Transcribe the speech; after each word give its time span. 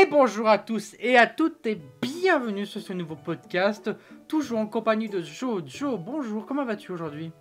Et 0.00 0.06
bonjour 0.06 0.48
à 0.48 0.56
tous 0.56 0.94
et 0.98 1.18
à 1.18 1.26
toutes 1.26 1.66
et 1.66 1.78
bienvenue 2.00 2.64
sur 2.64 2.80
ce 2.80 2.94
nouveau 2.94 3.16
podcast, 3.16 3.90
toujours 4.28 4.58
en 4.58 4.66
compagnie 4.66 5.10
de 5.10 5.20
Joe. 5.20 5.62
Joe, 5.66 5.98
bonjour, 6.00 6.46
comment 6.46 6.64
vas-tu 6.64 6.92
aujourd'hui? 6.92 7.32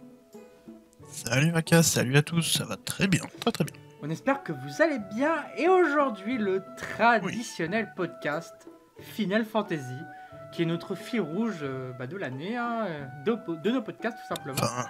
Salut 1.07 1.53
Maka, 1.53 1.83
salut 1.83 2.17
à 2.17 2.21
tous, 2.21 2.41
ça 2.41 2.65
va 2.65 2.75
très 2.75 3.07
bien, 3.07 3.21
très 3.39 3.51
très 3.51 3.63
bien. 3.63 3.75
On 4.01 4.09
espère 4.09 4.43
que 4.43 4.51
vous 4.51 4.81
allez 4.81 4.99
bien 5.15 5.35
et 5.57 5.69
aujourd'hui 5.69 6.37
le 6.37 6.61
traditionnel 6.75 7.93
podcast 7.95 8.53
Final 8.99 9.45
Fantasy, 9.45 9.99
qui 10.51 10.63
est 10.63 10.65
notre 10.65 10.95
fil 10.95 11.21
rouge 11.21 11.59
euh, 11.61 11.93
bah, 11.97 12.07
de 12.07 12.17
l'année, 12.17 12.57
hein, 12.57 12.87
de, 13.25 13.37
de 13.63 13.71
nos 13.71 13.81
podcasts 13.81 14.17
tout 14.17 14.35
simplement. 14.35 14.57
Enfin, 14.61 14.85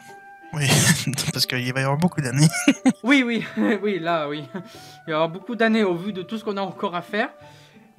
oui, 0.54 0.66
parce 1.34 1.46
qu'il 1.46 1.72
va 1.74 1.82
y 1.82 1.84
avoir 1.84 1.98
beaucoup 1.98 2.22
d'années. 2.22 2.48
Oui, 3.04 3.24
oui, 3.24 3.46
oui, 3.84 4.00
là, 4.00 4.28
oui. 4.28 4.48
Il 5.08 5.12
y 5.12 5.14
aura 5.14 5.28
beaucoup 5.28 5.56
d'années 5.56 5.84
au 5.84 5.96
vu 5.96 6.14
de 6.14 6.24
tout 6.24 6.40
ce 6.40 6.44
qu'on 6.44 6.58
a 6.58 6.62
encore 6.62 6.96
à 6.96 7.04
faire. 7.04 7.30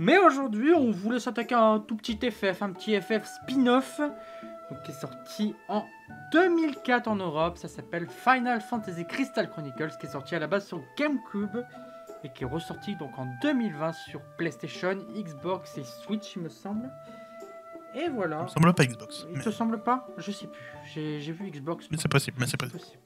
Mais 0.03 0.17
aujourd'hui, 0.17 0.73
on 0.73 0.91
voulait 0.91 1.21
s'attaquer 1.21 1.55
à 1.55 1.63
un 1.63 1.79
tout 1.79 1.95
petit 1.95 2.19
FF, 2.19 2.63
un 2.63 2.73
petit 2.73 2.99
FF 2.99 3.23
spin-off, 3.27 4.01
qui 4.83 4.93
est 4.93 4.95
sorti 4.95 5.55
en 5.69 5.85
2004 6.33 7.07
en 7.07 7.17
Europe. 7.17 7.59
Ça 7.59 7.69
s'appelle 7.69 8.09
Final 8.09 8.63
Fantasy 8.63 9.05
Crystal 9.07 9.51
Chronicles, 9.51 9.91
qui 10.01 10.07
est 10.07 10.11
sorti 10.11 10.35
à 10.35 10.39
la 10.39 10.47
base 10.47 10.67
sur 10.67 10.81
GameCube 10.97 11.59
et 12.25 12.31
qui 12.31 12.45
est 12.45 12.47
ressorti 12.47 12.97
donc 12.97 13.11
en 13.19 13.27
2020 13.43 13.93
sur 13.93 14.23
PlayStation, 14.39 14.95
Xbox 15.15 15.77
et 15.77 15.85
Switch, 15.85 16.35
il 16.35 16.43
me 16.45 16.49
semble. 16.49 16.91
Et 17.95 18.09
voilà. 18.09 18.39
Ça 18.39 18.43
me 18.45 18.49
semble 18.49 18.73
pas 18.75 18.87
Xbox. 18.87 19.27
Il 19.31 19.37
mais- 19.37 19.45
te 19.45 19.51
semble 19.51 19.83
pas? 19.83 20.07
Je 20.17 20.31
sais 20.33 20.47
plus. 20.47 20.63
J'ai 20.95 21.33
vu 21.33 21.51
Xbox. 21.51 21.89
Mais 21.91 21.99
c'est 21.99 22.09
possible, 22.09 22.39
mais 22.41 22.47
c'est 22.47 22.57
possible. 22.57 22.79
possible. 22.79 23.03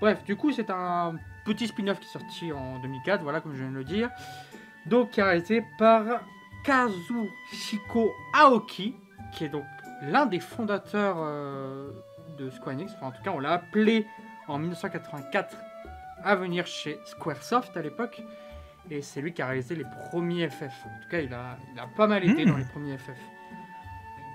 Bref, 0.00 0.22
du 0.22 0.36
coup, 0.36 0.52
c'est 0.52 0.70
un 0.70 1.16
petit 1.44 1.66
spin-off 1.66 1.98
qui 1.98 2.06
est 2.06 2.12
sorti 2.12 2.52
en 2.52 2.78
2004, 2.78 3.22
voilà, 3.24 3.40
comme 3.40 3.52
je 3.52 3.62
viens 3.62 3.70
de 3.72 3.76
le 3.78 3.84
dire. 3.84 4.10
Donc, 4.86 5.10
qui 5.10 5.18
est 5.18 5.24
réalisé 5.24 5.64
par 5.78 6.04
Kazuhiko 6.66 8.12
Aoki, 8.34 8.94
qui 9.32 9.44
est 9.44 9.48
donc 9.48 9.64
l'un 10.02 10.26
des 10.26 10.40
fondateurs 10.40 11.16
euh, 11.18 11.90
de 12.38 12.50
Square 12.50 12.74
Enix. 12.74 12.92
Enfin, 12.96 13.06
en 13.06 13.10
tout 13.12 13.22
cas, 13.22 13.30
on 13.30 13.38
l'a 13.38 13.52
appelé 13.52 14.06
en 14.48 14.58
1984 14.58 15.56
à 16.24 16.34
venir 16.36 16.66
chez 16.66 16.98
Squaresoft 17.04 17.76
à 17.76 17.82
l'époque. 17.82 18.22
Et 18.90 19.02
c'est 19.02 19.20
lui 19.20 19.32
qui 19.32 19.42
a 19.42 19.46
réalisé 19.46 19.74
les 19.74 19.84
premiers 20.10 20.48
FF. 20.48 20.62
En 20.86 21.02
tout 21.02 21.08
cas, 21.10 21.20
il 21.20 21.32
a, 21.34 21.56
il 21.72 21.78
a 21.80 21.86
pas 21.96 22.06
mal 22.06 22.24
aidé 22.24 22.44
Hmm. 22.44 22.50
dans 22.50 22.56
les 22.56 22.64
premiers 22.64 22.98
FF. 22.98 23.10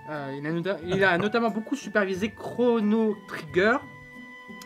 Euh, 0.10 0.36
il, 0.38 0.46
a 0.48 0.52
nota- 0.52 0.78
il 0.86 1.04
a 1.04 1.18
notamment 1.18 1.50
beaucoup 1.52 1.76
supervisé 1.76 2.32
Chrono 2.34 3.16
Trigger. 3.28 3.78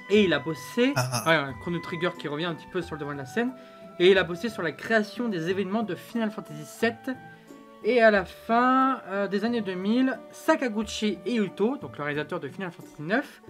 Et 0.09 0.23
il 0.23 0.33
a 0.33 0.39
bossé. 0.39 0.93
Ah, 0.95 1.45
ouais, 1.47 1.53
Chrono 1.61 1.79
Trigger 1.79 2.11
qui 2.17 2.27
revient 2.27 2.45
un 2.45 2.55
petit 2.55 2.67
peu 2.71 2.81
sur 2.81 2.95
le 2.95 2.99
devant 2.99 3.11
de 3.13 3.17
la 3.17 3.25
scène. 3.25 3.51
Et 3.99 4.11
il 4.11 4.17
a 4.17 4.23
bossé 4.23 4.49
sur 4.49 4.61
la 4.61 4.71
création 4.71 5.29
des 5.29 5.49
événements 5.49 5.83
de 5.83 5.95
Final 5.95 6.29
Fantasy 6.31 6.63
VII. 6.81 7.15
Et 7.87 8.01
à 8.01 8.09
la 8.09 8.25
fin 8.25 8.99
euh, 9.09 9.27
des 9.27 9.45
années 9.45 9.61
2000, 9.61 10.17
Sakaguchi 10.31 11.19
Euto, 11.27 11.77
donc 11.77 11.95
le 11.97 12.03
réalisateur 12.03 12.39
de 12.39 12.47
Final 12.49 12.71
Fantasy 12.71 12.95
IX, 12.99 13.41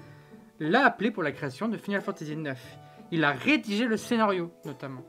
l'a 0.60 0.86
appelé 0.86 1.10
pour 1.12 1.24
la 1.24 1.32
création 1.32 1.70
de 1.70 1.78
Final 1.78 2.02
Fantasy 2.02 2.34
IX. 2.34 2.54
Il 3.12 3.24
a 3.24 3.32
rédigé 3.32 3.86
le 3.86 3.96
scénario, 3.96 4.52
notamment. 4.66 5.04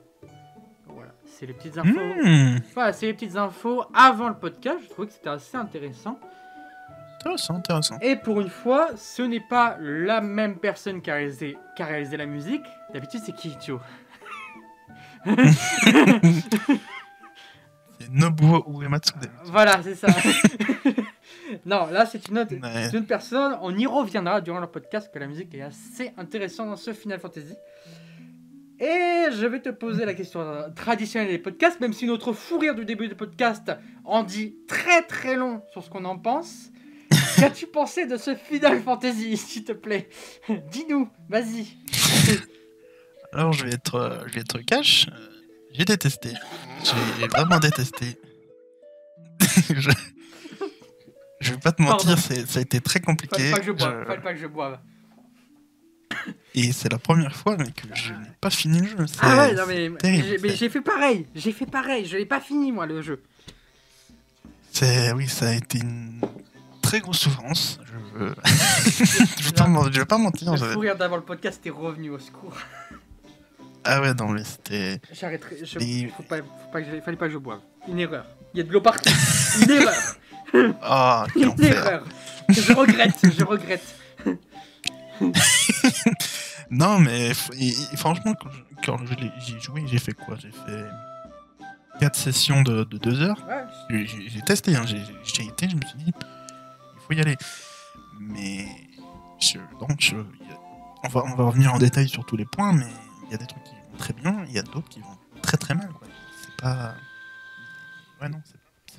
Voilà, 0.85 1.11
c'est 1.25 1.45
les 1.45 1.51
petites 1.53 1.77
infos. 1.77 1.99
Hmm, 1.99 2.59
Voilà, 2.73 2.93
c'est 2.93 3.07
les 3.07 3.13
petites 3.13 3.35
infos 3.35 3.83
avant 3.93 4.29
le 4.29 4.35
podcast. 4.35 4.79
Je 4.83 4.89
trouvais 4.89 5.07
que 5.09 5.13
c'était 5.13 5.29
assez 5.29 5.57
intéressant. 5.57 6.17
intéressant, 7.19 7.55
intéressant. 7.55 7.97
Et 8.01 8.15
pour 8.15 8.39
une 8.39 8.49
fois, 8.49 8.91
ce 8.95 9.23
n'est 9.23 9.43
pas 9.49 9.75
la 9.81 10.21
même 10.21 10.57
personne 10.57 11.01
qui 11.01 11.11
a 11.11 11.15
réalisé, 11.15 11.57
qui 11.75 11.83
a 11.83 11.85
réalisé 11.85 12.15
la 12.15 12.27
musique. 12.27 12.63
D'habitude, 12.93 13.19
c'est 13.25 13.33
Kiichio. 13.35 13.81
Nobuo 18.11 18.63
Uematsude. 18.81 19.29
Voilà, 19.45 19.81
c'est 19.83 19.95
ça. 19.95 20.07
non, 21.65 21.87
là, 21.87 22.05
c'est 22.05 22.27
une 22.27 22.39
autre, 22.39 22.53
Ouais. 22.61 22.89
une 22.93 23.05
personne. 23.05 23.57
On 23.61 23.75
y 23.77 23.85
reviendra 23.85 24.41
durant 24.41 24.59
le 24.59 24.67
podcast, 24.67 25.09
que 25.13 25.19
la 25.19 25.27
musique 25.27 25.53
est 25.53 25.61
assez 25.61 26.11
intéressante 26.17 26.67
dans 26.69 26.75
ce 26.75 26.93
Final 26.93 27.19
Fantasy. 27.19 27.55
Et 28.79 29.31
je 29.31 29.45
vais 29.47 29.59
te 29.59 29.69
poser 29.69 30.05
la 30.05 30.13
question 30.13 30.39
euh, 30.41 30.69
traditionnelle 30.75 31.29
des 31.29 31.39
podcasts, 31.39 31.79
même 31.79 31.93
si 31.93 32.05
notre 32.05 32.31
fou 32.33 32.59
rire 32.59 32.75
du 32.75 32.85
début 32.85 33.07
du 33.07 33.15
podcast 33.15 33.71
en 34.05 34.23
dit 34.23 34.55
très 34.67 35.01
très 35.01 35.35
long 35.35 35.63
sur 35.71 35.83
ce 35.83 35.89
qu'on 35.89 36.05
en 36.05 36.17
pense. 36.19 36.69
Qu'as-tu 37.37 37.65
pensé 37.67 38.05
de 38.05 38.17
ce 38.17 38.35
Final 38.35 38.79
Fantasy, 38.81 39.35
s'il 39.37 39.63
te 39.63 39.71
plaît? 39.71 40.09
Dis-nous, 40.71 41.09
vas-y. 41.29 41.65
Alors 43.33 43.51
je 43.53 43.65
vais 43.65 43.73
être, 43.73 43.95
euh, 43.95 44.19
je 44.27 44.33
vais 44.35 44.41
être 44.41 44.59
cash. 44.59 45.07
J'ai 45.77 45.85
détesté. 45.85 46.33
J'ai 47.19 47.27
vraiment 47.27 47.59
détesté. 47.59 48.19
je... 49.69 49.91
je 51.39 51.51
vais 51.51 51.57
pas 51.59 51.71
te 51.71 51.81
mentir, 51.81 52.17
ça 52.17 52.33
a 52.59 52.61
été 52.61 52.81
très 52.81 52.99
compliqué. 52.99 53.51
Fallait 53.51 53.51
pas 53.51 53.59
que 53.59 53.65
je 53.65 53.71
boive, 53.71 53.99
Je- 54.01 54.05
fallait 54.05 54.21
pas 54.21 54.33
que 54.33 54.39
je 54.39 54.47
boive. 54.47 54.79
Et 56.55 56.71
c'est 56.71 56.91
la 56.91 56.97
première 56.97 57.35
fois 57.35 57.55
mais 57.57 57.71
que 57.71 57.87
je 57.93 58.11
n'ai 58.11 58.31
pas 58.41 58.49
fini 58.49 58.79
le 58.81 58.87
jeu. 58.87 59.05
Ah 59.21 59.37
ouais, 59.37 59.53
non 59.53 59.63
mais, 59.67 59.89
mais 60.01 60.55
j'ai 60.55 60.69
fait 60.69 60.81
pareil, 60.81 61.27
j'ai 61.35 61.51
fait 61.51 61.67
pareil, 61.67 62.05
je 62.05 62.17
l'ai 62.17 62.25
pas 62.25 62.41
fini 62.41 62.71
moi 62.71 62.85
le 62.87 63.01
jeu. 63.01 63.21
C'est 64.71 65.11
oui, 65.13 65.27
ça 65.27 65.49
a 65.49 65.53
été 65.53 65.77
une 65.79 66.21
très 66.81 66.99
grosse 67.01 67.19
souffrance. 67.19 67.79
Je, 67.85 68.19
veux- 68.19 68.35
je 68.45 69.43
vais 69.45 69.51
pas, 70.05 70.17
je 70.17 70.21
mentir. 70.21 70.51
Le 70.53 70.57
fou 70.57 70.79
rire 70.79 70.95
d'avant 70.97 71.17
le 71.17 71.23
podcast 71.23 71.61
est 71.65 71.69
revenu 71.69 72.09
au 72.09 72.19
secours. 72.19 72.55
Ah 73.89 74.01
ouais, 74.01 74.13
non 74.13 74.27
mais 74.29 74.43
c'était. 74.43 74.99
J'arrêterai, 75.13 75.57
je... 75.63 75.79
Et- 75.79 76.09
faut 76.15 76.23
pas, 76.23 76.37
faut 76.37 76.71
pas 76.71 76.81
que 76.81 76.87
je- 76.95 77.01
fallait 77.01 77.17
pas 77.17 77.27
que 77.27 77.33
je 77.33 77.37
boive. 77.37 77.59
Une 77.87 77.99
erreur. 77.99 78.25
Il 78.53 78.57
y 78.57 78.61
a 78.61 78.63
de 78.63 78.71
l'eau 78.71 78.81
partout. 78.81 79.09
Une 79.63 79.71
erreur. 79.71 81.25
Quel 81.33 81.43
Une 81.57 81.63
erreur. 81.63 82.03
Je 82.49 82.73
regrette, 82.73 83.19
je 83.37 83.43
regrette. 83.43 83.95
Non 86.69 86.99
mais 86.99 87.31
et- 87.57 87.67
et 87.93 87.95
franchement, 87.97 88.33
quand 88.39 88.49
je- 88.51 88.85
quand 88.85 88.97
je 89.05 89.13
l'ai- 89.15 89.31
j'y 89.39 89.55
ai 89.55 89.59
joué, 89.59 89.83
j'ai 89.87 89.99
fait 89.99 90.11
quoi? 90.13 90.35
J'ai 90.37 90.51
fait 90.51 90.85
4 91.99 92.15
sessions 92.15 92.61
de 92.61 92.83
2 92.83 93.21
heures. 93.21 93.41
Ouais, 93.47 93.63
J'ai- 93.89 94.05
J'ai 94.05 94.29
j'ai 94.29 94.41
testé, 94.41 94.75
hein, 94.75 94.83
j'ai 94.85 94.97
j'ai 95.23 95.45
été, 95.45 95.69
je 95.69 95.75
me 95.77 95.81
suis 95.81 95.97
dit, 95.99 96.11
il 96.13 97.01
faut 97.07 97.13
y 97.13 97.21
aller. 97.21 97.37
Mais 98.19 98.65
je, 99.39 99.59
donc, 99.79 99.91
je- 99.99 100.15
on, 101.03 101.07
va, 101.07 101.23
on 101.25 101.35
va 101.35 101.43
revenir 101.45 101.73
en 101.73 101.77
détail 101.77 102.09
sur 102.09 102.25
tous 102.25 102.35
les 102.35 102.45
points, 102.45 102.73
mais 102.73 102.87
il 103.27 103.31
y 103.31 103.35
a 103.35 103.37
des 103.37 103.45
trucs 103.45 103.63
qui 103.63 103.71
très 103.97 104.13
bien, 104.13 104.43
il 104.47 104.53
y 104.53 104.59
a 104.59 104.63
d'autres 104.63 104.89
qui 104.89 104.99
vont 105.01 105.17
très 105.41 105.57
très 105.57 105.73
mal. 105.75 105.89
C'est 106.41 106.55
pas. 106.61 106.93
Ouais, 108.21 108.29
non, 108.29 108.39
c'est- 108.45 108.53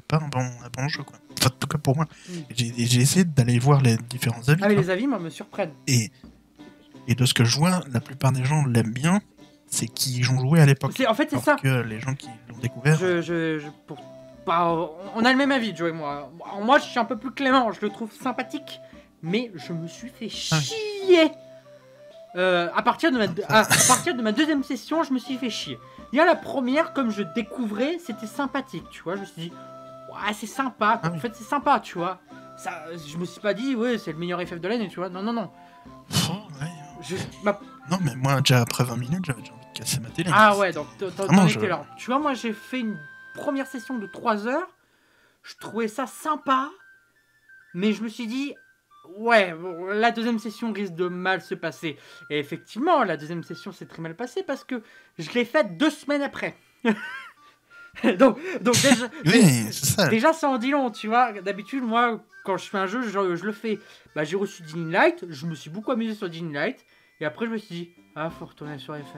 pas 0.06 0.16
un 0.24 0.28
bon, 0.28 0.38
un 0.40 0.70
bon 0.74 0.88
jeu. 0.88 1.02
Quoi. 1.02 1.18
Enfin, 1.38 1.50
en 1.54 1.58
tout 1.58 1.66
cas 1.68 1.76
pour 1.76 1.94
moi. 1.96 2.06
Mm. 2.30 2.32
J'ai 2.56 3.00
essayé 3.00 3.24
d'aller 3.26 3.58
voir 3.58 3.82
les 3.82 3.98
différents 4.08 4.48
avis. 4.48 4.62
Ah 4.64 4.68
mais 4.68 4.74
les 4.76 4.88
avis 4.88 5.06
moi 5.06 5.18
me 5.18 5.28
surprennent. 5.28 5.74
Et, 5.86 6.10
et 7.08 7.14
de 7.14 7.26
ce 7.26 7.34
que 7.34 7.44
je 7.44 7.58
vois, 7.58 7.82
la 7.92 8.00
plupart 8.00 8.32
des 8.32 8.42
gens 8.42 8.64
l'aiment 8.64 8.92
bien, 8.94 9.20
c'est 9.66 9.86
qui 9.86 10.22
ont 10.30 10.38
joué 10.40 10.60
à 10.60 10.66
l'époque. 10.66 10.98
En 11.06 11.12
fait 11.14 11.28
c'est 11.30 11.40
ça. 11.40 11.56
que 11.56 11.82
les 11.82 12.00
gens 12.00 12.14
qui 12.14 12.28
l'ont 12.48 12.56
découvert. 12.56 12.96
Je, 12.98 13.20
je, 13.20 13.58
je- 13.58 13.68
pour... 13.86 13.98
bah, 14.46 14.74
on 15.14 15.22
a 15.26 15.30
le 15.30 15.36
même 15.36 15.52
avis 15.52 15.76
Joe 15.76 15.90
et 15.90 15.92
moi. 15.92 16.32
Moi 16.62 16.78
je 16.78 16.84
suis 16.84 16.98
un 16.98 17.04
peu 17.04 17.18
plus 17.18 17.32
clément, 17.32 17.70
je 17.72 17.80
le 17.82 17.90
trouve 17.90 18.10
sympathique. 18.12 18.80
Mais 19.20 19.50
je 19.56 19.74
me 19.74 19.88
suis 19.88 20.08
fait 20.08 20.30
Ah 20.52 20.60
chier. 20.60 21.32
Euh, 22.36 22.68
à, 22.74 22.82
partir 22.82 23.10
de 23.10 23.18
ma, 23.18 23.24
à, 23.48 23.60
à 23.60 23.64
partir 23.88 24.14
de 24.14 24.22
ma 24.22 24.32
deuxième 24.32 24.62
session, 24.62 25.02
je 25.02 25.12
me 25.12 25.18
suis 25.18 25.36
fait 25.38 25.50
chier. 25.50 25.78
Déjà 26.12 26.24
la 26.24 26.36
première, 26.36 26.92
comme 26.92 27.10
je 27.10 27.22
découvrais, 27.22 27.98
c'était 27.98 28.26
sympathique, 28.26 28.84
tu 28.90 29.02
vois. 29.02 29.16
Je 29.16 29.20
me 29.20 29.26
suis 29.26 29.42
dit, 29.42 29.52
ouais, 30.10 30.32
c'est 30.34 30.46
sympa. 30.46 31.00
Ah. 31.02 31.10
En 31.10 31.18
fait, 31.18 31.34
c'est 31.34 31.44
sympa, 31.44 31.80
tu 31.80 31.98
vois. 31.98 32.18
Ça, 32.56 32.84
je 33.06 33.16
me 33.16 33.24
suis 33.24 33.40
pas 33.40 33.54
dit, 33.54 33.74
ouais, 33.74 33.98
c'est 33.98 34.12
le 34.12 34.18
meilleur 34.18 34.40
FF 34.40 34.60
de 34.60 34.68
l'année, 34.68 34.88
tu 34.88 34.96
vois. 34.96 35.08
Non, 35.08 35.22
non, 35.22 35.32
non. 35.32 35.50
Oh, 36.30 36.32
ouais. 36.60 36.68
Je, 37.02 37.16
ma- 37.44 37.58
Non, 37.90 37.98
mais 38.02 38.14
moi, 38.16 38.40
déjà 38.40 38.60
après 38.60 38.84
20 38.84 38.96
minutes, 38.96 39.24
j'avais 39.24 39.40
déjà 39.40 39.52
envie 39.52 39.66
de 39.72 39.78
casser 39.78 40.00
ma 40.00 40.10
télé. 40.10 40.30
Ah 40.34 40.56
ouais, 40.56 40.72
donc 40.72 40.86
t'en- 40.98 41.46
je- 41.46 41.58
étais 41.58 41.68
là. 41.68 41.84
Tu 41.96 42.06
vois, 42.10 42.18
moi 42.18 42.34
j'ai 42.34 42.52
fait 42.52 42.80
une 42.80 42.98
première 43.34 43.66
session 43.68 43.96
de 43.98 44.06
3 44.06 44.46
heures. 44.48 44.66
Je 45.44 45.54
trouvais 45.60 45.86
ça 45.88 46.06
sympa. 46.06 46.68
Mais 47.74 47.92
je 47.92 48.02
me 48.02 48.08
suis 48.08 48.26
dit, 48.26 48.54
ouais, 49.16 49.54
la 49.94 50.10
deuxième 50.10 50.38
session 50.38 50.72
risque 50.72 50.94
de 50.94 51.08
mal 51.08 51.40
se 51.40 51.54
passer. 51.54 51.96
Et 52.30 52.38
effectivement, 52.38 53.04
la 53.04 53.16
deuxième 53.16 53.42
session 53.42 53.72
s'est 53.72 53.86
très 53.86 54.02
mal 54.02 54.14
passée 54.14 54.42
parce 54.42 54.64
que 54.64 54.82
je 55.18 55.30
l'ai 55.32 55.44
faite 55.44 55.76
deux 55.76 55.90
semaines 55.90 56.22
après. 56.22 56.56
donc, 58.18 58.38
donc 58.60 58.74
déjà, 58.82 59.08
Oui, 59.24 59.72
ça. 59.72 60.08
Déjà, 60.08 60.32
ça 60.32 60.48
en 60.48 60.58
dit 60.58 60.70
long, 60.70 60.90
tu 60.90 61.08
vois. 61.08 61.32
D'habitude, 61.40 61.82
moi, 61.82 62.20
quand 62.44 62.56
je 62.56 62.68
fais 62.68 62.78
un 62.78 62.86
jeu, 62.86 63.02
je, 63.02 63.36
je 63.36 63.44
le 63.44 63.52
fais. 63.52 63.78
Bah, 64.14 64.24
j'ai 64.24 64.36
reçu 64.36 64.62
Dying 64.62 64.90
Light, 64.90 65.24
je 65.28 65.46
me 65.46 65.54
suis 65.54 65.70
beaucoup 65.70 65.92
amusé 65.92 66.14
sur 66.14 66.28
Dying 66.28 66.52
Light, 66.52 66.84
et 67.20 67.24
après, 67.24 67.46
je 67.46 67.50
me 67.50 67.58
suis 67.58 67.74
dit, 67.74 67.90
ah, 68.14 68.30
faut 68.30 68.46
retourner 68.46 68.78
sur 68.78 68.94
FF. 68.94 69.16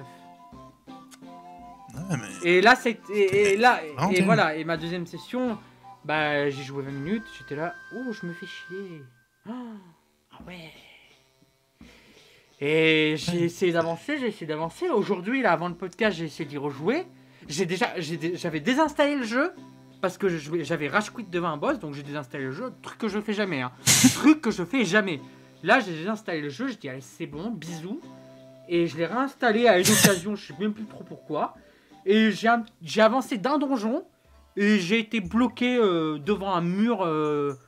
Mais... 2.11 2.49
Et 2.49 2.61
là, 2.61 2.77
c'est. 2.77 3.01
Et, 3.13 3.53
et 3.53 3.57
là, 3.57 3.81
Ah, 3.99 4.09
et 4.13 4.23
voilà, 4.23 4.57
et 4.57 4.65
ma 4.65 4.77
deuxième 4.77 5.07
session, 5.07 5.59
bah, 6.05 6.49
j'ai 6.49 6.63
joué 6.63 6.83
20 6.83 6.91
minutes, 6.91 7.25
j'étais 7.39 7.57
là, 7.57 7.75
oh, 7.95 8.13
je 8.13 8.27
me 8.27 8.33
fais 8.33 8.47
chier. 8.47 9.03
Ouais. 10.47 10.73
Et 12.61 13.15
j'ai 13.17 13.45
essayé 13.45 13.73
d'avancer, 13.73 14.19
j'ai 14.19 14.29
essayé 14.29 14.47
d'avancer. 14.47 14.89
Aujourd'hui, 14.89 15.41
là, 15.41 15.53
avant 15.53 15.69
le 15.69 15.75
podcast, 15.75 16.17
j'ai 16.17 16.27
essayé 16.27 16.45
d'y 16.45 16.59
rejouer. 16.59 17.07
J'ai 17.49 17.65
déjà, 17.65 17.89
j'avais 17.99 18.61
désinstallé 18.61 19.17
le 19.17 19.25
jeu 19.25 19.53
parce 20.01 20.19
que 20.19 20.29
j'avais 20.29 20.89
rage 20.89 21.11
quit 21.11 21.25
devant 21.25 21.49
un 21.49 21.57
boss, 21.57 21.79
donc 21.79 21.95
j'ai 21.95 22.03
désinstallé 22.03 22.45
le 22.45 22.53
jeu. 22.53 22.73
Truc 22.83 22.99
que 22.99 23.09
je 23.09 23.21
fais 23.21 23.33
jamais, 23.33 23.63
hein. 23.63 23.73
truc 24.15 24.41
que 24.41 24.51
je 24.51 24.63
fais 24.63 24.85
jamais. 24.85 25.21
Là, 25.63 25.81
j'ai 25.81 25.93
désinstallé 25.93 26.41
le 26.41 26.49
jeu, 26.51 26.69
je 26.69 26.75
dis 26.75 26.89
allez, 26.89 27.01
c'est 27.01 27.27
bon, 27.27 27.51
bisous. 27.51 28.01
Et 28.69 28.87
je 28.87 28.97
l'ai 28.97 29.07
réinstallé 29.07 29.67
à 29.67 29.79
une 29.79 29.87
occasion, 29.87 30.37
je 30.37 30.47
sais 30.47 30.55
même 30.61 30.73
plus 30.73 30.85
trop 30.85 31.03
pourquoi. 31.03 31.55
Et 32.07 32.31
j'ai 32.31 33.01
avancé 33.01 33.37
d'un 33.37 33.59
donjon 33.59 34.05
et 34.57 34.79
j'ai 34.79 34.99
été 34.99 35.21
bloqué 35.21 35.77
euh, 35.77 36.19
devant 36.19 36.53
un 36.55 36.61
mur, 36.61 37.05
euh, 37.05 37.59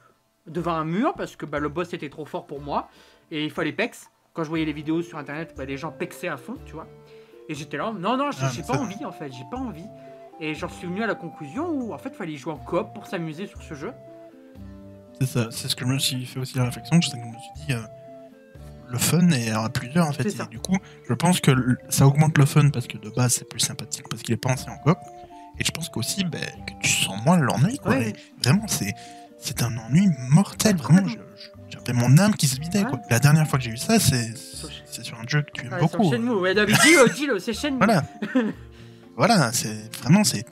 devant 0.46 0.74
un 0.74 0.84
mur 0.84 1.14
parce 1.14 1.36
que 1.36 1.46
bah, 1.46 1.58
le 1.58 1.68
boss 1.68 1.92
était 1.94 2.08
trop 2.08 2.24
fort 2.24 2.46
pour 2.46 2.60
moi 2.60 2.88
et 3.30 3.44
il 3.44 3.50
fallait 3.50 3.72
pex. 3.72 4.10
Quand 4.34 4.44
je 4.44 4.48
voyais 4.48 4.64
les 4.64 4.72
vidéos 4.72 5.02
sur 5.02 5.18
internet, 5.18 5.54
bah, 5.56 5.64
les 5.64 5.76
gens 5.76 5.90
pexaient 5.92 6.28
à 6.28 6.36
fond, 6.36 6.56
tu 6.64 6.72
vois. 6.72 6.86
Et 7.48 7.54
j'étais 7.54 7.76
là, 7.76 7.92
non, 7.92 8.16
non, 8.16 8.30
j'ai 8.30 8.62
Ah, 8.62 8.72
pas 8.72 8.78
envie 8.78 9.04
en 9.04 9.12
fait, 9.12 9.30
j'ai 9.32 9.44
pas 9.50 9.58
envie. 9.58 9.86
Et 10.40 10.54
j'en 10.54 10.68
suis 10.68 10.86
venu 10.86 11.02
à 11.02 11.06
la 11.06 11.14
conclusion 11.14 11.68
où 11.68 11.92
en 11.92 11.98
fait, 11.98 12.08
il 12.08 12.16
fallait 12.16 12.36
jouer 12.36 12.52
en 12.52 12.56
coop 12.58 12.94
pour 12.94 13.06
s'amuser 13.06 13.46
sur 13.46 13.62
ce 13.62 13.74
jeu. 13.74 13.92
C'est 15.20 15.26
ça, 15.26 15.48
c'est 15.50 15.68
ce 15.68 15.76
que 15.76 15.84
je 15.84 15.90
me 15.92 15.98
suis 15.98 16.24
fait 16.24 16.40
aussi 16.40 16.56
la 16.56 16.64
réflexion, 16.64 17.00
c'est 17.02 17.10
que 17.12 17.22
je 17.22 17.28
me 17.28 17.32
suis 17.38 17.66
dit, 17.66 17.72
euh, 17.74 17.82
le 18.88 18.98
fun 18.98 19.28
est 19.30 19.50
à 19.50 19.68
plusieurs 19.68 20.06
en 20.08 20.12
fait. 20.12 20.28
Et 20.28 20.46
du 20.50 20.58
coup, 20.58 20.76
je 21.08 21.14
pense 21.14 21.40
que 21.40 21.52
ça 21.88 22.06
augmente 22.06 22.36
le 22.38 22.46
fun 22.46 22.70
parce 22.70 22.86
que 22.86 22.98
de 22.98 23.10
base 23.10 23.34
c'est 23.34 23.48
plus 23.48 23.60
sympathique 23.60 24.06
parce 24.10 24.22
qu'il 24.22 24.34
est 24.34 24.38
pensé 24.38 24.68
en 24.68 24.78
coop. 24.78 24.98
Et 25.58 25.64
je 25.64 25.70
pense 25.70 25.88
qu'aussi 25.90 26.24
ben, 26.24 26.40
que 26.66 26.72
tu 26.82 26.88
sens 26.90 27.22
moins 27.24 27.36
l'ennui 27.38 27.78
quoi. 27.78 27.92
Ouais. 27.92 28.08
Et 28.10 28.14
vraiment, 28.42 28.66
c'est 28.66 28.94
c'est 29.42 29.62
un 29.62 29.76
ennui 29.76 30.08
mortel. 30.30 30.76
Vraiment, 30.76 31.02
j'avais 31.68 31.92
mon 31.92 32.16
âme 32.18 32.34
qui 32.34 32.46
se 32.46 32.58
vidait 32.60 32.84
quoi. 32.84 32.98
La 33.10 33.18
dernière 33.18 33.46
fois 33.46 33.58
que 33.58 33.64
j'ai 33.64 33.70
eu 33.72 33.76
ça, 33.76 33.98
c'est 33.98 34.34
sur 35.02 35.18
un 35.18 35.26
jeu 35.26 35.42
que 35.42 35.50
tu 35.52 35.66
aimes 35.66 35.72
Ouais, 35.74 35.80
beaucoup. 35.80 36.04
c'est 36.04 36.16
Shenmue, 36.16 36.30
ouais, 36.40 36.54
dis-le, 36.54 37.14
dis-le, 37.14 37.38
c'est 37.38 37.52
Shenmue. 37.52 37.78
Voilà. 37.78 38.02
voilà, 39.16 39.52
c'est 39.52 39.94
vraiment 40.02 40.24
c'est 40.24 40.44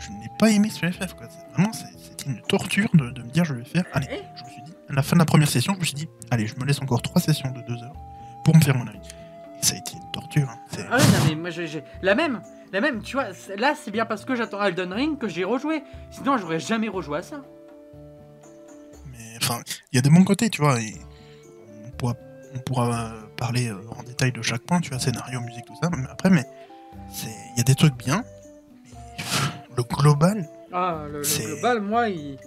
je 0.00 0.10
n'ai 0.10 0.28
pas 0.38 0.50
aimé 0.50 0.68
ce 0.70 0.86
FF 0.90 1.14
quoi. 1.14 1.28
Vraiment, 1.54 1.72
c'était 1.72 2.28
une 2.30 2.40
torture 2.42 2.88
de, 2.94 3.10
de 3.10 3.22
me 3.22 3.28
dire 3.30 3.44
je 3.44 3.54
vais 3.54 3.64
faire. 3.64 3.84
Allez, 3.92 4.08
je 4.36 4.44
me 4.44 4.48
suis 4.50 4.62
dit 4.62 4.72
à 4.88 4.92
la 4.92 5.02
fin 5.02 5.14
de 5.16 5.20
la 5.20 5.24
première 5.24 5.48
session, 5.48 5.74
je 5.74 5.80
me 5.80 5.84
suis 5.84 5.94
dit 5.94 6.08
allez, 6.30 6.46
je 6.46 6.56
me 6.56 6.64
laisse 6.64 6.80
encore 6.82 7.00
trois 7.02 7.20
sessions 7.20 7.50
de 7.50 7.60
deux 7.62 7.82
heures 7.82 7.94
pour 8.44 8.56
me 8.56 8.60
faire 8.60 8.76
mon 8.76 8.86
avis. 8.86 8.98
Et 8.98 9.64
ça 9.64 9.74
a 9.74 9.78
été 9.78 9.92
une 9.94 10.10
torture. 10.12 10.48
hein. 10.48 10.58
Ah 10.90 10.96
ouais, 10.96 11.02
non, 11.02 11.18
mais 11.28 11.34
moi 11.36 11.50
j'ai 11.50 11.82
la 12.02 12.14
même, 12.14 12.40
la 12.72 12.80
même, 12.80 13.02
tu 13.02 13.16
vois, 13.16 13.26
là 13.56 13.74
c'est 13.82 13.90
bien 13.90 14.04
parce 14.04 14.24
que 14.24 14.34
j'attends 14.34 14.62
Elden 14.62 14.92
Ring 14.92 15.18
que 15.18 15.28
j'ai 15.28 15.44
rejoué. 15.44 15.82
Sinon 16.10 16.36
j'aurais 16.38 16.60
jamais 16.60 16.88
rejoué 16.88 17.18
à 17.18 17.22
ça. 17.22 17.42
Enfin, 19.46 19.60
il 19.92 19.96
y 19.96 19.98
a 19.98 20.02
des 20.02 20.10
bons 20.10 20.24
côtés, 20.24 20.48
tu 20.50 20.62
vois. 20.62 20.80
Et 20.80 20.94
on 21.86 21.90
pourra, 21.96 22.14
on 22.54 22.58
pourra 22.60 22.88
euh, 23.14 23.20
parler 23.36 23.68
euh, 23.68 23.76
en 23.98 24.02
détail 24.02 24.32
de 24.32 24.40
chaque 24.42 24.62
point, 24.62 24.80
tu 24.80 24.90
vois, 24.90 24.98
scénario, 24.98 25.40
musique, 25.40 25.64
tout 25.66 25.76
ça. 25.82 25.90
Mais 25.96 26.06
après, 26.10 26.30
mais 26.30 26.44
c'est 27.12 27.28
il 27.54 27.58
y 27.58 27.60
a 27.60 27.64
des 27.64 27.74
trucs 27.74 27.96
bien. 27.96 28.24
Mais 29.18 29.76
le 29.76 29.82
global, 29.82 30.48
Ah, 30.72 31.04
le, 31.10 31.22
global, 31.22 31.80
moi, 31.80 32.08
il... 32.08 32.38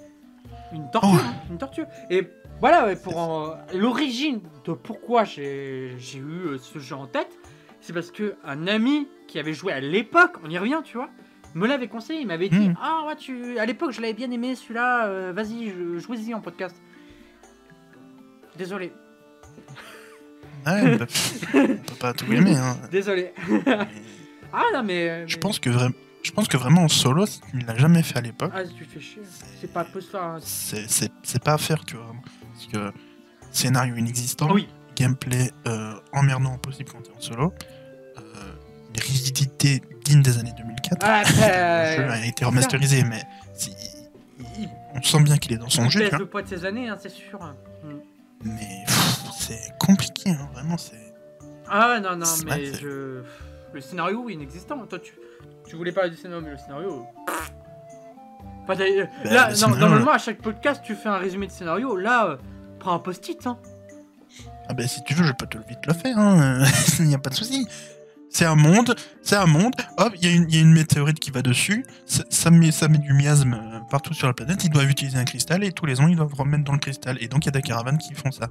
une 0.73 0.89
torture, 0.91 1.11
Oh. 1.13 1.17
hein, 1.23 1.35
une 1.49 1.57
torture. 1.57 1.85
Et 2.09 2.27
voilà, 2.59 2.95
pour 2.95 3.17
en- 3.17 3.57
l'origine 3.75 4.41
de 4.65 4.73
pourquoi 4.73 5.23
j'ai 5.23 5.93
j'ai 5.99 6.17
eu 6.19 6.47
euh, 6.47 6.57
ce 6.57 6.79
jeu 6.79 6.95
en 6.95 7.05
tête, 7.07 7.29
c'est 7.81 7.93
parce 7.93 8.09
que 8.11 8.35
un 8.43 8.65
ami 8.67 9.07
qui 9.27 9.37
avait 9.39 9.53
joué 9.53 9.71
à 9.71 9.79
l'époque, 9.79 10.37
on 10.43 10.49
y 10.49 10.57
revient, 10.57 10.81
tu 10.83 10.97
vois, 10.97 11.09
me 11.57 11.67
l'avait 11.67 11.87
conseillé. 11.87 12.21
Il 12.21 12.27
m'avait 12.27 12.49
dit, 12.49 12.69
Mhm. 12.69 12.75
ah 12.81 13.03
ouais, 13.07 13.15
tu, 13.15 13.57
à 13.59 13.65
l'époque, 13.65 13.91
je 13.91 14.01
l'avais 14.01 14.13
bien 14.13 14.29
aimé, 14.31 14.55
celui-là. 14.55 15.07
euh, 15.07 15.33
Vas-y, 15.35 15.69
je- 15.69 15.97
jouez-y 15.99 16.33
en 16.33 16.41
podcast. 16.41 16.75
Désolé, 18.57 18.91
ouais, 20.65 20.97
pff, 20.97 21.43
on 21.53 21.67
peut 21.77 21.95
pas 21.99 22.13
tout 22.13 22.31
aimer. 22.33 22.55
Hein. 22.55 22.77
désolé. 22.91 23.33
Ah 24.53 24.63
non 24.73 24.81
mais. 24.81 25.27
je 25.27 25.35
mais- 25.35 25.39
pense 25.41 25.59
que 25.59 25.69
vraiment. 25.69 25.93
Je 26.23 26.31
pense 26.31 26.47
que 26.47 26.57
vraiment 26.57 26.83
en 26.83 26.87
solo, 26.87 27.25
ne 27.53 27.65
l'as 27.65 27.75
jamais 27.77 28.01
fait 28.01 28.17
à 28.17 28.21
l'époque, 28.21 28.51
Ah, 28.55 28.63
tu 28.65 28.83
fais 28.85 28.99
chier. 28.99 29.21
C'est 29.61 29.71
pas 29.71 29.83
possible. 29.85 30.17
Enfin, 30.17 30.39
c'est 30.41 31.43
pas 31.43 31.53
à 31.53 31.57
faire, 31.57 31.85
tu 31.85 31.95
vois. 31.95 32.13
Parce 32.53 32.65
que 32.67 32.97
scénario 33.51 33.95
inexistant, 33.95 34.51
Oui. 34.51 34.67
gameplay 34.95 35.51
euh, 35.67 35.93
emmerdant 36.13 36.55
au 36.55 36.57
possible 36.57 36.89
quand 36.91 37.01
t'es 37.01 37.11
en 37.15 37.19
solo, 37.21 37.53
euh, 37.53 37.76
rigidité 38.99 39.81
digne 40.03 40.21
des 40.21 40.37
années 40.37 40.53
2004. 40.57 40.97
Ah, 41.01 41.23
le 41.97 42.03
jeu 42.03 42.09
a 42.11 42.25
été 42.25 42.45
remasterisé, 42.45 43.03
mais 43.03 43.21
il- 44.57 44.69
on 44.95 45.01
sent 45.01 45.21
bien 45.21 45.37
qu'il 45.37 45.53
est 45.53 45.57
dans 45.57 45.69
son 45.69 45.83
On 45.83 45.89
jeu, 45.89 45.99
pèse 46.01 46.09
vois. 46.09 46.19
le 46.19 46.25
poids 46.25 46.41
de 46.41 46.47
ses 46.47 46.65
années, 46.65 46.89
hein, 46.89 46.97
c'est 46.99 47.09
sûr. 47.11 47.39
Mais 48.43 48.83
c'est 49.37 49.73
compliqué, 49.79 50.29
hein, 50.31 50.49
vraiment. 50.53 50.77
C'est 50.77 51.13
Ah 51.69 51.99
non, 52.01 52.15
non, 52.15 52.25
mais 52.45 52.73
je. 52.73 53.21
Le 53.73 53.81
scénario 53.81 54.29
inexistant. 54.29 54.77
Toi, 54.87 54.99
tu, 54.99 55.13
tu 55.67 55.75
voulais 55.75 55.91
parler 55.91 56.09
du 56.11 56.15
scénario, 56.17 56.43
mais 56.43 56.51
le 56.51 56.57
scénario. 56.57 57.05
Enfin, 58.63 58.75
d'ailleurs, 58.75 59.07
Bah, 59.23 59.29
là, 59.31 59.49
non, 59.61 59.75
normalement, 59.75 60.11
à 60.11 60.17
chaque 60.17 60.41
podcast, 60.41 60.81
tu 60.83 60.95
fais 60.95 61.09
un 61.09 61.17
résumé 61.17 61.47
de 61.47 61.51
scénario. 61.51 61.95
Là, 61.95 62.25
euh, 62.27 62.37
prends 62.79 62.93
un 62.93 62.99
post-it. 62.99 63.45
Hein. 63.47 63.57
ah 64.69 64.73
ben 64.73 64.87
si 64.87 65.03
tu 65.03 65.13
veux, 65.13 65.23
je 65.25 65.31
peux 65.33 65.45
te 65.47 65.57
le 65.57 65.63
vite 65.67 65.85
le 65.85 65.93
faire. 65.93 66.17
hein, 66.17 66.63
Il 66.99 67.05
n'y 67.05 67.15
a 67.15 67.19
pas 67.19 67.29
de 67.29 67.35
souci. 67.35 67.67
C'est 68.37 68.45
un 68.45 68.53
monde, 68.53 68.93
c'est 69.23 69.35
un 69.35 69.47
monde. 69.47 69.73
Hop, 69.97 70.13
il 70.15 70.23
y, 70.23 70.31
a 70.31 70.35
une- 70.35 70.45
il 70.47 70.55
y 70.55 70.59
a 70.59 70.61
une 70.61 70.71
météorite 70.71 71.19
qui 71.19 71.31
va 71.31 71.41
dessus. 71.41 71.83
Ça, 72.05 72.23
ça 72.29 72.51
met, 72.51 72.69
ça 72.71 72.87
met 72.87 72.99
du 72.99 73.11
miasme 73.11 73.55
euh, 73.55 73.79
partout 73.89 74.13
sur 74.13 74.27
la 74.27 74.33
planète. 74.35 74.63
Ils 74.63 74.69
doivent 74.69 74.87
utiliser 74.91 75.17
un 75.17 75.23
cristal 75.25 75.63
et 75.63 75.71
tous 75.71 75.87
les 75.87 75.99
ans 76.01 76.07
ils 76.07 76.15
doivent 76.15 76.35
remettre 76.35 76.63
dans 76.63 76.73
le 76.73 76.77
cristal. 76.77 77.17
Et 77.19 77.29
donc 77.29 77.45
il 77.45 77.47
y 77.47 77.49
a 77.49 77.51
des 77.53 77.63
caravanes 77.63 77.97
qui 77.97 78.13
font 78.13 78.29
ça. 78.29 78.47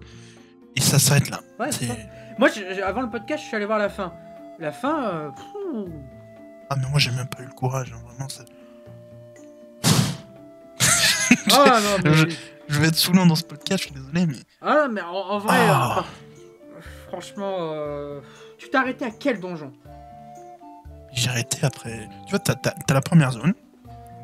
Et 0.75 0.81
ça 0.81 0.99
s'arrête 0.99 1.31
là. 1.31 1.39
Ouais, 1.61 1.71
ça. 1.71 1.85
Moi, 2.37 2.49
avant 2.85 3.03
le 3.03 3.11
podcast, 3.11 3.45
je 3.45 3.47
suis 3.47 3.55
allé 3.57 3.65
voir 3.67 3.79
la 3.79 3.89
fin. 3.89 4.13
La 4.59 4.73
fin. 4.73 5.09
euh. 5.09 5.31
Ah 6.69 6.75
mais 6.81 6.89
moi 6.91 6.99
j'ai 6.99 7.13
même 7.13 7.29
pas 7.29 7.41
eu 7.43 7.47
le 7.47 7.53
courage. 7.53 7.95
hein, 7.95 8.01
Vraiment, 8.09 8.29
c'est- 8.29 8.43
Ah 11.53 11.79
non, 11.81 11.97
mais. 12.05 12.13
Je- 12.13 12.27
je 12.67 12.81
vais 12.81 12.89
être 12.89 12.97
saoulant 12.97 13.27
dans 13.27 13.37
ce 13.37 13.45
podcast. 13.45 13.85
Je 13.85 13.89
suis 13.93 13.95
désolé, 13.95 14.27
mais 14.27 14.35
Ah, 14.61 14.89
mais 14.91 15.01
en, 15.03 15.13
en 15.15 15.39
vrai, 15.39 15.57
Ah. 15.61 15.99
euh, 15.99 16.81
franchement, 17.07 17.57
euh, 17.61 18.21
tu 18.59 18.69
t'es 18.71 18.77
arrêté 18.77 19.05
à 19.05 19.11
quel 19.11 19.41
donjon? 19.41 19.73
J'ai 21.13 21.31
arrêté 21.31 21.59
après. 21.63 22.09
Tu 22.27 22.31
vois, 22.31 22.39
t'as 22.41 22.73
la 22.95 23.01
première 23.01 23.33
zone, 23.33 23.55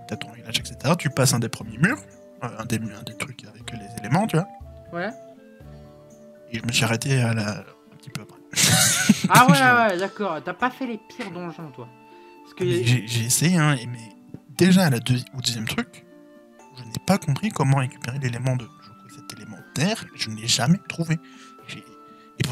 t'as 0.09 0.17
ton 0.17 0.31
village, 0.33 0.59
etc. 0.59 0.77
Tu 0.99 1.09
passes 1.11 1.33
un 1.35 1.39
des 1.39 1.49
premiers 1.49 1.79
murs, 1.79 1.99
euh, 2.45 2.49
un 2.59 2.65
des, 2.67 2.77
un 2.77 3.03
des 3.03 3.17
trucs 3.17 3.45
avec 3.45 3.71
les 3.73 3.99
éléments, 3.99 4.27
tu 4.27 4.37
vois. 4.37 4.49
Ouais. 4.93 5.11
Et 6.51 6.59
je 6.59 6.67
me 6.67 6.73
suis 6.73 6.85
arrêté 6.85 7.21
à 7.23 7.33
la... 7.33 7.59
un 7.61 7.97
petit 7.99 8.11
peu 8.11 8.23
après. 8.23 8.39
Ah 9.31 9.47
ouais, 9.47 9.55
Je- 9.57 9.93
ouais, 9.95 9.99
d'accord. 9.99 10.39
T'as 10.45 10.53
pas 10.53 10.71
fait 10.71 10.87
les 10.87 10.99
pires 10.99 11.31
donjons, 11.31 11.71
toi. 11.75 11.89
Mais 12.61 12.85
J'ai 12.85 13.25
essayé, 13.25 13.57
hein, 13.57 13.77
mais 13.89 13.99
déjà 14.59 14.85
à 14.85 14.91
la 14.91 14.99
deuxi- 14.99 15.25
au 15.35 15.41
deuxième 15.41 15.67
truc, 15.67 16.05
je 16.77 16.83
n'ai 16.85 16.91
pas 17.07 17.17
compris 17.17 17.49
comment 17.49 17.79
récupérer 17.79 18.19
l'élément 18.19 18.57
de. 18.57 18.65
Je 18.83 18.89
crois 18.91 19.07
que 19.09 19.15
cet 19.15 19.33
élément 19.39 19.57
terre, 19.75 20.05
je 20.15 20.29
ne 20.29 20.37
l'ai 20.37 20.47
jamais 20.47 20.79
trouvé. 20.89 21.19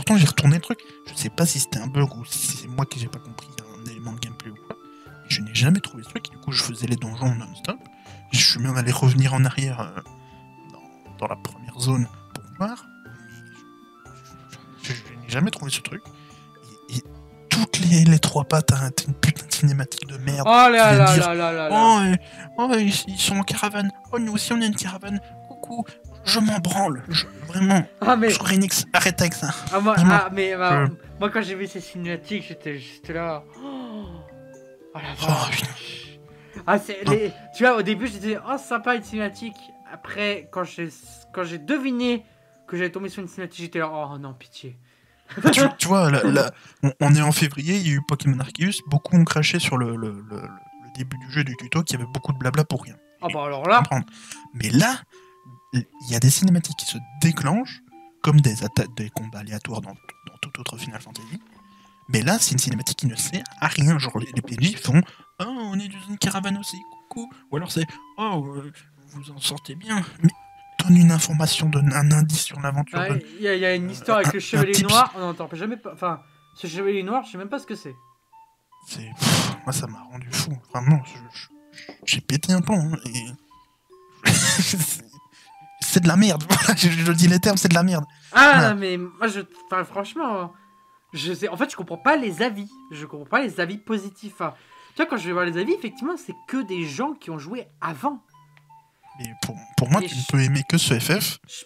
J'ai- 0.00 0.02
Et 0.02 0.04
pourtant 0.04 0.16
j'ai 0.16 0.26
retourné 0.26 0.56
le 0.56 0.60
truc. 0.62 0.78
Je 1.06 1.14
sais 1.14 1.30
pas 1.30 1.46
si 1.46 1.60
c'était 1.60 1.78
un 1.78 1.86
bug 1.86 2.14
ou 2.16 2.24
si 2.24 2.56
c'est 2.58 2.68
moi 2.68 2.86
qui 2.86 2.98
j'ai 3.00 3.08
pas 3.08 3.18
compris 3.18 3.48
un 3.82 3.90
élément 3.90 4.12
de 4.12 4.18
gameplay 4.18 4.50
ou 4.50 4.54
quoi. 4.66 4.76
Je 5.28 5.40
n'ai 5.42 5.54
jamais 5.54 5.80
trouvé 5.80 6.02
ce 6.02 6.08
truc. 6.08 6.30
Du 6.30 6.36
coup, 6.38 6.50
je 6.52 6.62
faisais 6.62 6.86
les 6.86 6.96
donjons 6.96 7.34
non-stop. 7.34 7.78
Je 8.32 8.38
suis 8.38 8.60
même 8.60 8.76
allé 8.76 8.90
revenir 8.92 9.34
en 9.34 9.44
arrière 9.44 9.80
euh, 9.80 10.00
dans, 10.72 11.16
dans 11.18 11.26
la 11.28 11.36
première 11.36 11.78
zone 11.78 12.06
pour 12.34 12.44
voir. 12.58 12.84
Mais 14.04 14.10
je, 14.82 14.92
je- 14.92 15.20
n'ai 15.22 15.28
jamais 15.28 15.50
trouvé 15.50 15.70
ce 15.70 15.80
truc. 15.80 16.02
Et, 16.90 16.96
et 16.98 17.02
toutes 17.48 17.78
les, 17.80 18.04
les 18.04 18.18
trois 18.18 18.44
pattes, 18.44 18.72
hein, 18.72 18.90
une 19.06 19.14
putain 19.14 19.46
de 19.46 19.52
cinématique 19.52 20.06
de 20.08 20.16
merde. 20.18 20.46
Oh 20.46 20.50
là 20.50 20.92
là 20.94 21.14
dire, 21.14 21.28
là 21.28 21.34
là 21.34 21.52
là 21.52 21.68
là. 21.68 21.76
Oh, 21.76 22.00
euh, 22.02 22.16
oh, 22.58 22.72
ils, 22.78 22.94
ils 23.08 23.18
sont 23.18 23.36
en 23.36 23.42
caravane. 23.42 23.90
Oh, 24.12 24.18
nous 24.18 24.32
aussi, 24.32 24.52
on 24.52 24.60
est 24.60 24.66
une 24.66 24.74
caravane. 24.76 25.20
Coucou. 25.48 25.84
Je 26.24 26.38
m'en 26.40 26.58
branle. 26.58 27.02
Je- 27.08 27.24
vraiment. 27.48 27.84
Ah 28.00 28.16
mais, 28.16 28.30
Square 28.30 28.52
Enix, 28.52 28.84
arrête 28.92 29.20
avec 29.20 29.34
ça. 29.34 29.50
ah, 29.72 29.80
moi, 29.80 29.94
ah, 29.98 30.28
mais 30.32 30.54
bah, 30.56 30.82
Euh. 30.82 30.88
moi 31.18 31.30
quand 31.30 31.42
j'ai 31.42 31.54
vu 31.54 31.66
ces 31.66 31.80
cinématiques, 31.80 32.44
j'étais 32.48 32.78
juste 32.78 33.08
là. 33.10 33.42
Oh, 33.62 34.04
oh 34.94 34.98
la 34.98 35.00
Oh, 35.22 35.26
vache. 35.26 35.62
Ah 36.66 36.78
c'est 36.78 37.02
les... 37.08 37.32
tu 37.56 37.64
vois 37.64 37.76
au 37.76 37.82
début 37.82 38.06
je 38.06 38.12
disais 38.12 38.38
oh 38.46 38.56
sympa 38.58 38.94
une 38.94 39.02
cinématique. 39.02 39.56
Après 39.92 40.48
quand 40.52 40.62
j'ai 40.64 40.88
quand 41.32 41.42
j'ai 41.44 41.58
deviné 41.58 42.24
que 42.68 42.76
j'allais 42.76 42.90
tomber 42.92 43.08
sur 43.08 43.22
une 43.22 43.28
cinématique, 43.28 43.62
j'étais 43.62 43.78
là 43.80 43.90
oh 43.92 44.18
non 44.18 44.34
pitié. 44.34 44.78
tu, 45.52 45.60
tu 45.78 45.86
vois, 45.88 46.10
là, 46.10 46.22
là, 46.24 46.50
on, 46.82 46.92
on 47.00 47.14
est 47.14 47.22
en 47.22 47.30
février, 47.32 47.76
il 47.76 47.86
y 47.88 47.90
a 47.92 47.94
eu 47.94 48.02
Pokémon 48.06 48.38
Arceus. 48.40 48.82
Beaucoup 48.88 49.16
ont 49.16 49.24
craché 49.24 49.58
sur 49.60 49.78
le, 49.78 49.94
le- 49.96 50.24
le- 50.28 50.36
le 50.42 50.92
début 50.96 51.16
du 51.18 51.30
jeu 51.32 51.44
du 51.44 51.56
tuto 51.56 51.82
qui 51.84 51.94
avait 51.94 52.04
beaucoup 52.12 52.32
de 52.32 52.38
blabla 52.38 52.64
pour 52.64 52.82
rien. 52.82 52.96
Ah 53.22 53.28
bah 53.32 53.44
alors 53.44 53.66
là. 53.68 53.78
comprendre. 53.78 54.06
Mais 54.54 54.70
là, 54.70 54.96
il 55.72 55.84
y 56.08 56.14
a 56.14 56.20
des 56.20 56.30
cinématiques 56.30 56.76
qui 56.76 56.86
se 56.86 56.98
déclenchent 57.22 57.80
comme 58.22 58.40
des 58.40 58.54
combats 59.14 59.38
aléatoires 59.38 59.80
dans, 59.80 59.90
dans 59.92 60.36
toute 60.42 60.58
autre 60.58 60.76
Final 60.78 61.00
Fantasy. 61.00 61.40
Mais 62.08 62.22
là, 62.22 62.38
c'est 62.40 62.52
une 62.52 62.58
cinématique 62.58 62.98
qui 62.98 63.06
ne 63.06 63.14
sert 63.14 63.44
à 63.60 63.68
rien. 63.68 63.98
Genre, 63.98 64.18
les, 64.18 64.28
les 64.34 64.42
PNJ 64.42 64.76
font 64.76 65.00
Oh, 65.40 65.44
on 65.46 65.78
est 65.78 65.88
dans 65.88 66.00
une 66.08 66.18
caravane 66.18 66.58
aussi, 66.58 66.76
coucou. 67.08 67.30
Ou 67.50 67.56
alors 67.56 67.70
c'est 67.70 67.86
Oh, 68.18 68.44
euh, 68.56 68.72
vous 69.12 69.30
en 69.30 69.38
sortez 69.38 69.74
bien. 69.76 70.04
Mais 70.22 70.30
donne 70.80 70.96
une 70.96 71.12
information, 71.12 71.68
donne 71.68 71.92
un 71.94 72.10
indice 72.10 72.42
sur 72.42 72.58
l'aventure. 72.60 72.98
Ouais, 72.98 73.24
Il 73.38 73.42
y, 73.42 73.48
a- 73.48 73.54
y 73.56 73.64
a 73.64 73.74
une 73.74 73.90
histoire 73.90 74.18
avec 74.18 74.28
un- 74.28 74.32
le 74.32 74.40
chevalier 74.40 74.82
noir, 74.82 75.12
on 75.16 75.20
n'entend 75.20 75.48
jamais 75.52 75.76
pas. 75.76 75.92
Enfin, 75.94 76.20
ce 76.56 76.66
chevalier 76.66 77.02
noir, 77.02 77.24
je 77.24 77.32
sais 77.32 77.38
même 77.38 77.48
pas 77.48 77.58
ce 77.58 77.66
que 77.66 77.74
c'est. 77.76 77.94
C'est. 78.88 79.08
moi, 79.64 79.72
ça 79.72 79.86
m'a 79.86 80.00
rendu 80.10 80.28
fou. 80.32 80.50
Vraiment, 80.74 81.00
j'ai 82.04 82.20
pété 82.20 82.52
un 82.52 82.60
hein, 82.68 82.92
et... 83.06 83.26
c'est 85.90 86.00
de 86.00 86.08
la 86.08 86.16
merde. 86.16 86.42
Je, 86.76 86.88
je 86.88 87.12
dis 87.12 87.28
les 87.28 87.38
termes, 87.40 87.56
c'est 87.56 87.68
de 87.68 87.74
la 87.74 87.82
merde. 87.82 88.04
Ah, 88.32 88.52
Voilà. 88.54 88.74
mais 88.74 88.96
moi, 88.96 89.26
je. 89.28 89.40
Enfin, 89.66 89.84
franchement. 89.84 90.52
Je 91.12 91.32
sais. 91.34 91.48
En 91.48 91.56
fait, 91.56 91.70
je 91.70 91.76
comprends 91.76 91.98
pas 91.98 92.16
les 92.16 92.40
avis. 92.42 92.68
Je 92.92 93.04
comprends 93.06 93.26
pas 93.28 93.42
les 93.42 93.58
avis 93.60 93.78
positifs. 93.78 94.40
hein. 94.40 94.54
Tu 94.94 95.02
vois, 95.02 95.06
quand 95.06 95.16
je 95.16 95.26
vais 95.26 95.32
voir 95.32 95.44
les 95.44 95.58
avis, 95.58 95.72
effectivement, 95.72 96.16
c'est 96.16 96.34
que 96.48 96.62
des 96.62 96.84
gens 96.86 97.12
qui 97.14 97.30
ont 97.30 97.38
joué 97.38 97.66
avant. 97.80 98.22
Mais 99.18 99.26
pour, 99.42 99.56
pour 99.76 99.90
moi, 99.90 100.00
Et 100.02 100.06
tu 100.06 100.14
je- 100.14 100.20
ne 100.20 100.24
peux 100.30 100.40
aimer 100.42 100.62
que 100.68 100.78
ce 100.78 100.98
FF 100.98 101.38
Je- 101.48 101.64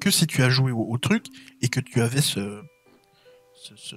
que 0.00 0.10
si 0.10 0.26
tu 0.26 0.42
as 0.42 0.50
joué 0.50 0.70
au, 0.72 0.80
au 0.90 0.98
truc 0.98 1.26
et 1.62 1.68
que 1.68 1.80
tu 1.80 2.00
avais 2.02 2.20
ce, 2.20 2.62
ce, 3.54 3.74
ce, 3.76 3.96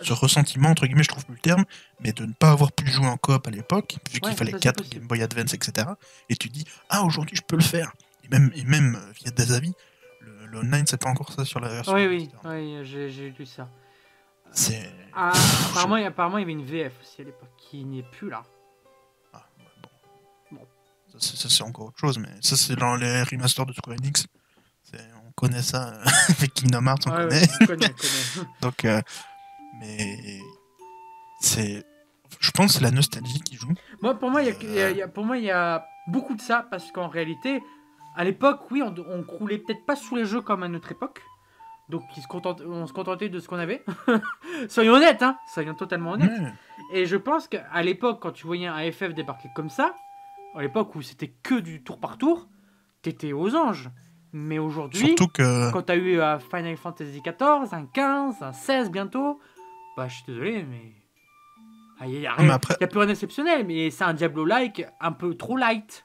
ce 0.00 0.12
ressentiment, 0.12 0.68
entre 0.70 0.86
guillemets, 0.86 1.02
je 1.04 1.08
trouve 1.08 1.24
plus 1.24 1.34
le 1.34 1.40
terme, 1.40 1.64
mais 2.00 2.12
de 2.12 2.26
ne 2.26 2.32
pas 2.32 2.50
avoir 2.50 2.72
pu 2.72 2.86
jouer 2.90 3.06
en 3.06 3.16
coop 3.16 3.46
à 3.46 3.50
l'époque, 3.50 3.96
vu 4.12 4.20
qu'il 4.20 4.34
fallait 4.34 4.50
ça, 4.52 4.56
c'est 4.58 4.62
4 4.62 4.76
possible. 4.78 4.96
Game 5.00 5.06
Boy 5.08 5.22
Advance, 5.22 5.54
etc. 5.54 5.86
Et 6.28 6.36
tu 6.36 6.48
dis, 6.48 6.64
ah, 6.90 7.02
aujourd'hui, 7.04 7.36
je 7.36 7.42
peux 7.42 7.56
le 7.56 7.62
faire. 7.62 7.92
Et 8.24 8.28
même, 8.30 8.50
et 8.54 8.64
même 8.64 8.96
euh, 8.96 9.12
via 9.12 9.30
des 9.30 9.52
avis, 9.52 9.72
le, 10.20 10.46
le 10.46 10.58
online, 10.58 10.86
c'est 10.86 11.00
pas 11.00 11.10
encore 11.10 11.32
ça 11.32 11.44
sur 11.44 11.60
la 11.60 11.68
version. 11.68 11.92
Oui, 11.94 12.06
oui, 12.06 12.30
oui, 12.44 12.78
j'ai 12.84 13.30
lu 13.38 13.46
ça. 13.46 13.68
C'est. 14.52 14.90
Ah, 15.14 15.32
apparemment, 15.70 15.96
il- 15.96 16.04
apparemment, 16.06 16.38
il 16.38 16.42
y 16.42 16.44
avait 16.44 16.52
une 16.52 16.64
VF 16.64 16.92
aussi 17.00 17.20
à 17.20 17.24
l'époque 17.24 17.50
qui 17.58 17.84
n'est 17.84 18.02
plus 18.02 18.30
là. 18.30 18.42
Ah, 19.32 19.46
ouais, 19.58 19.64
bon. 20.50 20.58
Bon. 20.58 20.66
Ça, 21.12 21.18
c'est- 21.20 21.36
ça, 21.36 21.48
c'est 21.48 21.62
encore 21.62 21.86
autre 21.86 21.98
chose, 21.98 22.18
mais 22.18 22.28
ça, 22.40 22.56
c'est 22.56 22.76
dans 22.76 22.96
les 22.96 23.22
remasters 23.24 23.66
de 23.66 23.72
Square 23.72 23.96
Enix. 23.98 24.26
On 25.26 25.32
connaît 25.32 25.62
ça 25.62 25.88
euh, 25.88 26.04
avec 26.38 26.54
Kingdom 26.54 26.86
Hearts, 26.86 27.00
on 27.06 27.10
Ouais, 27.10 27.16
connaît. 27.24 27.40
ouais, 27.40 27.48
on 27.62 27.66
connaît, 27.66 27.86
on 27.90 28.36
connaît. 28.40 28.48
Donc, 28.60 28.84
euh, 28.84 29.02
mais 29.80 30.38
c'est, 31.40 31.84
je 32.38 32.50
pense, 32.52 32.66
que 32.68 32.78
c'est 32.78 32.84
la 32.84 32.92
nostalgie 32.92 33.40
qui 33.40 33.56
joue. 33.56 33.72
Moi, 34.00 34.14
pour 34.18 34.30
moi, 34.30 34.42
il 34.42 34.54
y 34.72 34.78
a- 34.80 34.90
y 34.92 35.02
a, 35.02 35.08
pour 35.08 35.24
moi, 35.24 35.36
il 35.38 35.44
y 35.44 35.50
a 35.50 35.84
beaucoup 36.06 36.34
de 36.36 36.40
ça 36.40 36.64
parce 36.70 36.92
qu'en 36.92 37.08
réalité, 37.08 37.60
à 38.14 38.24
l'époque, 38.24 38.70
oui, 38.70 38.82
on, 38.82 38.94
on 39.10 39.22
croulait 39.22 39.58
peut-être 39.58 39.84
pas 39.86 39.96
sous 39.96 40.16
les 40.16 40.24
jeux 40.24 40.40
comme 40.40 40.62
à 40.62 40.68
notre 40.68 40.92
époque. 40.92 41.20
Donc, 41.90 42.02
ils 42.16 42.22
se 42.22 42.28
content- 42.28 42.56
on 42.66 42.86
se 42.86 42.92
contentait 42.94 43.28
de 43.28 43.38
ce 43.40 43.48
qu'on 43.48 43.58
avait. 43.58 43.84
soyons 44.68 44.94
honnêtes, 44.94 45.22
hein, 45.22 45.36
soyons 45.52 45.74
totalement 45.74 46.12
honnêtes. 46.12 46.30
Ouais. 46.30 46.52
Et 46.92 47.06
je 47.06 47.16
pense 47.16 47.46
qu'à 47.48 47.82
l'époque, 47.82 48.20
quand 48.22 48.32
tu 48.32 48.46
voyais 48.46 48.66
un 48.66 48.90
FF 48.90 49.12
débarquer 49.14 49.48
comme 49.54 49.68
ça, 49.68 49.94
à 50.54 50.62
l'époque 50.62 50.94
où 50.94 51.02
c'était 51.02 51.28
que 51.42 51.56
du 51.56 51.82
tour 51.82 51.98
par 52.00 52.16
tour, 52.16 52.48
t'étais 53.02 53.32
aux 53.32 53.54
anges. 53.54 53.90
Mais 54.32 54.58
aujourd'hui, 54.58 55.14
que, 55.28 55.72
quand 55.72 55.82
t'as 55.82 55.96
eu 55.96 56.20
un 56.20 56.38
Final 56.38 56.76
Fantasy 56.76 57.20
XIV, 57.20 57.72
un 57.72 57.86
15, 57.86 58.42
un 58.42 58.52
16 58.52 58.90
bientôt, 58.90 59.38
bah 59.96 60.08
je 60.08 60.14
suis 60.14 60.24
désolé, 60.26 60.64
mais. 60.64 60.92
Il 62.06 62.18
n'y 62.20 62.26
a, 62.26 62.34
après- 62.54 62.76
y 62.80 62.84
a 62.84 62.88
plus 62.88 62.98
rien 62.98 63.06
d'exceptionnel, 63.06 63.64
mais 63.66 63.90
c'est 63.90 64.02
un 64.04 64.14
Diablo-like 64.14 64.84
un 65.00 65.12
peu 65.12 65.36
trop 65.36 65.56
light. 65.56 66.04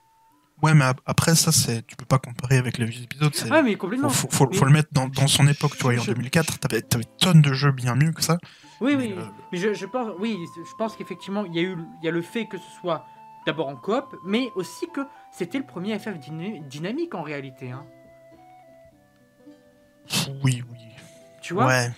Ouais, 0.61 0.73
mais 0.73 0.85
ap- 0.85 1.01
après 1.05 1.35
ça, 1.35 1.51
c'est, 1.51 1.85
tu 1.85 1.95
peux 1.95 2.05
pas 2.05 2.19
comparer 2.19 2.57
avec 2.57 2.77
les 2.77 2.85
vieux 2.85 3.03
épisodes. 3.03 3.33
C'est, 3.35 3.49
Ouais, 3.51 3.61
mais 3.63 3.75
complètement. 3.75 4.09
faut, 4.09 4.27
faut- 4.29 4.47
Mais- 4.49 4.57
faut 4.57 4.65
le 4.65 4.71
mettre 4.71 4.89
dans, 4.91 5.07
dans 5.07 5.27
son 5.27 5.47
époque. 5.47 5.75
Tu 5.77 5.83
vois, 5.83 5.93
en 5.93 5.97
Je- 5.97 6.11
2004, 6.11 6.59
t'avais, 6.59 6.81
t'avais 6.81 7.05
tonnes 7.19 7.41
de 7.41 7.53
jeux 7.53 7.71
bien 7.71 7.95
mieux 7.95 8.11
que 8.11 8.21
ça. 8.23 8.37
Oui, 8.81 8.95
mais 8.95 9.07
oui. 9.07 9.15
le- 9.15 9.23
Mais 9.51 9.57
je, 9.57 9.73
je 9.73 9.85
pense, 9.85 10.09
oui, 10.19 10.37
je 10.57 10.75
pense 10.77 10.95
qu'effectivement, 10.95 11.45
il 11.45 11.55
y 11.55 11.59
a 11.59 11.63
eu, 11.63 11.77
il 12.01 12.05
y 12.05 12.07
a 12.07 12.11
le 12.11 12.21
fait 12.21 12.45
que 12.45 12.57
ce 12.57 12.69
soit 12.79 13.05
d'abord 13.45 13.67
en 13.67 13.75
coop, 13.75 14.15
mais 14.25 14.49
aussi 14.55 14.87
que 14.93 15.01
c'était 15.31 15.57
le 15.57 15.65
premier 15.65 15.97
FF 15.99 16.17
dyna- 16.19 16.59
dynamique 16.67 17.15
en 17.15 17.21
réalité. 17.23 17.71
Hein. 17.71 17.85
Oui, 20.43 20.63
oui. 20.71 20.77
Tu 21.41 21.53
vois? 21.53 21.67
Ouais. 21.67 21.91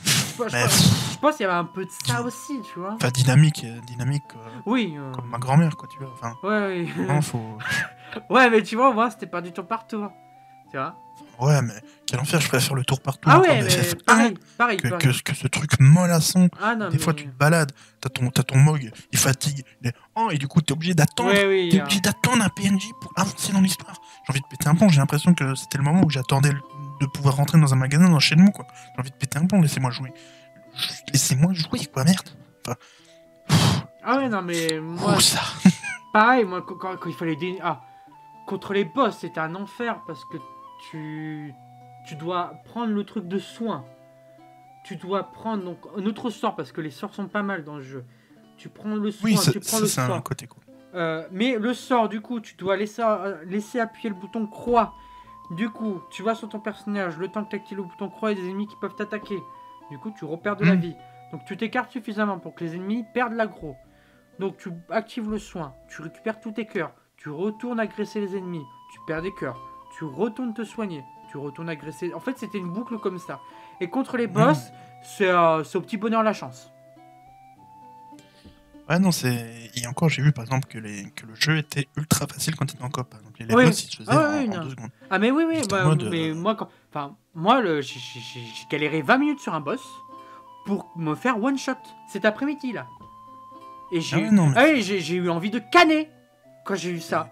Je, 0.50 1.18
pense 1.20 1.36
qu'il 1.38 1.44
y 1.46 1.50
avait 1.50 1.58
un 1.58 1.66
peu 1.66 1.86
de 1.86 1.92
ça 2.06 2.22
aussi, 2.22 2.60
tu 2.74 2.80
vois. 2.80 2.94
Enfin, 2.94 3.10
dynamique, 3.10 3.64
euh, 3.66 3.80
dynamique 3.88 4.24
euh, 4.36 4.50
Oui. 4.66 4.96
euh, 4.98 5.12
comme 5.12 5.30
ma 5.30 5.38
grand-mère, 5.38 5.76
quoi. 5.78 5.88
Tu 5.92 6.00
vois. 6.00 6.12
Enfin, 6.14 6.34
Ouais, 6.44 6.86
oui. 6.98 7.06
non, 7.08 7.22
faut. 7.22 7.58
ouais, 8.30 8.50
mais 8.50 8.64
tu 8.64 8.76
vois, 8.76 8.94
moi, 8.94 9.10
c'était 9.12 9.28
pas 9.28 9.42
du 9.42 9.52
tout 9.52 9.64
partout. 9.64 10.08
Tu 10.72 10.78
vois 10.78 10.96
Ouais, 11.40 11.60
mais 11.64 11.74
quel 12.06 12.20
enfer, 12.20 12.40
je 12.40 12.48
préfère 12.48 12.76
le 12.76 12.84
tour 12.84 13.02
partout 13.02 13.28
Ah 13.32 13.40
ouais, 13.40 13.62
mais 13.64 13.68
FF1 13.68 14.04
pareil, 14.06 14.34
pareil. 14.58 14.78
que, 14.78 14.88
pareil. 14.90 15.14
que, 15.18 15.24
que 15.24 15.36
ce 15.36 15.48
truc 15.48 15.80
mollasson. 15.80 16.50
Ah 16.62 16.76
non, 16.76 16.90
Des 16.90 16.98
mais... 16.98 17.04
fois, 17.04 17.14
tu 17.14 17.26
te 17.26 17.36
balades, 17.36 17.72
t'as 18.00 18.10
ton, 18.10 18.30
ton 18.30 18.58
Mog, 18.58 18.92
il 19.12 19.18
fatigue. 19.18 19.64
il 19.82 19.88
est- 19.90 19.96
Oh, 20.16 20.30
et 20.32 20.38
du 20.38 20.48
coup, 20.48 20.62
t'es 20.62 20.72
obligé 20.74 20.94
d'attendre. 20.94 21.32
Ouais, 21.32 21.46
oui. 21.48 21.70
T'es 21.72 21.80
hein. 21.80 21.84
obligé 21.84 22.00
d'attendre 22.00 22.44
un 22.44 22.50
PNJ 22.50 22.92
pour 23.02 23.12
avancer 23.16 23.54
dans 23.54 23.62
l'histoire. 23.62 23.94
J'ai 24.28 24.32
envie 24.32 24.42
de 24.42 24.46
péter 24.52 24.68
un 24.70 24.76
plomb. 24.76 24.90
J'ai 24.90 25.00
l'impression 25.00 25.34
que 25.34 25.56
c'était 25.56 25.80
le 25.80 25.84
moment 25.84 26.02
où 26.06 26.10
j'attendais 26.12 26.52
le- 26.52 26.62
de 27.02 27.06
pouvoir 27.08 27.36
rentrer 27.36 27.60
dans 27.60 27.74
un 27.74 27.78
magasin 27.78 28.08
dans 28.10 28.20
Shenmue, 28.20 28.52
quoi. 28.52 28.66
J'ai 28.96 29.00
envie 29.00 29.12
de 29.12 29.16
péter 29.16 29.38
un 29.40 29.46
plomb. 29.46 29.62
Laissez-moi 29.62 29.92
jouer. 29.92 30.14
Laissez-moi 31.12 31.52
jouer, 31.54 31.86
quoi, 31.92 32.04
merde. 32.06 32.30
Ah 34.04 34.18
ouais, 34.18 34.30
non, 34.30 34.42
mais 34.42 34.80
moi, 34.80 35.16
Ouh, 35.16 35.20
ça. 35.20 35.42
pareil, 36.14 36.46
moi, 36.46 36.62
quand, 36.62 36.76
quand- 36.76 36.98
quand 36.98 37.10
il 37.10 37.16
fallait... 37.16 37.36
dé- 37.36 37.60
Ah, 37.62 37.82
contre 38.48 38.74
les 38.74 38.86
boss, 38.86 39.18
c'était 39.20 39.40
un 39.40 39.56
enfer 39.56 40.00
parce 40.08 40.24
que 40.26 40.38
tu... 40.90 41.54
Tu 42.08 42.16
dois 42.16 42.54
prendre 42.66 42.92
le 42.94 43.04
truc 43.04 43.28
de 43.28 43.38
soin. 43.38 43.86
Tu 44.84 44.96
dois 44.96 45.32
prendre 45.32 45.64
donc 45.64 45.78
un 45.96 46.04
autre 46.08 46.32
sort 46.32 46.56
parce 46.56 46.72
que 46.72 46.82
les 46.82 46.90
sorts 46.90 47.14
sont 47.14 47.28
pas 47.28 47.44
mal 47.44 47.64
dans 47.64 47.76
le 47.76 47.84
jeu. 47.84 48.04
Tu 48.58 48.70
prends 48.70 48.96
le 48.96 49.12
soin, 49.12 49.30
Oui, 49.30 49.38
ça, 49.38 49.52
tu 49.52 49.60
prends 49.60 49.78
ça, 49.78 49.80
le 49.82 49.86
c'est 49.88 50.02
un 50.02 50.08
sort. 50.08 50.24
côté 50.24 50.48
cool. 50.48 50.64
Euh, 50.96 51.28
mais 51.32 51.58
le 51.60 51.76
sort, 51.76 52.10
du 52.10 52.20
coup, 52.20 52.40
tu 52.40 52.56
dois 52.56 52.76
laisser, 52.76 53.04
euh, 53.06 53.44
laisser 53.46 53.80
appuyer 53.80 54.10
le 54.10 54.16
bouton 54.16 54.48
croix. 54.48 54.96
Du 55.52 55.70
coup, 55.70 56.02
tu 56.10 56.24
vas 56.24 56.34
sur 56.36 56.50
ton 56.50 56.60
personnage, 56.60 57.18
le 57.18 57.28
temps 57.28 57.44
que 57.44 57.50
tu 57.50 57.56
actives 57.58 57.78
le 57.78 57.84
bouton 57.84 58.10
croix, 58.10 58.32
il 58.32 58.38
y 58.38 58.42
a 58.42 58.44
des 58.44 58.50
ennemis 58.50 58.68
qui 58.68 58.76
peuvent 58.80 58.96
t'attaquer. 58.96 59.42
Du 59.90 59.98
coup, 60.00 60.12
tu 60.18 60.24
repères 60.26 60.56
de 60.56 60.64
la 60.66 60.76
Mm. 60.76 60.80
vie. 60.80 60.96
Donc, 61.32 61.46
tu 61.46 61.58
t'écartes 61.58 61.92
suffisamment 61.92 62.40
pour 62.40 62.56
que 62.56 62.64
les 62.64 62.76
ennemis 62.76 63.06
perdent 63.14 63.34
l'aggro. 63.34 63.76
Donc, 64.40 64.58
tu 64.58 64.72
actives 64.90 65.30
le 65.30 65.38
soin, 65.38 65.74
tu 65.90 66.02
récupères 66.02 66.40
tous 66.40 66.52
tes 66.52 66.66
cœurs, 66.66 66.94
tu 67.18 67.30
retournes 67.30 67.80
agresser 67.80 68.20
les 68.22 68.36
ennemis, 68.38 68.64
tu 68.94 69.00
perds 69.06 69.22
des 69.22 69.34
cœurs, 69.34 69.58
tu 69.98 70.06
retournes 70.06 70.54
te 70.54 70.64
soigner, 70.64 71.04
tu 71.30 71.38
retournes 71.38 71.70
agresser. 71.70 72.14
En 72.14 72.20
fait, 72.20 72.38
c'était 72.38 72.58
une 72.58 72.72
boucle 72.72 72.98
comme 72.98 73.18
ça. 73.20 73.40
Et 73.82 73.90
contre 73.90 74.18
les 74.18 74.28
boss, 74.28 74.72
c'est 75.04 75.30
euh, 75.30 75.64
c'est 75.64 75.78
au 75.78 75.82
petit 75.82 75.98
bonheur 75.98 76.24
la 76.24 76.34
chance. 76.34 76.71
Ouais, 78.92 79.00
non, 79.00 79.12
c'est. 79.12 79.72
Et 79.76 79.88
encore, 79.88 80.10
j'ai 80.10 80.22
vu 80.22 80.32
par 80.34 80.44
exemple 80.44 80.68
que, 80.68 80.78
les... 80.78 81.10
que 81.16 81.26
le 81.26 81.34
jeu 81.36 81.58
était 81.58 81.88
ultra 81.96 82.28
facile 82.28 82.56
quand 82.56 82.66
il 82.72 82.76
était 82.76 82.84
en 82.84 82.90
coop. 82.90 83.10
Par 83.10 83.20
exemple, 83.22 83.42
les 83.44 83.56
Oui. 83.56 83.74
se 83.74 83.88
faisaient 83.96 84.10
Ah 84.12 84.30
en, 84.32 84.38
oui, 84.38 84.50
en 84.58 84.64
deux 84.64 84.70
secondes. 84.72 84.90
Ah 85.10 85.18
mais 85.20 85.32
oui 85.32 85.44
oui 85.48 85.62
bah, 85.70 85.86
mode, 85.86 86.08
mais 86.12 86.30
euh, 86.30 86.34
moi 86.36 86.56
quand 86.56 86.70
enfin 86.94 87.16
moi 87.34 87.62
le 87.62 87.82
j'ai- 87.82 87.98
galéré 88.70 89.02
20 89.02 89.18
minutes 89.18 89.40
sur 89.40 89.54
un 89.54 89.62
boss 89.62 89.82
pour 90.66 90.92
me 90.98 91.16
faire 91.16 91.42
one 91.42 91.58
shot 91.58 91.74
cet 92.12 92.26
après-midi 92.26 92.74
là. 92.74 92.86
Et 93.94 94.02
j'ai 94.02 94.18
Ah 94.18 94.20
ouais, 94.20 94.32
non, 94.32 94.48
mais 94.48 94.56
ah 94.58 94.64
oui, 94.74 94.82
j'ai 94.84 95.16
eu 95.16 95.30
envie 95.30 95.50
de 95.52 95.60
canner 95.72 96.10
quand 96.66 96.76
j'ai 96.76 96.92
eu 96.92 97.00
ça. 97.00 97.32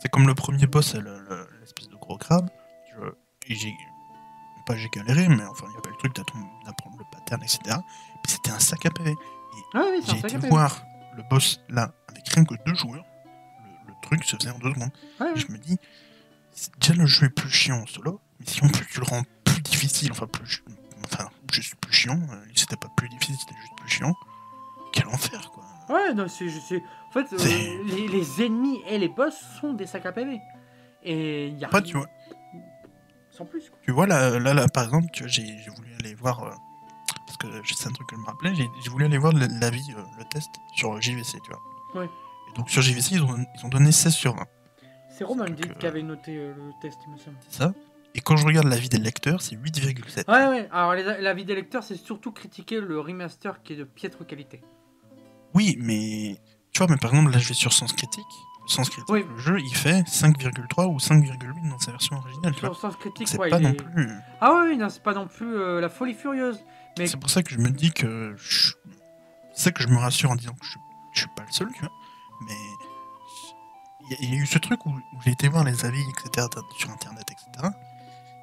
C'est 0.00 0.10
comme 0.10 0.26
le 0.26 0.34
premier 0.34 0.66
boss, 0.66 0.92
c'est 0.92 1.00
le- 1.00 1.18
le- 1.20 1.48
l'espèce 1.60 1.88
de 1.88 1.96
gros 1.96 2.16
crabe. 2.16 2.48
Je- 2.92 3.52
et 3.52 3.54
j'ai. 3.56 3.74
Pas 4.66 4.74
j'ai 4.76 4.88
galéré, 4.88 5.28
mais 5.28 5.44
enfin, 5.44 5.66
il 5.70 5.74
y 5.74 5.78
avait 5.78 5.90
le 5.90 5.96
truc 5.96 6.16
d'apprendre 6.16 6.96
le 6.98 7.04
pattern, 7.12 7.40
etc. 7.40 7.60
Puis 8.24 8.32
c'était 8.32 8.50
un 8.50 8.58
sac 8.58 8.84
à 8.84 8.90
PV. 8.90 9.14
Ah 9.74 9.82
oui, 9.90 10.02
J'ai 10.06 10.18
été 10.18 10.48
voir 10.48 10.82
le 11.16 11.22
boss 11.30 11.60
là, 11.68 11.92
avec 12.08 12.28
rien 12.28 12.44
que 12.44 12.54
deux 12.66 12.74
joueurs. 12.74 13.04
Le, 13.84 13.88
le 13.88 13.94
truc 14.02 14.24
se 14.24 14.36
faisait 14.36 14.50
en 14.50 14.58
deux 14.58 14.72
secondes. 14.72 14.90
Ouais, 15.20 15.28
Et 15.28 15.32
ouais. 15.32 15.36
je 15.40 15.52
me 15.52 15.58
dis, 15.58 15.78
déjà 16.80 16.94
le 16.94 17.06
jeu 17.06 17.26
est 17.26 17.30
plus 17.30 17.50
chiant 17.50 17.80
en 17.82 17.86
solo, 17.86 18.20
mais 18.40 18.46
si 18.46 18.62
en 18.64 18.68
plus 18.68 18.86
tu 18.86 19.00
le 19.00 19.06
rends 19.06 19.22
plus 19.44 19.62
difficile, 19.62 20.12
enfin 20.12 20.26
plus, 20.26 20.62
enfin 21.04 21.28
juste 21.52 21.74
plus 21.76 21.92
chiant, 21.92 22.18
euh, 22.30 22.44
c'était 22.54 22.76
pas 22.76 22.88
plus 22.96 23.08
difficile, 23.08 23.36
c'était 23.38 23.58
juste 23.60 23.74
plus 23.76 23.88
chiant. 23.90 24.14
Quel 24.92 25.06
enfer 25.08 25.50
quoi. 25.52 25.64
Ouais, 25.88 26.14
non, 26.14 26.26
c'est. 26.28 26.46
En 26.46 27.10
fait, 27.12 27.32
euh, 27.32 27.84
les, 27.86 28.08
les 28.08 28.42
ennemis 28.44 28.80
et 28.88 28.98
les 28.98 29.08
boss 29.08 29.34
sont 29.60 29.72
des 29.72 29.86
sacs 29.86 30.06
à 30.06 30.12
PV. 30.12 30.40
Et 31.02 31.48
il 31.48 31.58
y 31.58 31.64
a 31.64 31.68
rien- 31.68 31.82
tu 31.82 31.96
vois, 31.96 32.08
sans 33.30 33.44
plus 33.44 33.68
quoi. 33.70 33.78
tu 33.82 33.92
vois 33.92 34.06
là, 34.06 34.38
là, 34.38 34.54
là, 34.54 34.66
par 34.68 34.84
exemple, 34.84 35.06
tu 35.12 35.22
vois, 35.22 35.28
j'ai 35.30 35.46
j'ai 35.58 35.70
voulu 35.70 35.94
aller 36.00 36.14
voir 36.14 36.42
euh, 36.44 36.50
parce 37.26 37.36
que 37.38 37.46
c'est 37.74 37.88
un 37.88 37.92
truc 37.92 38.08
que 38.08 38.16
je 38.16 38.20
me 38.20 38.26
rappelais, 38.26 38.54
j'ai 38.54 38.90
voulu 38.90 39.04
aller 39.04 39.18
voir 39.18 39.32
l'avis, 39.32 39.92
euh, 39.96 40.02
le 40.18 40.24
test 40.24 40.48
sur 40.74 41.00
JVC, 41.00 41.38
tu 41.44 41.50
vois. 41.50 41.60
Ouais. 42.02 42.08
Et 42.50 42.56
donc 42.56 42.70
sur 42.70 42.82
JVC 42.82 43.12
ils 43.16 43.22
ont, 43.22 43.36
ils 43.56 43.66
ont 43.66 43.68
donné 43.68 43.92
16 43.92 44.14
sur 44.14 44.34
20, 44.36 44.44
C'est 45.10 45.24
donc, 45.24 45.40
euh, 45.40 45.54
qui 45.78 45.86
avait 45.86 46.02
noté 46.02 46.36
euh, 46.36 46.54
le 46.56 46.72
test, 46.80 46.98
il 47.06 47.12
me 47.12 47.18
semble. 47.18 47.36
c'est 47.48 47.58
ça. 47.58 47.72
Et 48.14 48.20
quand 48.20 48.36
je 48.36 48.46
regarde 48.46 48.66
l'avis 48.66 48.88
des 48.88 48.96
lecteurs, 48.98 49.42
c'est 49.42 49.56
8,7. 49.56 50.24
Ouais, 50.30 50.46
ouais. 50.48 50.68
Alors, 50.72 50.94
les- 50.94 51.20
la 51.20 51.34
vie 51.34 51.44
des 51.44 51.54
lecteurs, 51.54 51.82
c'est 51.82 51.96
surtout 51.96 52.32
critiquer 52.32 52.80
le 52.80 52.98
remaster 52.98 53.62
qui 53.62 53.74
est 53.74 53.76
de 53.76 53.84
piètre 53.84 54.24
qualité. 54.26 54.62
Oui, 55.54 55.76
mais 55.80 56.38
tu 56.72 56.78
vois, 56.78 56.86
mais 56.88 56.96
par 56.96 57.10
exemple, 57.12 57.30
là 57.32 57.38
je 57.38 57.48
vais 57.48 57.54
sur 57.54 57.72
Sens 57.72 57.92
Critique. 57.92 58.24
Sens 58.66 58.88
Critique, 58.90 59.08
Oui. 59.10 59.24
le 59.28 59.38
jeu 59.38 59.60
il 59.60 59.74
fait 59.76 60.02
5,3 60.08 60.86
ou 60.86 60.98
5,8 60.98 61.68
dans 61.70 61.78
sa 61.78 61.92
version 61.92 62.16
originale, 62.16 62.52
tu 62.54 62.60
vois. 62.60 62.70
Sur 62.70 62.80
sens 62.80 62.96
critique, 62.96 63.28
C'est 63.28 63.38
ouais, 63.38 63.48
pas 63.48 63.58
il 63.58 63.62
non 63.62 63.70
est- 63.70 63.74
plus. 63.74 64.08
Ah 64.40 64.54
ouais, 64.54 64.70
oui, 64.70 64.76
non, 64.76 64.88
c'est 64.88 65.02
pas 65.02 65.14
non 65.14 65.28
plus 65.28 65.54
euh, 65.56 65.80
la 65.80 65.88
folie 65.88 66.14
furieuse. 66.14 66.58
Mais 66.98 67.06
C'est 67.06 67.16
pour 67.18 67.30
ça 67.30 67.42
que 67.42 67.50
je 67.52 67.58
me 67.58 67.70
dis 67.70 67.92
que. 67.92 68.34
je- 68.38 68.72
C'est 69.54 69.64
ça 69.64 69.70
que 69.72 69.82
je 69.82 69.88
me 69.88 69.96
rassure 69.98 70.30
en 70.30 70.36
disant 70.36 70.52
que 70.54 70.66
je, 70.66 70.78
je 71.14 71.20
suis 71.20 71.28
pas 71.36 71.42
le 71.44 71.52
seul, 71.52 71.68
tu 71.72 71.80
vois. 71.80 71.92
Mais. 72.46 72.54
Il 74.08 74.12
y, 74.12 74.14
a- 74.14 74.18
il 74.22 74.34
y 74.34 74.38
a 74.38 74.42
eu 74.42 74.46
ce 74.46 74.58
truc 74.58 74.84
où, 74.86 74.90
où 74.90 75.20
j'ai 75.24 75.32
été 75.32 75.48
voir 75.48 75.64
les 75.64 75.84
avis, 75.84 76.00
etc., 76.02 76.46
sur 76.78 76.90
internet, 76.90 77.24
etc. 77.30 77.68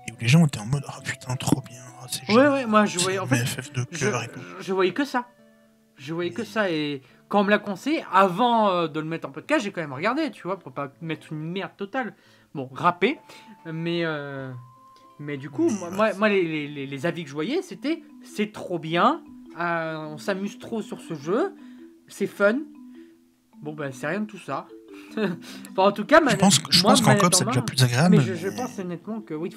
Et 0.07 0.11
où 0.11 0.15
les 0.19 0.27
gens 0.27 0.45
étaient 0.45 0.59
en 0.59 0.65
mode 0.65 0.83
Ah 0.89 0.99
putain, 1.03 1.35
trop 1.37 1.61
bien, 1.61 1.81
ah, 2.01 2.05
c'est 2.09 2.29
ouais, 2.33 2.47
ouais, 2.49 2.65
moi 2.65 2.85
je 2.85 2.99
voyais. 2.99 3.19
En 3.19 3.25
fait, 3.27 3.43
de 3.73 3.85
je, 3.91 3.99
cœur 4.09 4.23
et 4.23 4.27
tout. 4.27 4.41
je 4.59 4.73
voyais 4.73 4.93
que 4.93 5.05
ça. 5.05 5.25
Je 5.95 6.13
voyais 6.13 6.31
que 6.31 6.43
ça. 6.43 6.69
Et 6.69 7.01
quand 7.29 7.39
on 7.41 7.43
me 7.45 7.49
l'a 7.51 7.59
conseillé, 7.59 8.03
avant 8.11 8.69
euh, 8.71 8.87
de 8.89 8.99
le 8.99 9.05
mettre 9.05 9.27
en 9.27 9.31
podcast, 9.31 9.63
j'ai 9.63 9.71
quand 9.71 9.79
même 9.81 9.93
regardé, 9.93 10.31
tu 10.31 10.43
vois, 10.43 10.59
pour 10.59 10.73
pas 10.73 10.89
mettre 11.01 11.31
une 11.31 11.39
merde 11.39 11.71
totale. 11.77 12.13
Bon, 12.53 12.69
râpé, 12.73 13.19
mais 13.65 14.03
euh, 14.03 14.51
mais 15.23 15.37
du 15.37 15.49
coup, 15.49 15.69
moi, 15.69 16.11
moi, 16.17 16.29
les, 16.29 16.43
les- 16.43 16.67
les- 16.67 16.85
les 16.87 17.05
avis 17.05 17.23
que 17.23 17.29
je 17.29 17.33
voyais, 17.33 17.61
c'était 17.61 18.03
c'est 18.23 18.51
trop 18.51 18.79
bien, 18.79 19.21
euh, 19.59 19.95
on 19.97 20.17
s'amuse 20.17 20.59
trop 20.59 20.81
sur 20.81 21.01
ce 21.01 21.13
jeu, 21.15 21.53
c'est 22.07 22.27
fun. 22.27 22.59
Bon, 23.61 23.73
ben, 23.73 23.91
c'est 23.91 24.07
rien 24.07 24.21
de 24.21 24.25
tout 24.25 24.37
ça. 24.39 24.67
enfin, 25.17 25.27
en 25.77 25.91
tout 25.91 26.05
cas, 26.05 26.19
Je 26.29 26.35
pense, 26.35 26.59
que- 26.59 26.71
je 26.71 26.81
moi, 26.83 26.91
pense 26.91 27.01
qu'en 27.01 27.17
coop 27.17 27.33
c'est 27.33 27.45
déjà 27.45 27.61
plus 27.61 27.81
agréable. 27.83 28.17
Mais 28.17 28.35
je, 28.35 28.47
pense 28.49 28.77
honnêtement 28.79 29.21
que 29.21 29.33
oui, 29.33 29.55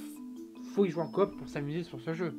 faut 0.74 0.84
y 0.84 0.90
jouer 0.90 1.02
en 1.02 1.08
coop 1.08 1.36
pour 1.36 1.48
s'amuser 1.48 1.82
sur 1.82 2.00
ce 2.00 2.14
jeu. 2.14 2.34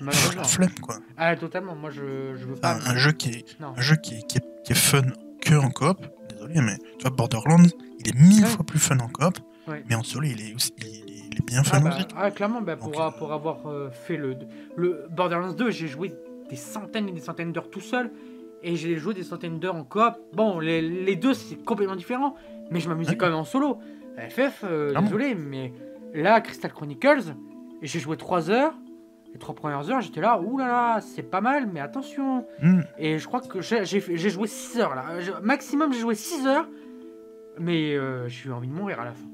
Malheureusement. 0.00 0.42
la 0.42 0.48
flemme 0.48 0.74
quoi. 0.82 0.96
Ah, 1.16 1.36
totalement. 1.36 1.76
Moi, 1.76 1.90
je, 1.90 2.34
je 2.36 2.44
veux 2.46 2.56
pas. 2.56 2.78
Un 2.86 2.96
jeu 2.96 3.12
qui 3.12 3.30
est, 3.30 3.44
un 3.60 3.80
jeu 3.80 3.94
qui 3.96 4.14
est, 4.14 4.26
qui 4.26 4.38
est, 4.38 4.44
qui 4.64 4.72
est 4.72 4.76
fun 4.76 5.02
que 5.40 5.54
en 5.54 5.70
coop. 5.70 5.98
Désolé, 6.30 6.60
mais 6.60 6.76
tu 6.98 7.02
vois 7.06 7.10
Borderlands, 7.10 7.62
il 8.00 8.08
est 8.08 8.18
mille 8.18 8.42
Ouais. 8.42 8.48
fois 8.50 8.64
plus 8.66 8.80
fun 8.80 8.98
en 8.98 9.08
coop, 9.08 9.38
Ouais. 9.68 9.82
mais 9.88 9.94
en 9.94 10.02
solo 10.02 10.26
il 10.26 10.40
est 10.50 10.54
aussi, 10.54 10.72
il, 10.78 10.86
est- 10.86 11.04
il 11.32 11.38
est 11.38 11.46
bien 11.46 11.62
Ah, 11.72 11.80
bah, 11.80 11.96
ah, 12.16 12.30
clairement, 12.30 12.60
bah, 12.60 12.76
Donc, 12.76 12.94
euh, 12.96 13.10
pour 13.18 13.32
avoir 13.32 13.66
euh, 13.66 13.90
fait 13.90 14.16
le, 14.16 14.36
le 14.76 15.06
Borderlands 15.10 15.52
2, 15.52 15.70
j'ai 15.70 15.86
joué 15.88 16.12
des 16.50 16.56
centaines 16.56 17.08
et 17.08 17.12
des 17.12 17.20
centaines 17.20 17.52
d'heures 17.52 17.70
tout 17.70 17.80
seul. 17.80 18.10
Et 18.62 18.76
j'ai 18.76 18.96
joué 18.96 19.12
des 19.14 19.22
centaines 19.24 19.58
d'heures 19.58 19.74
en 19.76 19.84
coop. 19.84 20.14
Bon, 20.32 20.58
les, 20.58 20.80
les 20.80 21.16
deux, 21.16 21.34
c'est 21.34 21.56
complètement 21.64 21.96
différent. 21.96 22.34
Mais 22.70 22.80
je 22.80 22.88
m'amusais 22.88 23.10
Ouais. 23.10 23.16
quand 23.16 23.26
même 23.26 23.34
en 23.34 23.44
solo. 23.44 23.78
FF, 24.16 24.64
euh, 24.64 24.98
désolé, 25.00 25.34
mais 25.34 25.72
là, 26.14 26.40
Crystal 26.40 26.72
Chronicles, 26.72 27.34
j'ai 27.82 27.98
joué 28.00 28.16
3 28.16 28.50
heures. 28.50 28.72
Les 29.32 29.38
trois 29.38 29.54
premières 29.54 29.90
heures, 29.90 30.00
j'étais 30.00 30.20
là, 30.20 30.40
ouh 30.40 30.56
là 30.58 30.66
là, 30.68 31.00
c'est 31.00 31.24
pas 31.24 31.40
mal, 31.40 31.68
mais 31.72 31.80
attention. 31.80 32.46
Hmm. 32.62 32.82
Et 32.96 33.18
je 33.18 33.26
crois 33.26 33.40
que 33.40 33.60
j'ai 33.60 33.84
joué 34.30 34.46
6 34.46 34.78
heures 34.78 34.94
là. 34.94 35.18
Je- 35.20 35.32
maximum, 35.42 35.92
j'ai 35.92 35.98
joué 36.00 36.14
6 36.14 36.46
heures. 36.46 36.68
Mais 37.58 37.94
euh, 37.96 38.28
j'ai 38.28 38.48
eu 38.48 38.52
envie 38.52 38.68
de 38.68 38.72
mourir 38.72 39.00
à 39.00 39.04
la 39.04 39.12
fin. 39.12 39.26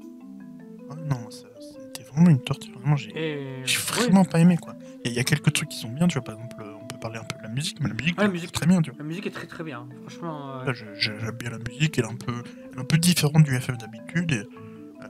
Ah 0.91 0.95
non, 1.09 1.29
ça- 1.31 1.47
c'était 1.59 2.07
vraiment 2.09 2.29
une 2.29 2.41
torture. 2.41 2.73
Vraiment, 2.79 2.95
j'ai 2.95 3.11
Et... 3.15 3.63
vraiment 3.87 4.25
pas 4.25 4.39
aimé 4.39 4.57
quoi. 4.57 4.75
Il 5.05 5.13
y, 5.13 5.19
a- 5.19 5.23
quelques 5.23 5.51
trucs 5.53 5.69
qui 5.69 5.77
sont 5.79 5.89
bien, 5.89 6.07
tu 6.07 6.13
vois, 6.15 6.23
par 6.23 6.35
exemple, 6.35 6.55
euh, 6.61 6.73
on 6.81 6.85
peut 6.87 6.99
parler 6.99 7.17
un 7.19 7.23
peu 7.23 7.37
de 7.37 7.43
la 7.43 7.49
musique, 7.49 7.79
mais 7.81 7.87
la 7.89 7.95
musique, 7.95 8.17
la 8.17 8.23
c'est 8.25 8.31
musique, 8.31 8.51
très 8.51 8.65
bien, 8.67 8.81
tu 8.81 8.91
vois. 8.91 8.99
La 8.99 9.03
musique 9.05 9.25
est 9.27 9.31
très 9.31 9.47
très 9.47 9.63
bien. 9.63 9.87
Franchement, 10.07 10.59
euh, 10.61 10.73
J'aime 10.99 11.31
bien 11.39 11.49
la 11.49 11.57
musique, 11.57 11.97
elle 11.97 12.05
est 12.05 12.07
un 12.07 12.15
peu, 12.15 12.43
elle 12.71 12.77
est 12.77 12.81
un 12.81 12.85
peu 12.85 12.97
différente 12.97 13.43
du 13.43 13.59
FF 13.59 13.77
d'habitude. 13.77 14.31
euh, 14.31 14.43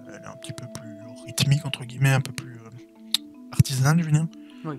Elle 0.08 0.24
est 0.24 0.28
un 0.28 0.38
petit 0.38 0.54
peu 0.54 0.66
plus 0.74 0.98
rythmique, 1.26 1.66
entre 1.66 1.84
guillemets, 1.84 2.12
un 2.14 2.22
peu 2.22 2.32
plus 2.32 2.54
euh, 2.56 2.70
artisanale, 3.52 4.00
je 4.00 4.06
veux 4.06 4.12
dire. 4.12 4.28
Oui. 4.66 4.76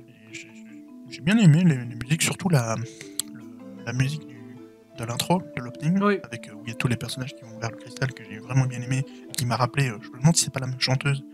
J'ai- 1.10 1.20
bien 1.20 1.36
aimé 1.38 1.62
les, 1.64 1.76
les 1.76 1.94
musiques, 1.94 2.22
surtout 2.22 2.48
la, 2.48 2.74
le- 2.76 3.44
la 3.84 3.92
musique 3.92 4.22
de 5.02 5.10
l'intro, 5.10 5.42
de 5.56 5.60
l'opening, 5.62 6.00
Oui. 6.00 6.18
avec 6.22 6.48
euh, 6.48 6.52
où 6.52 6.62
il 6.64 6.70
y 6.70 6.72
a 6.72 6.74
tous 6.74 6.88
les 6.88 6.96
personnages 6.96 7.34
qui 7.34 7.42
vont 7.44 7.58
vers 7.58 7.70
le 7.70 7.76
cristal, 7.76 8.12
que 8.12 8.22
j'ai 8.24 8.38
vraiment 8.38 8.66
bien 8.66 8.80
aimé, 8.80 9.04
et 9.28 9.32
qui 9.32 9.44
m'a 9.46 9.56
rappelé, 9.56 9.88
euh, 9.88 9.98
je 10.00 10.08
me 10.10 10.18
demande 10.18 10.36
si 10.36 10.44
c'est 10.44 10.52
pas 10.52 10.60
la 10.60 10.66
même 10.66 10.80
chanteuse, 10.80 11.24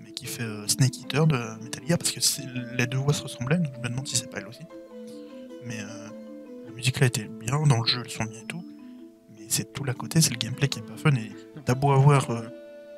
mais 0.00 0.10
qui 0.12 0.26
fait 0.26 0.42
euh, 0.42 0.66
Snake 0.66 0.98
Eater 1.00 1.26
de 1.26 1.62
Metallica, 1.62 1.96
parce 1.96 2.10
que 2.10 2.20
les 2.76 2.86
deux 2.86 2.98
voix 2.98 3.14
se 3.14 3.22
ressemblaient, 3.22 3.58
donc 3.58 3.72
je 3.76 3.80
me 3.80 3.88
demande 3.88 4.06
si 4.06 4.16
c'est 4.16 4.30
pas 4.30 4.38
elle 4.38 4.48
aussi. 4.48 4.62
Mais 5.66 5.78
la 5.78 6.72
musique 6.72 7.00
là 7.00 7.06
était 7.06 7.24
bien, 7.24 7.62
dans 7.66 7.80
le 7.80 7.86
jeu 7.86 8.02
elles 8.04 8.10
sont 8.10 8.24
bien 8.24 8.40
et 8.40 8.46
tout, 8.46 8.62
mais 9.32 9.46
c'est 9.48 9.72
tout 9.72 9.82
l'à 9.82 9.94
côté, 9.94 10.20
c'est 10.20 10.30
le 10.30 10.36
gameplay 10.36 10.68
qui 10.68 10.80
est 10.80 10.82
pas 10.82 10.96
fun, 10.96 11.14
et 11.14 11.30
t'as 11.64 11.74
beau 11.74 11.92
avoir 11.92 12.28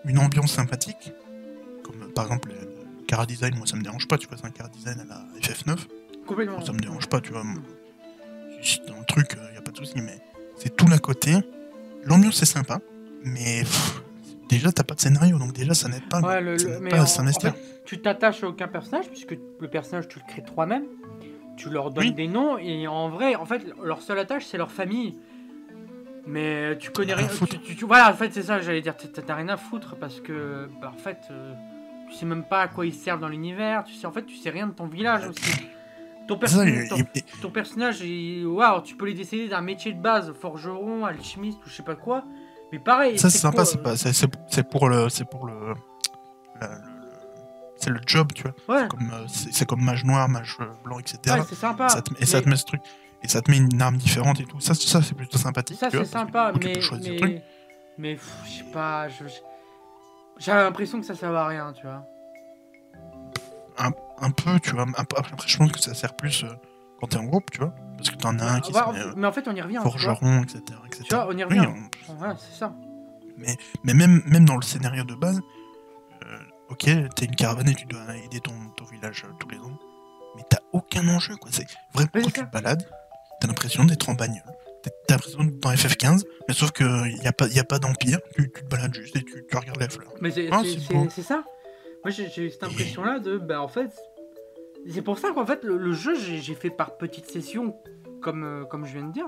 une 0.05 0.19
ambiance 0.19 0.53
sympathique, 0.53 1.13
comme 1.85 2.11
par 2.13 2.25
exemple 2.25 2.49
le, 2.49 3.05
Cara 3.07 3.25
Design, 3.25 3.55
moi 3.57 3.69
ça 3.69 3.77
me 3.77 3.83
dérange 3.83 4.09
pas, 4.09 4.19
tu 4.19 4.27
vois, 4.27 4.37
c'est 4.37 4.47
un 4.47 4.51
Cara 4.51 4.69
Design 4.69 4.99
à 4.99 5.05
la 5.05 5.27
FF9, 5.41 5.77
complètement. 6.27 6.57
moi, 6.57 6.67
ça 6.67 6.73
me 6.73 6.81
dérange 6.81 7.07
pas, 7.07 7.21
tu 7.21 7.31
vois. 7.31 7.45
Dans 8.89 8.99
le 8.99 9.05
truc, 9.07 9.37
il 9.51 9.55
y 9.55 9.59
a 9.59 9.63
pas 9.63 9.71
de 9.71 9.77
souci, 9.77 9.95
mais 10.01 10.19
c'est 10.57 10.75
tout 10.77 10.87
l'à 10.89 10.99
côté. 10.99 11.35
L'ambiance 12.05 12.41
est 12.43 12.47
sympa, 12.47 12.79
mais 13.25 13.61
pff, 13.61 14.03
déjà 14.49 14.73
t'as 14.73 14.83
pas 14.85 14.95
de 14.95 15.01
scénario, 15.01 15.39
donc 15.39 15.53
déjà 15.53 15.75
ça 15.75 15.89
n'aide 15.89 16.09
pas. 16.09 16.21
Ouais, 16.21 16.41
le- 16.41 16.59
ça 16.59 16.67
le- 16.67 16.73
n'aide 16.75 16.83
mais 16.83 16.91
pas 16.91 16.99
à 16.99 17.03
en- 17.03 17.07
s'investir. 17.07 17.51
en 17.51 17.53
fait, 17.55 17.83
tu 17.85 18.01
t'attaches 18.01 18.43
à 18.45 18.49
aucun 18.49 18.69
personnage 18.69 19.09
puisque 19.09 19.37
le 19.61 19.69
personnage 19.69 20.09
tu 20.09 20.19
le 20.19 20.25
crées 20.29 20.43
toi-même. 20.45 20.85
Tu 21.57 21.71
leur 21.71 21.91
donnes 21.91 22.05
Oui. 22.09 22.13
des 22.13 22.29
noms 22.29 22.59
et 22.59 22.87
en 22.87 23.09
vrai, 23.09 23.35
en 23.35 23.47
fait, 23.47 23.63
leur 23.83 24.03
seule 24.03 24.19
attache 24.19 24.45
c'est 24.47 24.59
leur 24.59 24.71
famille. 24.71 25.17
Mais 26.27 26.77
tu 26.79 26.91
connais 26.91 27.15
Rien 27.15 27.29
tu- 27.29 27.59
tu- 27.61 27.77
tu- 27.77 27.85
voilà, 27.85 28.11
en 28.11 28.15
fait, 28.15 28.33
c'est 28.33 28.43
ça, 28.43 28.61
j'allais 28.61 28.81
dire. 28.83 28.97
t'as- 28.97 29.23
T'as 29.23 29.35
rien 29.35 29.49
à 29.49 29.57
foutre 29.57 29.95
parce 29.97 30.21
que, 30.21 30.69
bah, 30.81 30.93
en 30.95 30.99
fait, 30.99 31.19
euh, 31.31 31.53
tu 32.11 32.17
sais 32.17 32.27
même 32.27 32.43
pas 32.43 32.63
à 32.63 32.69
quoi 32.69 32.85
ils 32.85 32.93
servent 32.95 33.21
dans 33.21 33.29
l'univers. 33.29 33.85
Tu 33.85 33.95
sais, 33.95 34.07
en 34.07 34.13
fait, 34.13 34.27
tu 34.27 34.37
sais 34.37 34.51
rien 34.51 34.67
de 34.67 34.73
ton 34.73 34.87
village 34.87 35.27
aussi. 35.29 35.67
Ton, 36.29 36.37
perso- 36.37 37.51
personnage, 37.51 38.03
waouh, 38.45 38.83
tu 38.83 38.97
peux 38.97 39.07
les 39.07 39.15
décider 39.15 39.49
d'un 39.49 39.61
métier 39.61 39.93
de 39.93 40.01
base, 40.01 40.33
forgeron, 40.41 41.05
alchimiste 41.05 41.59
ou 41.65 41.69
je 41.69 41.75
sais 41.75 41.83
pas 41.85 41.95
quoi. 41.95 42.25
Mais 42.73 42.79
pareil. 42.81 43.17
ça 43.19 43.31
c'est 43.31 43.39
sympa, 43.39 43.65
c'est 43.65 43.83
pas, 43.83 43.97
c'est- 43.97 44.13
c'est 44.13 44.69
pour 44.69 44.89
le, 44.89 45.09
c'est 45.09 45.25
pour 45.25 45.47
le, 45.47 45.75
c'est 47.77 47.91
le 47.91 48.01
job, 48.07 48.33
tu 48.35 48.43
vois. 48.43 48.77
Ouais, 48.77 48.85
euh, 48.85 49.25
c'est 49.29 49.53
c'est 49.53 49.67
comme 49.67 49.83
mage 49.83 50.05
noir, 50.05 50.29
mage 50.29 50.57
euh, 50.61 50.65
blanc, 50.83 50.99
etc. 50.99 51.19
ouais 51.39 51.45
c'est 51.49 51.55
sympa. 51.55 51.89
Ça 51.89 52.03
te- 52.03 52.15
et 52.21 52.27
ça 52.27 52.41
te 52.41 52.49
met 52.49 52.57
ce 52.57 52.65
truc, 52.65 52.81
et 53.23 53.29
ça 53.29 53.41
te 53.43 53.51
met 53.51 53.59
une 53.59 53.81
arme 53.81 53.97
différente 53.97 54.41
et 54.41 54.45
tout. 54.45 54.59
Ça, 54.61 54.75
ça 54.75 55.03
c'est 55.03 55.15
plutôt 55.15 55.39
sympathique. 55.39 55.79
Ça 55.79 55.91
c'est 55.91 56.05
sympa, 56.05 56.53
mais 56.59 56.73
mais 57.19 57.45
mais 57.99 58.19
je 58.47 58.51
sais 58.51 58.65
pas, 58.73 59.07
j'ai 60.39 60.53
l'impression 60.53 61.01
que 61.01 61.07
ça 61.07 61.15
sert 61.15 61.35
à 61.35 61.47
rien, 61.47 61.73
tu 61.73 61.83
vois. 61.87 62.03
un 63.79 63.91
peu, 64.31 64.59
tu 64.61 64.71
vois. 64.71 64.83
un 64.97 65.05
peu- 65.05 65.17
Après, 65.17 65.35
je 65.47 65.57
pense 65.57 65.73
que 65.73 65.81
ça 65.81 65.95
sert 65.95 66.15
plus 66.17 66.45
euh, 66.45 66.49
quand 67.01 67.09
t'es 67.09 67.17
en 67.19 67.25
groupe, 67.25 67.51
tu 67.51 67.59
vois. 67.59 67.75
Parce 67.97 68.11
que 68.11 68.17
t'en 68.17 68.39
as 68.39 68.45
un 68.45 68.61
qui 68.61 68.73
Bah, 68.73 68.91
se 68.95 68.99
met, 69.09 69.13
mais 69.17 69.27
en 69.27 69.33
fait, 69.33 69.47
on 69.49 69.55
y 69.55 69.61
revient. 69.61 69.77
tu 69.77 69.83
vois. 69.83 69.91
forgeron, 69.93 70.43
etc., 70.43 70.61
etc. 70.87 71.05
Tu 71.09 71.15
vois, 71.15 71.27
on 71.29 71.33
y 71.33 71.45
Oui, 71.45 71.59
revient. 71.59 71.73
on- 72.09 72.15
Voilà, 72.15 72.37
c'est 72.39 72.59
ça. 72.59 72.73
mais 73.39 73.95
même, 73.95 74.23
même 74.27 74.45
dans 74.45 74.57
le 74.57 74.63
scénario 74.63 75.05
de 75.05 75.15
base, 75.15 75.41
euh, 76.25 76.39
ok, 76.71 76.85
t'es 77.15 77.25
une 77.27 77.37
caravane 77.37 77.69
et 77.69 77.75
tu 77.75 77.87
dois 77.87 78.17
aider 78.25 78.41
ton, 78.41 78.53
ton 78.77 78.85
village 78.87 79.25
euh, 79.27 79.33
tous 79.39 79.49
les 79.51 79.59
ans, 79.59 79.79
mais 80.37 80.43
t'as 80.49 80.59
aucun 80.73 81.07
enjeu, 81.09 81.37
quoi. 81.37 81.51
C'est 81.53 81.67
vraiment 81.95 82.11
Oui, 82.15 82.23
quand 82.23 82.31
tu 82.31 82.41
te 82.47 82.51
balades, 82.53 82.89
t'as 83.41 83.47
l'impression 83.49 83.85
d'être 83.85 84.09
en 84.09 84.15
bagnole. 84.15 84.43
T'as 85.09 85.15
l'impression 85.17 85.43
d'être 85.45 85.59
dans 85.61 85.71
FF15, 85.73 86.23
mais 86.49 86.55
sauf 86.55 86.71
qu'il 86.71 86.87
n'y 86.87 87.27
a 87.27 87.33
pas, 87.33 87.49
y 87.49 87.59
a 87.59 87.65
pas 87.65 87.79
d'empire, 87.81 88.19
tu, 88.37 88.51
tu 88.53 88.63
te 88.63 88.69
balades 88.69 88.95
juste 88.95 89.17
et 89.17 89.25
tu, 89.25 89.45
tu 89.51 89.57
regardes 89.57 89.81
les 89.81 89.89
fleurs. 89.89 90.13
Mais 90.21 90.31
c'est 90.31 90.49
Ah, 90.53 90.63
ça. 91.23 91.43
Moi, 92.07 92.13
j'ai 92.13 92.47
eu 92.47 92.51
cette 92.51 92.63
impression-là 92.63 93.19
de, 93.19 93.37
bah, 93.37 93.61
en 93.61 93.67
fait, 93.67 93.91
c'est 94.89 95.03
pour 95.03 95.19
ça 95.19 95.33
qu'en 95.33 95.45
fait, 95.45 95.65
le, 95.65 95.77
le 95.77 95.93
jeu, 95.93 96.15
j'ai 96.17 96.55
fait 96.55 96.71
par 96.71 96.97
petites 96.99 97.27
sessions, 97.27 97.75
comme, 98.23 98.45
euh, 98.45 98.65
comme 98.65 98.87
je 98.87 98.93
viens 98.97 99.09
de 99.09 99.13
dire. 99.13 99.27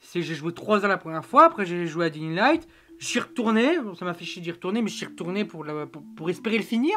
C'est- 0.00 0.20
j'ai 0.20 0.34
joué 0.34 0.52
3 0.52 0.82
heures 0.84 0.90
la 0.90 0.98
première 0.98 1.24
fois, 1.24 1.46
après 1.46 1.64
j'ai 1.64 1.86
joué 1.86 2.04
à 2.04 2.10
Dying 2.10 2.34
Light, 2.34 2.68
j'y 2.98 3.20
retourné, 3.20 3.78
bon, 3.82 3.94
ça 3.94 4.04
m'a 4.04 4.12
fait 4.12 4.26
chier 4.26 4.42
d'y 4.42 4.50
retourner, 4.50 4.82
mais 4.82 4.90
j'y 4.90 5.06
retourné 5.06 5.46
pour, 5.46 5.64
la- 5.64 5.86
pour, 5.86 6.02
pour 6.14 6.28
espérer 6.28 6.58
le 6.58 6.62
finir. 6.62 6.94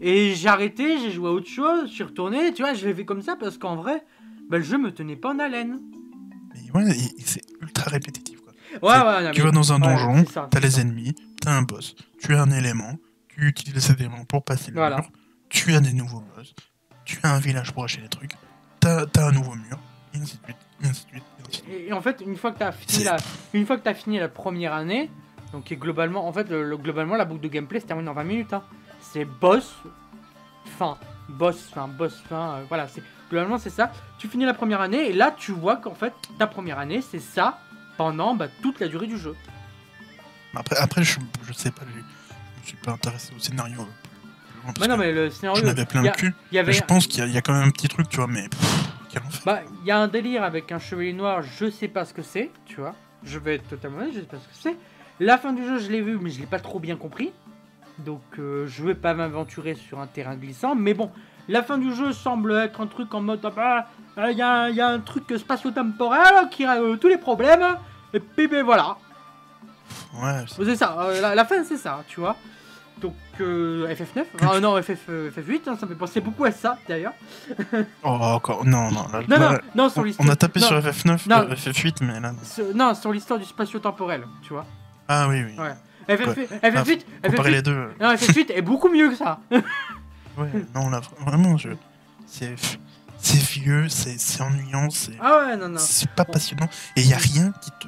Et 0.00 0.34
j'ai 0.34 0.48
arrêté, 0.48 0.98
j'ai 0.98 1.12
joué 1.12 1.28
à 1.28 1.32
autre 1.32 1.46
chose, 1.48 1.88
j'y 1.92 2.02
retourné, 2.02 2.52
tu 2.52 2.62
vois, 2.62 2.74
je 2.74 2.84
l'ai 2.84 2.94
fait 2.94 3.04
comme 3.04 3.22
ça 3.22 3.36
parce 3.36 3.58
qu'en 3.58 3.76
vrai, 3.76 4.02
bah, 4.48 4.58
le 4.58 4.64
jeu 4.64 4.76
me 4.76 4.90
tenait 4.90 5.14
pas 5.14 5.30
en 5.32 5.38
haleine. 5.38 5.78
Mais 6.52 6.68
ouais, 6.80 6.92
c'est 7.24 7.42
ultra 7.60 7.88
répétitif, 7.88 8.40
quoi. 8.40 8.52
Ouais, 8.82 9.30
Tu 9.30 9.38
mais- 9.40 9.46
vas 9.46 9.52
dans 9.52 9.72
un 9.72 9.78
donjon, 9.78 10.24
t'as 10.50 10.58
les 10.58 10.80
ennemis, 10.80 11.14
t'as 11.40 11.52
un 11.52 11.62
boss, 11.62 11.94
tu 12.18 12.34
as 12.34 12.42
un 12.42 12.50
élément, 12.50 12.96
tu 13.42 13.48
utilises 13.48 13.84
cet 13.84 14.00
élément 14.00 14.24
pour 14.24 14.44
passer 14.44 14.70
le 14.70 14.76
Voilà. 14.78 14.96
mur, 14.96 15.10
tu 15.48 15.74
as 15.74 15.80
des 15.80 15.92
nouveaux 15.92 16.22
boss, 16.36 16.54
tu 17.04 17.18
as 17.22 17.32
un 17.34 17.38
village 17.40 17.72
pour 17.72 17.84
acheter 17.84 18.02
des 18.02 18.08
trucs, 18.08 18.32
t'as 18.80 19.04
as 19.16 19.26
un 19.26 19.32
nouveau 19.32 19.54
mur, 19.54 19.78
et 20.14 20.18
ainsi 20.18 20.38
de 20.38 20.44
suite, 20.44 20.56
et 20.82 20.86
ainsi 20.86 21.04
de 21.04 21.08
suite, 21.10 21.22
et 21.38 21.42
ainsi 21.42 21.50
de 21.50 21.54
suite. 21.66 21.68
Et, 21.70 21.88
et 21.88 21.92
en 21.92 22.00
fait, 22.00 22.22
une 22.24 22.36
fois 22.36 22.52
que 22.52 22.58
tu 22.58 22.64
as 22.64 22.72
fini 22.72 23.04
la, 23.04 23.16
une 23.54 23.66
fois 23.66 23.78
que 23.78 23.88
as 23.88 23.94
fini 23.94 24.18
la 24.18 24.28
première 24.28 24.72
année, 24.74 25.10
donc 25.52 25.72
globalement, 25.72 26.26
en 26.26 26.32
fait, 26.32 26.48
le, 26.48 26.62
le- 26.68 26.76
globalement 26.76 27.16
la 27.16 27.24
boucle 27.24 27.40
de 27.42 27.48
gameplay 27.48 27.80
se 27.80 27.86
termine 27.86 28.08
en 28.08 28.14
20 28.14 28.24
minutes. 28.24 28.52
hein. 28.52 28.62
C'est 29.00 29.24
boss, 29.24 29.74
fin, 30.78 30.96
boss, 31.28 31.56
fin, 31.74 31.88
boss, 31.88 32.14
fin, 32.28 32.54
euh, 32.58 32.64
voilà. 32.68 32.86
C'est 32.88 33.02
globalement 33.28 33.58
c'est 33.58 33.70
ça. 33.70 33.92
Tu 34.18 34.28
finis 34.28 34.44
la 34.44 34.54
première 34.54 34.80
année 34.80 35.08
et 35.08 35.12
là 35.12 35.34
tu 35.36 35.52
vois 35.52 35.76
qu'en 35.76 35.94
fait 35.94 36.12
ta 36.38 36.46
première 36.46 36.78
année 36.78 37.00
c'est 37.02 37.18
ça 37.18 37.58
pendant 37.96 38.34
bah, 38.34 38.46
toute 38.62 38.78
la 38.80 38.88
durée 38.88 39.06
du 39.06 39.18
jeu. 39.18 39.34
Après, 40.54 40.76
après 40.76 41.02
je, 41.02 41.18
je 41.46 41.52
sais 41.52 41.70
pas, 41.70 41.82
me 42.62 42.66
suis 42.66 42.76
pas 42.76 42.92
intéressé 42.92 43.32
au 43.36 43.38
scénario 43.40 43.80
euh, 43.80 43.84
plus 43.84 44.62
loin, 44.62 44.72
parce 44.72 44.78
Ouais, 44.80 44.88
non 44.88 44.94
que 44.96 45.00
mais 45.00 45.12
le 45.12 45.30
scénario, 45.30 45.62
j'en 45.62 45.68
avais 45.70 45.84
plein 45.84 46.00
y 46.00 46.04
le 46.04 46.10
a- 46.10 46.12
cul, 46.14 46.34
il 46.50 46.54
y 46.54 46.58
avait, 46.58 46.72
je 46.72 46.82
pense 46.84 47.06
qu'il 47.06 47.20
y, 47.20 47.22
a- 47.22 47.26
y 47.26 47.36
a 47.36 47.42
quand 47.42 47.52
même 47.52 47.68
un 47.68 47.70
petit 47.70 47.88
truc, 47.88 48.08
tu 48.08 48.16
vois, 48.16 48.26
mais 48.26 48.48
pff, 48.48 48.88
quel 49.10 49.22
enfer. 49.22 49.42
Bah, 49.44 49.60
il 49.82 49.86
y 49.86 49.90
a 49.90 49.98
un 49.98 50.08
délire 50.08 50.42
avec 50.44 50.72
un 50.72 50.78
chevalier 50.78 51.12
noir, 51.12 51.42
je 51.42 51.70
sais 51.70 51.88
pas 51.88 52.04
ce 52.04 52.14
que 52.14 52.22
c'est, 52.22 52.50
tu 52.66 52.76
vois. 52.80 52.94
Je 53.24 53.38
vais 53.38 53.56
être 53.56 53.68
totalement 53.68 53.98
honnête, 53.98 54.12
je 54.14 54.20
sais 54.20 54.26
pas 54.26 54.38
ce 54.38 54.48
que 54.48 54.54
c'est. 54.54 54.76
La 55.20 55.38
fin 55.38 55.52
du 55.52 55.64
jeu, 55.64 55.78
je 55.78 55.90
l'ai 55.90 56.00
vu, 56.00 56.18
mais 56.20 56.30
je 56.30 56.40
l'ai 56.40 56.46
pas 56.46 56.58
trop 56.58 56.80
bien 56.80 56.96
compris. 56.96 57.32
Donc, 57.98 58.22
euh, 58.38 58.66
je 58.66 58.82
vais 58.84 58.94
pas 58.94 59.14
m'aventurer 59.14 59.74
sur 59.74 60.00
un 60.00 60.06
terrain 60.06 60.34
glissant. 60.34 60.74
Mais 60.74 60.94
bon, 60.94 61.12
la 61.48 61.62
fin 61.62 61.78
du 61.78 61.94
jeu 61.94 62.12
semble 62.12 62.52
être 62.56 62.80
un 62.80 62.86
truc 62.86 63.12
en 63.14 63.20
mode 63.20 63.40
ah 63.44 63.86
bah, 64.16 64.30
il 64.32 64.38
y, 64.38 64.42
a, 64.42 64.70
y 64.70 64.80
a 64.80 64.88
un 64.88 64.98
truc 64.98 65.32
spatio-temporel 65.36 66.48
qui 66.50 66.66
règle 66.66 66.98
tous 66.98 67.08
les 67.08 67.18
problèmes. 67.18 67.64
Et 68.14 68.18
puis, 68.20 68.48
ben 68.48 68.64
voilà. 68.64 68.96
Ouais, 70.14 70.44
c'est- 70.46 70.76
ça, 70.76 70.96
euh, 71.00 71.20
la, 71.20 71.34
la 71.34 71.44
fin, 71.44 71.62
c'est 71.64 71.76
ça, 71.76 72.02
tu 72.08 72.20
vois. 72.20 72.36
Donc 73.00 73.14
euh, 73.40 73.88
FF9, 73.94 74.24
ah 74.42 74.60
non 74.60 74.80
FF, 74.80 74.98
euh, 75.08 75.30
FF8, 75.30 75.60
hein, 75.68 75.76
ça 75.80 75.86
me 75.86 75.92
fait 75.92 75.98
penser 75.98 76.20
beaucoup 76.20 76.44
à 76.44 76.52
ça 76.52 76.78
d'ailleurs. 76.88 77.14
Oh, 78.04 78.08
encore. 78.10 78.64
Non, 78.64 78.90
non. 78.92 79.06
là- 79.12 79.20
Non, 79.28 79.38
non, 79.38 79.50
là, 79.52 79.60
non, 79.74 79.88
sur 79.88 80.02
on, 80.02 80.04
l'histoire. 80.04 80.28
on 80.28 80.32
a 80.32 80.36
tapé 80.36 80.60
non, 80.60 80.66
sur 80.68 80.78
FF9, 80.78 81.28
Non. 81.28 81.36
euh, 81.38 81.54
FF8, 81.54 81.96
mais 82.02 82.20
là. 82.20 82.32
non. 82.32 82.38
sur- 82.44 82.74
non, 82.74 82.94
sur 82.94 83.12
l'histoire 83.12 83.38
du 83.40 83.44
spatio-temporel, 83.46 84.24
tu 84.42 84.52
vois. 84.52 84.66
Ah 85.08 85.26
oui, 85.28 85.42
oui. 85.44 85.58
Ouais. 85.58 85.74
FF8, 86.16 86.48
FF8, 86.62 87.00
Comparer 87.24 87.50
FF8, 87.50 87.52
les 87.52 87.62
deux. 87.62 87.72
euh, 87.72 87.88
non, 88.00 88.14
FF8 88.14 88.52
est 88.52 88.62
beaucoup 88.62 88.88
mieux 88.88 89.08
que 89.10 89.16
ça. 89.16 89.38
Ouais, 90.38 90.48
non, 90.74 90.88
là, 90.88 91.00
vraiment, 91.26 91.56
je. 91.58 91.68
C'est. 92.26 92.54
C'est 93.18 93.38
vieux, 93.38 93.88
c'est 93.88 94.18
c'est 94.18 94.42
ennuyant, 94.42 94.88
c'est. 94.90 95.12
Ah 95.20 95.44
ouais, 95.46 95.56
non, 95.56 95.68
non. 95.68 95.78
C'est 95.78 96.08
pas 96.10 96.24
passionnant. 96.24 96.68
Et 96.96 97.02
il 97.02 97.06
y 97.08 97.12
a 97.12 97.18
rien 97.18 97.52
qui 97.60 97.70
te, 97.70 97.86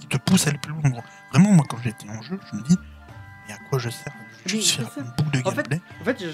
qui 0.00 0.06
te 0.08 0.16
pousse 0.18 0.46
à 0.46 0.50
aller 0.50 0.58
plus 0.58 0.72
loin. 0.72 0.82
Vraiment, 1.36 1.52
moi, 1.52 1.66
quand 1.68 1.76
j'étais 1.84 2.08
en 2.08 2.22
jeu, 2.22 2.40
je 2.50 2.56
me 2.56 2.62
dis, 2.62 2.78
mais 3.46 3.52
à 3.52 3.58
quoi 3.68 3.78
je 3.78 3.90
sers? 3.90 4.10
Je 4.46 4.56
une 4.56 5.12
boucle 5.18 5.42
de 5.42 5.46
En 5.46 5.50
fait. 5.50 5.68
En 5.74 6.28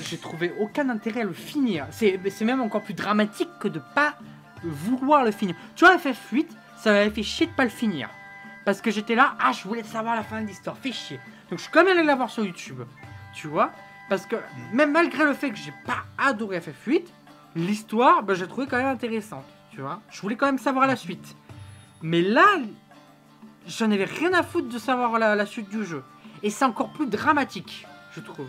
j'ai 0.00 0.18
trouvé 0.18 0.54
aucun 0.60 0.88
intérêt 0.90 1.22
à 1.22 1.24
le 1.24 1.32
finir. 1.32 1.88
C'est 1.90 2.42
même 2.42 2.60
encore 2.60 2.82
plus 2.82 2.94
dramatique 2.94 3.48
que 3.58 3.66
de 3.66 3.80
pas 3.96 4.14
vouloir 4.62 5.24
le 5.24 5.32
finir. 5.32 5.56
Tu 5.74 5.84
vois, 5.84 5.96
FF8, 5.96 6.46
ça 6.76 6.92
m'avait 6.92 7.10
fait 7.10 7.24
chier 7.24 7.46
de 7.46 7.52
pas 7.52 7.64
le 7.64 7.70
finir. 7.70 8.10
Parce 8.64 8.80
que 8.80 8.92
j'étais 8.92 9.16
là, 9.16 9.34
ah, 9.40 9.50
je 9.50 9.66
voulais 9.66 9.82
savoir 9.82 10.14
la 10.14 10.22
fin 10.22 10.40
de 10.40 10.46
l'histoire, 10.46 10.76
fait 10.76 10.92
chier. 10.92 11.18
Donc 11.50 11.58
je 11.58 11.64
suis 11.64 11.72
quand 11.72 11.82
même 11.82 11.96
allé 11.96 12.06
la 12.06 12.14
voir 12.14 12.30
sur 12.30 12.44
YouTube. 12.44 12.82
Tu 13.34 13.48
vois 13.48 13.72
Parce 14.08 14.24
que 14.24 14.36
même 14.72 14.92
malgré 14.92 15.24
le 15.24 15.34
fait 15.34 15.50
que 15.50 15.56
j'ai 15.56 15.74
pas 15.84 16.04
adoré 16.16 16.60
FF8, 16.60 17.02
l'histoire, 17.56 18.22
bah, 18.22 18.34
j'ai 18.34 18.46
trouvé 18.46 18.68
quand 18.68 18.76
même 18.76 18.86
intéressante. 18.86 19.46
Tu 19.72 19.80
vois 19.80 20.00
Je 20.10 20.20
voulais 20.20 20.36
quand 20.36 20.46
même 20.46 20.58
savoir 20.58 20.86
la 20.86 20.94
suite. 20.94 21.34
Mais 22.02 22.22
là, 22.22 22.46
j'en 23.68 23.90
avais 23.90 24.04
rien 24.04 24.32
à 24.32 24.42
foutre 24.42 24.68
de 24.68 24.78
savoir 24.78 25.18
la, 25.18 25.34
la 25.36 25.46
suite 25.46 25.68
du 25.68 25.84
jeu. 25.84 26.02
Et 26.42 26.50
c'est 26.50 26.64
encore 26.64 26.90
plus 26.92 27.06
dramatique, 27.06 27.86
je 28.14 28.20
trouve. 28.20 28.48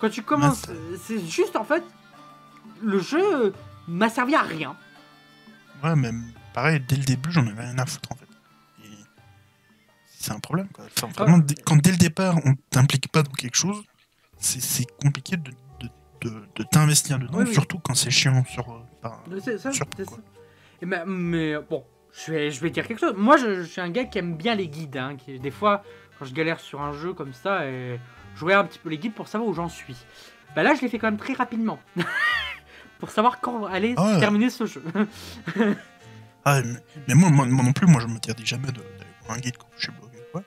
Quand 0.00 0.10
tu 0.10 0.22
commences, 0.22 0.64
euh, 0.68 0.96
c'est 1.02 1.24
juste 1.26 1.56
en 1.56 1.64
fait, 1.64 1.82
le 2.82 2.98
jeu 2.98 3.22
euh, 3.46 3.50
m'a 3.88 4.08
servi 4.08 4.34
à 4.34 4.42
rien. 4.42 4.76
Ouais, 5.82 5.94
mais 5.96 6.10
pareil, 6.52 6.80
dès 6.86 6.96
le 6.96 7.04
début, 7.04 7.30
j'en 7.30 7.46
avais 7.46 7.62
rien 7.62 7.78
à 7.78 7.86
foutre, 7.86 8.10
en 8.12 8.16
fait. 8.16 8.24
C'est 10.06 10.32
un 10.32 10.40
problème, 10.40 10.68
quoi. 10.72 10.86
Enfin, 10.96 11.08
vraiment, 11.08 11.38
dès- 11.38 11.54
quand 11.54 11.76
dès 11.76 11.90
le 11.90 11.98
départ, 11.98 12.36
on 12.46 12.54
t'implique 12.70 13.08
pas 13.12 13.22
dans 13.22 13.32
quelque 13.32 13.56
chose, 13.56 13.84
c'est 14.38 14.86
compliqué 15.02 15.36
de, 15.36 15.50
de, 15.80 15.88
de, 16.22 16.42
de 16.56 16.62
t'investir 16.62 17.18
dedans, 17.18 17.38
Oui, 17.38 17.44
oui. 17.46 17.52
surtout 17.52 17.78
quand 17.78 17.94
c'est 17.94 18.10
chiant 18.10 18.42
sur. 18.46 18.70
euh, 18.72 18.78
par- 19.02 19.22
ça, 19.58 19.70
quoi. 19.70 19.72
ça. 19.72 20.16
Et 20.80 20.86
mais, 20.86 21.04
mais, 21.06 21.56
bon, 21.68 21.84
je 22.16 22.32
vais, 22.32 22.50
je 22.50 22.60
vais 22.60 22.70
dire 22.70 22.86
quelque 22.86 23.00
chose. 23.00 23.14
Moi, 23.16 23.36
je, 23.36 23.62
je 23.62 23.62
suis 23.62 23.80
un 23.80 23.90
gars 23.90 24.04
qui 24.04 24.18
aime 24.18 24.36
bien 24.36 24.54
les 24.54 24.68
guides. 24.68 24.96
hein, 24.96 25.16
qui, 25.16 25.38
des 25.38 25.50
fois, 25.50 25.82
quand 26.18 26.24
je 26.24 26.32
galère 26.34 26.60
sur 26.60 26.80
un 26.82 26.92
jeu 26.92 27.12
comme 27.12 27.32
ça, 27.32 27.66
et 27.66 27.98
je 28.36 28.44
regarde 28.44 28.66
un 28.66 28.68
petit 28.68 28.78
peu 28.78 28.88
les 28.88 28.98
guides 28.98 29.14
pour 29.14 29.28
savoir 29.28 29.48
où 29.50 29.54
j'en 29.54 29.68
suis. 29.68 29.96
Bah 30.54 30.62
là, 30.62 30.74
je 30.74 30.80
l'ai 30.82 30.88
fait 30.88 30.98
quand 30.98 31.08
même 31.08 31.18
très 31.18 31.32
rapidement. 31.32 31.78
pour 33.00 33.10
savoir 33.10 33.40
quand 33.40 33.66
aller 33.66 33.94
Ah 33.96 34.14
ouais. 34.14 34.20
terminer 34.20 34.50
ce 34.50 34.66
jeu. 34.66 34.82
Ah, 36.44 36.60
mais, 36.62 36.78
mais 37.08 37.14
moi, 37.14 37.30
moi, 37.30 37.46
moi 37.46 37.64
non 37.64 37.72
plus, 37.72 37.86
moi 37.86 38.00
je 38.00 38.06
m'interdis 38.06 38.44
jamais 38.46 38.68
d'aller 38.68 38.86
voir 39.24 39.36
un 39.36 39.40
guide 39.40 39.56
quand 39.56 39.66
je 39.76 39.82
suis 39.84 39.92
bloqué 39.92 40.18
ou 40.18 40.32
quoi. 40.32 40.42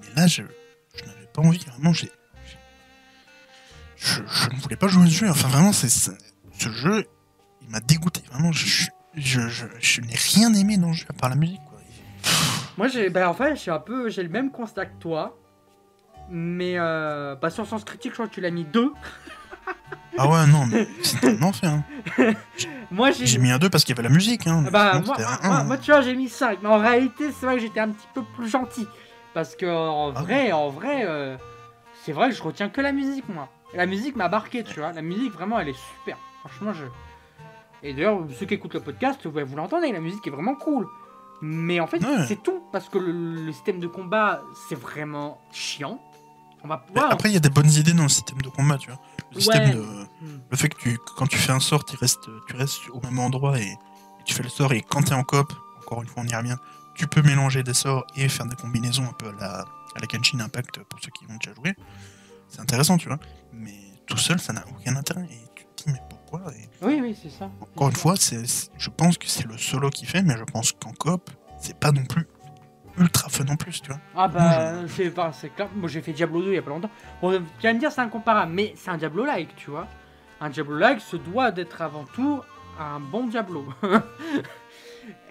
Mais 0.00 0.06
là, 0.20 0.26
je, 0.26 0.42
je 0.94 1.04
n'avais 1.04 1.26
pas 1.32 1.42
envie, 1.42 1.64
vraiment, 1.64 1.92
j'ai. 1.92 2.10
Je, 3.96 4.20
je 4.26 4.50
ne 4.50 4.60
voulais 4.60 4.76
pas 4.76 4.86
jouer 4.88 5.04
à 5.04 5.06
ce 5.06 5.10
jeu. 5.12 5.28
Enfin, 5.30 5.48
vraiment, 5.48 5.72
c'est 5.72 5.88
ce 5.88 6.10
jeu, 6.70 7.04
il 7.62 7.68
m'a 7.70 7.80
dégoûté. 7.80 8.22
Vraiment, 8.30 8.52
je, 8.52 8.88
je, 9.14 9.48
je, 9.48 9.66
je 9.80 10.00
n'ai 10.00 10.14
rien 10.14 10.52
aimé 10.54 10.76
dans 10.76 10.88
le 10.88 10.92
jeu 10.94 11.06
à 11.08 11.12
part 11.12 11.30
la 11.30 11.36
musique. 11.36 11.60
Quoi. 11.68 11.78
Moi, 12.76 12.88
j'ai, 12.88 13.10
bah, 13.10 13.28
en 13.28 13.34
fait, 13.34 13.56
j'ai 13.56 13.70
un 13.70 13.78
peu, 13.80 14.08
j'ai 14.08 14.22
le 14.22 14.28
même 14.28 14.50
constat 14.50 14.86
que 14.86 14.98
toi. 15.00 15.36
Mais 16.30 16.74
euh, 16.78 17.34
bah, 17.36 17.50
sur 17.50 17.66
Sens 17.66 17.84
Critique, 17.84 18.10
je 18.12 18.16
crois 18.16 18.28
que 18.28 18.34
tu 18.34 18.40
l'as 18.40 18.50
mis 18.50 18.64
2. 18.64 18.92
Ah 20.18 20.28
ouais, 20.28 20.46
non, 20.46 20.66
mais 20.66 20.86
c'était 21.02 21.28
un 21.38 21.42
enfer. 21.42 21.70
hein. 22.18 22.32
Moi, 22.90 23.10
j'ai, 23.12 23.26
J'ai 23.26 23.38
mis 23.38 23.50
un 23.50 23.58
2 23.58 23.68
parce 23.70 23.84
qu'il 23.84 23.94
y 23.94 23.98
avait 23.98 24.08
la 24.08 24.14
musique. 24.14 24.46
Hein. 24.46 24.64
Ah 24.66 24.70
Bah, 24.70 25.00
moi, 25.04 25.16
un 25.18 25.48
moi- 25.48 25.56
1, 25.60 25.64
moi, 25.64 25.78
tu 25.78 25.90
vois, 25.90 26.00
j'ai 26.00 26.14
mis 26.14 26.28
5. 26.28 26.58
Mais 26.62 26.68
en 26.68 26.78
réalité, 26.78 27.30
c'est 27.38 27.46
vrai 27.46 27.56
que 27.56 27.60
j'étais 27.62 27.80
un 27.80 27.90
petit 27.90 28.06
peu 28.14 28.22
plus 28.36 28.48
gentil. 28.48 28.86
Parce 29.34 29.54
que 29.56 29.66
en 29.66 30.12
Ah 30.14 30.22
vrai, 30.22 30.52
en 30.52 30.68
vrai, 30.70 31.04
euh, 31.06 31.36
c'est 32.04 32.12
vrai 32.12 32.30
que 32.30 32.34
je 32.34 32.42
retiens 32.42 32.68
que 32.68 32.80
la 32.80 32.92
musique, 32.92 33.28
moi. 33.28 33.48
La 33.74 33.84
musique 33.86 34.16
m'a 34.16 34.28
marqué, 34.28 34.64
tu 34.64 34.80
vois. 34.80 34.92
La 34.92 35.02
musique, 35.02 35.32
vraiment, 35.32 35.58
elle 35.60 35.68
est 35.68 35.78
super. 35.98 36.16
Franchement, 36.40 36.72
je. 36.72 36.84
Et 37.82 37.94
d'ailleurs, 37.94 38.20
ceux 38.38 38.46
qui 38.46 38.54
écoutent 38.54 38.74
le 38.74 38.80
podcast, 38.80 39.24
vous, 39.26 39.40
vous 39.44 39.56
l'entendez, 39.56 39.92
la 39.92 40.00
musique 40.00 40.26
est 40.26 40.30
vraiment 40.30 40.54
cool. 40.54 40.88
Mais 41.40 41.78
en 41.80 41.86
fait, 41.86 42.04
Ouais. 42.04 42.26
c'est 42.26 42.42
tout. 42.42 42.62
Parce 42.72 42.88
que 42.88 42.98
le, 42.98 43.12
le 43.12 43.52
système 43.52 43.78
de 43.78 43.86
combat, 43.86 44.42
c'est 44.68 44.74
vraiment 44.74 45.40
chiant. 45.52 46.00
On 46.64 46.68
va 46.68 46.80
Mais 46.88 46.94
pouvoir. 46.94 47.12
Après, 47.12 47.28
il 47.30 47.34
y 47.34 47.36
a 47.36 47.40
des 47.40 47.50
bonnes 47.50 47.70
idées 47.70 47.92
dans 47.92 48.02
le 48.02 48.08
système 48.08 48.42
de 48.42 48.48
combat, 48.48 48.76
tu 48.78 48.90
vois. 48.90 48.98
Le 49.30 49.36
Ouais. 49.36 49.42
système 49.42 49.70
de. 49.74 49.80
Hmm. 49.80 50.40
Le 50.50 50.56
fait 50.56 50.68
que 50.68 50.78
tu, 50.80 50.98
quand 51.16 51.28
tu 51.28 51.38
fais 51.38 51.52
un 51.52 51.60
sort, 51.60 51.84
tu 51.84 51.96
restes, 51.96 52.28
tu 52.48 52.56
restes 52.56 52.88
au 52.92 53.00
même 53.04 53.18
endroit 53.20 53.60
et, 53.60 53.62
et 53.70 53.76
tu 54.24 54.34
fais 54.34 54.42
le 54.42 54.48
sort. 54.48 54.72
Et 54.72 54.82
quand 54.82 55.02
tu 55.02 55.10
es 55.10 55.14
en 55.14 55.22
coop, 55.22 55.52
encore 55.78 56.02
une 56.02 56.08
fois, 56.08 56.24
on 56.24 56.28
y 56.28 56.34
revient, 56.34 56.56
tu 56.96 57.06
peux 57.06 57.22
mélanger 57.22 57.62
des 57.62 57.74
sorts 57.74 58.04
et 58.16 58.28
faire 58.28 58.46
des 58.46 58.56
combinaisons 58.56 59.04
un 59.04 59.12
peu 59.12 59.28
à 59.28 59.32
la, 59.40 59.48
à 59.60 60.00
la 60.00 60.06
Genshin 60.12 60.40
Impact 60.40 60.80
pour 60.82 60.98
ceux 61.00 61.12
qui 61.12 61.24
ont 61.30 61.36
déjà 61.36 61.54
joué. 61.54 61.76
C'est 62.48 62.60
intéressant, 62.60 62.96
tu 62.98 63.06
vois. 63.06 63.20
Mais 63.52 63.76
tout 64.08 64.16
seul, 64.16 64.40
ça 64.40 64.52
n'a 64.52 64.64
aucun 64.76 64.96
intérêt. 64.96 65.28
Et 65.30 65.47
Et 66.36 66.84
Oui, 66.84 67.00
oui, 67.02 67.18
c'est 67.20 67.30
ça. 67.30 67.50
Encore 67.60 67.88
une 67.88 67.96
fois, 67.96 68.14
c'est, 68.16 68.42
je 68.76 68.90
pense 68.90 69.18
que 69.18 69.26
c'est 69.26 69.46
le 69.46 69.56
solo 69.56 69.90
qui 69.90 70.06
fait, 70.06 70.22
mais 70.22 70.36
je 70.36 70.44
pense 70.44 70.72
qu'en 70.72 70.92
coop, 70.92 71.30
c'est 71.58 71.78
pas 71.78 71.92
non 71.92 72.04
plus 72.04 72.26
ultra 72.98 73.28
fun 73.28 73.46
en 73.48 73.56
plus, 73.56 73.80
tu 73.80 73.90
vois. 73.90 74.00
Ah 74.16 74.28
bah, 74.28 74.72
c'est 75.32 75.54
clair. 75.54 75.68
Moi 75.74 75.88
j'ai 75.88 76.02
fait 76.02 76.12
Diablo 76.12 76.42
2 76.42 76.48
il 76.48 76.54
y 76.54 76.58
a 76.58 76.62
pas 76.62 76.70
longtemps. 76.70 76.90
Bon, 77.22 77.32
tu 77.58 77.66
vas 77.66 77.72
me 77.72 77.78
dire 77.78 77.92
c'est 77.92 78.00
incomparable, 78.00 78.52
mais 78.52 78.72
c'est 78.76 78.90
un 78.90 78.96
Diablo-like, 78.96 79.54
tu 79.56 79.70
vois. 79.70 79.86
Un 80.40 80.50
Diablo-like 80.50 81.00
se 81.00 81.16
doit 81.16 81.50
d'être 81.50 81.80
avant 81.82 82.04
tout 82.04 82.40
un 82.78 83.00
bon 83.00 83.26
Diablo. 83.26 83.66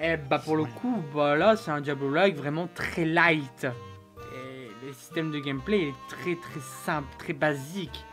Et 0.01 0.17
bah 0.17 0.39
pour 0.39 0.55
le 0.55 0.65
coup, 0.65 1.03
bah 1.13 1.35
là 1.35 1.55
c'est 1.55 1.71
un 1.71 1.81
Diablo-like 1.81 2.35
vraiment 2.35 2.67
très 2.73 3.05
light. 3.05 3.65
Et 3.65 4.85
le 4.85 4.93
système 4.93 5.31
de 5.31 5.39
gameplay 5.39 5.89
est 5.89 5.95
très 6.09 6.35
très 6.35 6.59
simple, 6.85 7.07
très 7.17 7.33
basique. 7.33 8.05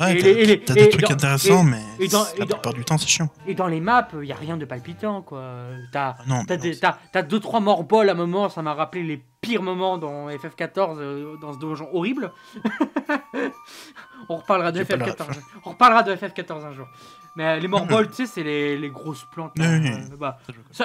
Ouais, 0.00 0.16
t'as, 0.64 0.74
des 0.74 0.88
trucs 0.88 1.02
dans- 1.02 1.10
intéressants, 1.12 1.62
mais 1.64 1.80
et 2.00 2.08
dans- 2.08 2.24
la 2.38 2.44
dans- 2.46 2.54
plupart 2.54 2.72
du 2.74 2.84
temps, 2.84 2.98
c'est 2.98 3.06
chiant. 3.08 3.28
Et 3.46 3.54
dans 3.54 3.66
les 3.68 3.80
maps, 3.80 4.08
il 4.20 4.26
y 4.26 4.32
a 4.32 4.36
rien 4.36 4.56
de 4.56 4.64
palpitant 4.64 5.22
quoi. 5.22 5.54
T'as 5.92 6.14
Ah 7.12 7.22
deux 7.22 7.40
trois 7.40 7.60
morbols 7.60 8.08
à 8.08 8.12
un 8.12 8.16
moment, 8.16 8.48
ça 8.48 8.62
m'a 8.62 8.74
rappelé 8.74 9.02
les 9.04 9.22
pires 9.40 9.62
moments 9.62 9.98
dans 9.98 10.28
FF14, 10.28 10.96
euh, 10.98 11.36
dans 11.40 11.52
ce 11.52 11.58
donjon 11.58 11.88
horrible. 11.92 12.32
On 14.28 14.36
reparlera 14.36 14.72
de 14.72 14.78
J'ai 14.78 14.84
pas 14.84 14.96
la 14.96 15.06
FF14. 15.06 15.38
On 15.66 15.70
reparlera 15.70 16.02
de 16.02 16.14
FF14 16.14 16.64
un 16.64 16.72
jour. 16.72 16.86
Mais 17.36 17.58
les 17.60 17.68
morbols, 17.68 18.08
tu 18.08 18.14
sais, 18.14 18.26
c'est 18.26 18.42
les, 18.42 18.76
les 18.78 18.90
grosses 18.90 19.24
plantes. 19.32 19.52
Oui, 19.58 19.64
oui. 19.66 19.88
euh, 19.90 20.16
bah, 20.18 20.38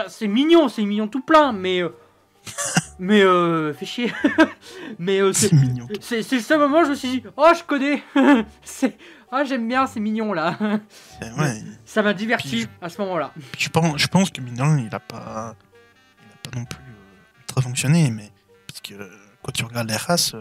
c'est 0.08 0.28
mignon, 0.28 0.70
c'est 0.70 0.84
mignon 0.84 1.08
tout 1.08 1.22
plein, 1.22 1.52
mais. 1.54 1.82
euh, 1.82 1.90
mais 3.00 3.22
euh, 3.22 3.74
fait 3.74 3.86
chier. 3.86 4.14
mais 5.00 5.20
euh, 5.22 5.34
c'est. 5.34 5.52
Mignon. 5.54 5.88
C'est 6.02 6.32
le 6.32 6.40
seul 6.40 6.60
moment 6.60 6.82
où 6.82 6.86
je 6.86 6.90
me 6.92 6.96
suis 6.96 7.10
dit, 7.10 7.24
oh, 7.36 7.52
je 7.58 7.64
connais. 7.64 8.04
c'est, 8.64 8.98
ah, 9.32 9.44
j'aime 9.44 9.68
bien, 9.68 9.86
c'est 9.88 10.00
mignon 10.00 10.34
là. 10.34 10.58
Ouais, 11.38 11.62
Ça 11.86 12.02
m'a 12.02 12.14
diverti 12.14 12.68
à 12.82 12.90
ce 12.90 13.02
moment-là. 13.02 13.34
Je 13.58 13.70
pense, 13.70 13.98
je 14.02 14.08
pense 14.08 14.30
que 14.30 14.40
Mignon, 14.42 14.78
il 14.78 14.94
a 14.96 15.00
pas, 15.00 15.56
il 16.24 16.32
a 16.34 16.50
pas 16.50 16.58
non 16.58 16.66
plus 16.66 16.80
euh, 16.80 17.40
ultra 17.42 17.62
fonctionné, 17.62 18.10
mais 18.10 18.32
parce 18.68 18.80
que 18.82 18.94
euh, 18.94 19.10
quand 19.44 19.52
tu 19.52 19.66
regardes 19.66 19.90
les 19.90 19.98
races, 19.98 20.34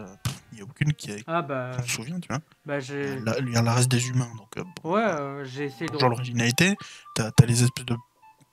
il 0.51 0.55
n'y 0.55 0.61
a 0.61 0.63
aucune 0.63 0.93
qui, 0.93 1.11
est- 1.11 1.23
Ah 1.27 1.41
bah, 1.41 1.71
qui 1.83 1.89
se 1.89 1.95
souvient, 1.95 2.19
tu 2.19 2.29
vois. 2.29 2.39
bah 2.65 2.79
j'ai. 2.79 3.17
Il 3.45 3.53
y 3.53 3.57
a 3.57 3.61
la 3.61 3.73
race 3.73 3.87
des 3.89 4.07
humains, 4.07 4.29
donc 4.37 4.65
bon, 4.83 4.93
Ouais, 4.93 5.01
euh, 5.03 5.43
j'ai 5.45 5.65
essayé 5.65 5.87
de. 5.89 5.97
genre 5.99 6.09
l'originalité, 6.09 6.75
t'as 7.13 7.27
as 7.41 7.45
les 7.45 7.63
espèces 7.63 7.85
de 7.85 7.95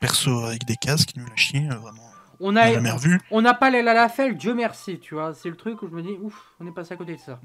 persos 0.00 0.44
avec 0.46 0.64
des 0.64 0.76
casques 0.76 1.14
nuls 1.16 1.26
à 1.32 1.36
chier, 1.36 1.66
vraiment. 1.68 2.10
On 2.40 2.52
n'a 2.52 2.62
a, 2.62 2.72
jamais 2.72 2.90
revu. 2.90 3.20
on 3.30 3.40
n'a 3.42 3.54
pas 3.54 3.70
les 3.70 3.82
Lalafel, 3.82 4.36
Dieu 4.36 4.54
merci, 4.54 4.98
tu 5.00 5.14
vois. 5.14 5.34
C'est 5.34 5.48
le 5.50 5.56
truc 5.56 5.82
où 5.82 5.88
je 5.88 5.94
me 5.94 6.02
dis, 6.02 6.16
ouf, 6.22 6.34
on 6.60 6.66
est 6.66 6.72
passé 6.72 6.94
à 6.94 6.96
côté 6.96 7.14
de 7.16 7.20
ça. 7.20 7.40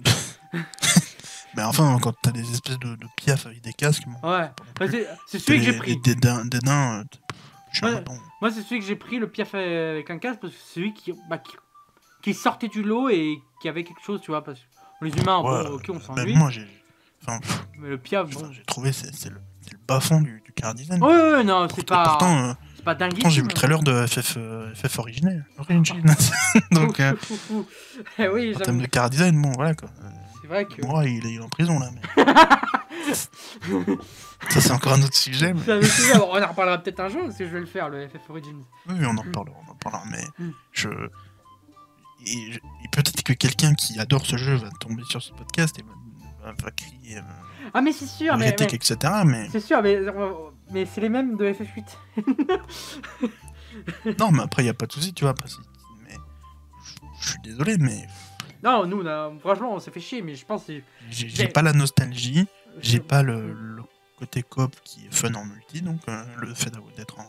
Mais 1.55 1.63
enfin, 1.63 1.97
quand 2.01 2.13
t'as 2.21 2.31
des 2.31 2.49
espèces 2.51 2.79
de, 2.79 2.95
de 2.95 3.05
piafs 3.17 3.45
avec 3.45 3.61
des 3.61 3.73
casques, 3.73 4.03
Ouais, 4.23 4.49
Bah, 4.79 4.85
c'est 4.89 5.07
c'est 5.27 5.39
celui 5.39 5.59
que 5.59 5.65
j'ai 5.65 5.77
pris. 5.77 5.97
Des, 5.97 6.15
nains, 6.15 6.45
des 6.45 6.59
euh. 7.83 8.01
Moi, 8.41 8.51
c'est 8.51 8.61
celui 8.61 8.79
que 8.79 8.85
j'ai 8.85 8.95
pris, 8.95 9.19
le 9.19 9.29
piaf 9.29 9.53
avec 9.53 10.09
un 10.09 10.17
casque, 10.17 10.39
parce 10.41 10.53
que 10.53 10.59
c'est 10.59 10.73
celui 10.75 10.93
qui, 10.93 11.13
bah, 11.29 11.37
qui, 11.37 11.55
qui 12.21 12.33
sortait 12.33 12.67
du 12.67 12.83
lot 12.83 13.09
et 13.09 13.41
qui 13.61 13.69
avait 13.69 13.83
quelque 13.83 14.01
chose, 14.03 14.21
tu 14.21 14.31
vois. 14.31 14.43
Parce 14.43 14.59
que 14.59 15.05
les 15.05 15.11
humains, 15.17 15.39
Ouais, 15.39 15.63
bon, 15.63 15.75
ok, 15.75 15.85
on 15.89 15.99
s'ennuie. 15.99 16.35
moi, 16.35 16.49
j'ai, 16.49 16.67
enfin, 17.21 17.39
pff, 17.39 17.67
Mais 17.77 17.89
le 17.89 17.97
piaf, 17.97 18.29
bon. 18.29 18.51
j'ai 18.51 18.63
trouvé 18.63 18.91
c'est 18.91 19.07
le, 19.29 19.39
c'est 19.61 19.73
le 19.73 19.79
bas 19.87 19.99
fond 19.99 20.21
du, 20.21 20.41
du 20.43 20.51
car 20.53 20.73
design. 20.73 21.01
Ouais, 21.03 21.13
ouais, 21.33 21.43
non, 21.43 21.67
c'est 21.73 21.85
pas, 21.87 22.03
pourtant, 22.05 22.49
euh, 22.49 22.53
c'est 22.79 22.85
pas 22.85 22.95
dingue. 22.95 23.13
J'ai 23.27 23.41
vu 23.41 23.47
le 23.49 23.53
trailer 23.53 23.83
de 23.83 24.05
FF, 24.07 24.35
euh, 24.37 24.73
FF 24.73 24.99
originel. 24.99 25.45
Origin. 25.57 26.01
Donc, 26.71 26.99
euh, 27.01 27.13
Eh 28.17 28.29
oui, 28.29 28.53
en 28.55 28.59
termes 28.59 28.81
de 28.81 28.85
car 28.87 29.09
design, 29.09 29.39
bon, 29.41 29.51
voilà 29.51 29.73
quoi. 29.73 29.89
C'est 30.41 30.47
vrai 30.47 30.63
que. 30.65 30.81
Moi, 30.85 31.05
il 31.05 31.25
est 31.27 31.39
en 31.39 31.49
prison 31.49 31.77
là. 31.79 31.89
Mais... 31.93 32.23
Ça, 34.49 34.61
c'est 34.61 34.71
encore 34.71 34.93
un 34.93 35.01
autre 35.01 35.17
sujet. 35.17 35.53
Mais... 35.53 35.81
Ça 35.83 36.23
on 36.25 36.41
en 36.41 36.47
reparlera 36.47 36.77
peut-être 36.77 37.01
un 37.01 37.09
jour, 37.09 37.23
parce 37.25 37.37
que 37.37 37.45
je 37.45 37.51
vais 37.51 37.59
le 37.59 37.65
faire, 37.65 37.89
le 37.89 38.07
FF 38.07 38.29
Origins. 38.29 38.63
Oui, 38.87 38.95
on 39.03 39.17
en 39.17 39.31
parlera, 39.31 39.57
on 39.67 39.71
en 39.71 39.75
parlera. 39.75 40.03
Mais 40.09 40.23
Mm. 40.39 40.51
je. 40.71 40.87
et, 42.25 42.51
je- 42.53 42.57
et 42.59 42.87
peut-être 42.91 43.21
que 43.23 43.33
quelqu'un 43.33 43.73
qui 43.73 43.99
adore 43.99 44.25
ce 44.25 44.37
jeu 44.37 44.55
va 44.55 44.69
tomber 44.79 45.03
sur 45.09 45.21
ce 45.21 45.33
podcast 45.33 45.77
et 45.79 45.83
va, 45.83 46.51
va- 46.51 46.63
va 46.63 46.71
crier, 46.71 47.17
euh, 47.17 47.21
Ah, 47.73 47.81
mais 47.81 47.91
c'est 47.91 48.07
sûr, 48.07 48.37
mais. 48.37 48.49
etc. 48.49 48.95
Mais 49.25 49.49
C'est 49.51 49.59
sûr, 49.59 49.81
mais, 49.81 49.99
mais 50.71 50.85
c'est 50.85 51.01
les 51.01 51.09
mêmes 51.09 51.35
de 51.37 51.51
FF8. 51.51 51.85
non, 54.19 54.31
mais 54.31 54.43
après, 54.43 54.61
il 54.63 54.65
n'y 54.65 54.69
a 54.69 54.73
pas 54.73 54.85
de 54.85 54.91
souci, 54.91 55.13
tu 55.13 55.23
vois. 55.23 55.33
Mais 56.03 56.15
je- 57.21 57.29
suis 57.29 57.39
désolé, 57.43 57.77
mais 57.77 58.07
Non, 58.63 58.85
nous, 58.85 59.01
on 59.01 59.05
a- 59.05 59.31
franchement, 59.39 59.73
on 59.75 59.79
s'est 59.79 59.91
fait 59.91 59.99
chier, 59.99 60.21
mais 60.21 60.35
je 60.35 60.45
pense 60.45 60.65
que 60.65 60.81
j'ai 61.09 61.47
pas 61.47 61.61
la 61.61 61.73
nostalgie, 61.73 62.45
j'ai 62.81 62.99
pas 62.99 63.23
le, 63.23 63.53
le 63.53 63.83
côté 64.17 64.43
coop 64.43 64.75
qui 64.83 65.05
est 65.05 65.13
fun 65.13 65.33
en 65.35 65.45
multi, 65.45 65.81
donc 65.81 66.01
euh, 66.09 66.23
le 66.37 66.53
fait 66.53 66.71
d'être 66.97 67.19
en, 67.19 67.25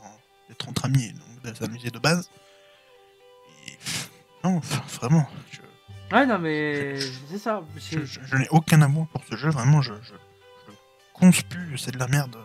d'être 0.49 0.69
entre 0.69 0.87
amis 0.87 1.13
donc 1.13 1.53
de 1.53 1.57
s'amuser 1.57 1.91
de 1.91 1.99
base. 2.01 2.29
Et, 3.69 3.73
non, 4.43 4.57
enfin, 4.57 4.83
vraiment, 5.01 5.29
je, 5.53 5.61
Ouais, 6.13 6.27
non, 6.27 6.41
mais 6.41 6.99
c'est 7.29 7.39
ça. 7.39 7.63
je, 7.77 7.81
j'ai- 8.01 8.07
je- 8.07 8.21
je 8.25 8.37
n'ai 8.37 8.49
aucun 8.49 8.83
amour 8.83 9.07
pour 9.09 9.23
ce 9.25 9.37
jeu, 9.37 9.51
vraiment, 9.51 9.81
je, 9.83 9.93
je, 10.03 10.15
je 10.15 10.73
conspue, 11.15 11.79
c'est 11.79 11.93
de 11.93 11.99
la 11.99 12.09
merde, 12.09 12.37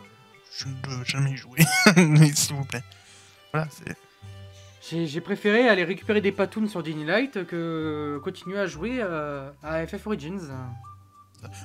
je 0.58 0.66
ne 0.68 0.96
veux 0.98 1.04
jamais 1.06 1.32
y 1.32 1.38
jouer, 1.38 1.60
s'il 2.34 2.56
vous 2.56 2.66
plaît. 2.66 2.84
Voilà, 3.54 3.68
c'est. 3.72 3.96
J'ai 5.08 5.22
préféré 5.22 5.68
aller 5.68 5.84
récupérer 5.84 6.22
des 6.22 6.32
patounes 6.32 6.70
sur 6.70 6.84
Dying 6.84 7.06
Light 7.06 7.46
que 7.48 8.20
continuer 8.24 8.60
à 8.60 8.68
jouer 8.68 8.98
euh, 9.02 9.50
à 9.64 9.86
FF 9.88 10.06
Origins. 10.06 10.40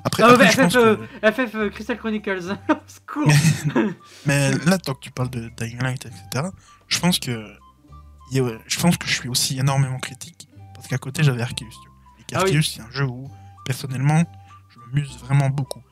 Après, 0.05 0.22
Ah, 0.22 0.31
après, 0.33 0.44
ouais, 0.46 0.50
je 0.50 0.57
pense 0.61 0.72
FF, 0.72 0.76
euh, 0.79 0.96
que- 0.96 1.33
FF 1.33 1.55
euh, 1.55 1.68
Crystal 1.70 1.98
Chronicles. 1.98 2.57
Mais 4.26 4.53
là, 4.64 4.79
tant 4.79 4.94
que 4.94 5.00
tu 5.00 5.11
parles 5.11 5.31
de 5.31 5.50
Dying 5.57 5.83
Light, 5.83 6.07
etc., 6.07 6.48
je 6.88 6.98
pense 6.98 7.18
que. 7.18 7.46
Je 8.33 8.81
pense 8.81 8.96
que 8.96 9.07
je 9.09 9.14
suis 9.14 9.29
aussi 9.29 9.59
énormément 9.59 9.98
critique. 9.98 10.48
Parce 10.74 10.87
qu'à 10.88 10.98
côté, 10.98 11.22
j'avais 11.22 11.42
Arceus. 11.42 11.64
Et 11.66 12.35
Ah 12.35 12.42
oui. 12.44 12.53
qu'Arceus, 12.53 12.62
c'est 12.62 12.81
un 12.81 12.90
jeu 12.90 13.05
où, 13.05 13.31
personnellement, 13.66 14.22
je 14.70 14.79
m'amuse 14.79 15.18
vraiment 15.18 15.50
beaucoup. 15.50 15.83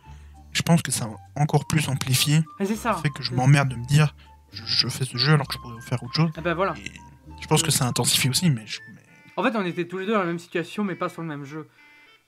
Je 0.59 0.63
pense 0.63 0.83
que 0.83 0.91
ça 0.91 1.05
a 1.07 1.41
encore 1.41 1.67
plus 1.67 1.89
amplifié 1.89 2.43
ça. 2.77 2.93
le 2.93 2.99
fait 2.99 3.11
que 3.11 3.23
je 3.23 3.33
m'emmerde 3.33 3.69
de 3.69 3.77
me 3.77 3.85
dire 3.87 4.15
je, 4.53 4.63
je 4.67 4.89
fais 4.89 5.05
ce 5.05 5.17
jeu 5.17 5.35
alors 5.35 5.47
que 5.47 5.55
je 5.55 5.59
pourrais 5.59 5.81
faire 5.81 6.03
autre 6.03 6.15
chose. 6.15 6.31
Ah 6.37 6.41
bah 6.41 6.55
voilà. 6.55 6.75
Et 6.79 6.91
je 7.41 7.47
pense 7.47 7.63
que 7.63 7.71
ça 7.71 7.85
intensifie 7.87 8.29
aussi, 8.29 8.51
mais 8.51 8.67
je- 8.67 8.81
mais- 8.95 9.03
En 9.37 9.43
fait, 9.45 9.57
on 9.57 9.65
était 9.65 9.87
tous 9.87 9.99
les 9.99 10.07
deux 10.07 10.13
dans 10.15 10.19
la 10.19 10.25
même 10.27 10.41
situation, 10.41 10.83
mais 10.83 10.97
pas 10.97 11.09
sur 11.09 11.23
le 11.23 11.29
même 11.29 11.45
jeu. 11.45 11.69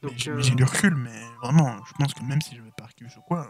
Donc, 0.02 0.12
j'ai 0.16 0.30
euh, 0.30 0.54
du 0.54 0.62
recul, 0.64 0.94
mais 0.94 1.18
vraiment, 1.42 1.76
je 1.86 1.92
pense 1.94 2.14
que 2.14 2.22
même 2.22 2.40
si 2.40 2.54
je 2.56 2.62
vais 2.62 2.70
pas 2.76 2.84
Arceus 2.84 3.18
ou 3.18 3.22
quoi, 3.22 3.46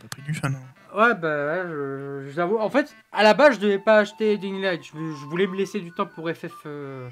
peu 0.00 0.08
pris 0.08 0.22
du 0.22 0.32
fun. 0.32 0.48
hein. 0.54 0.96
Ouais, 0.96 1.14
bah, 1.14 1.28
ouais, 1.28 2.30
j'avoue. 2.34 2.58
En 2.58 2.70
fait, 2.70 2.96
à 3.12 3.22
la 3.22 3.34
base, 3.34 3.56
je 3.56 3.60
devais 3.60 3.78
pas 3.78 3.98
acheter 3.98 4.38
Dying 4.38 4.60
Light. 4.62 4.82
Je, 4.84 4.90
je 4.96 5.26
voulais 5.26 5.46
me 5.46 5.56
laisser 5.56 5.80
du 5.80 5.92
temps 5.92 6.06
pour 6.06 6.28
FF 6.30 6.52
euh, 6.66 7.08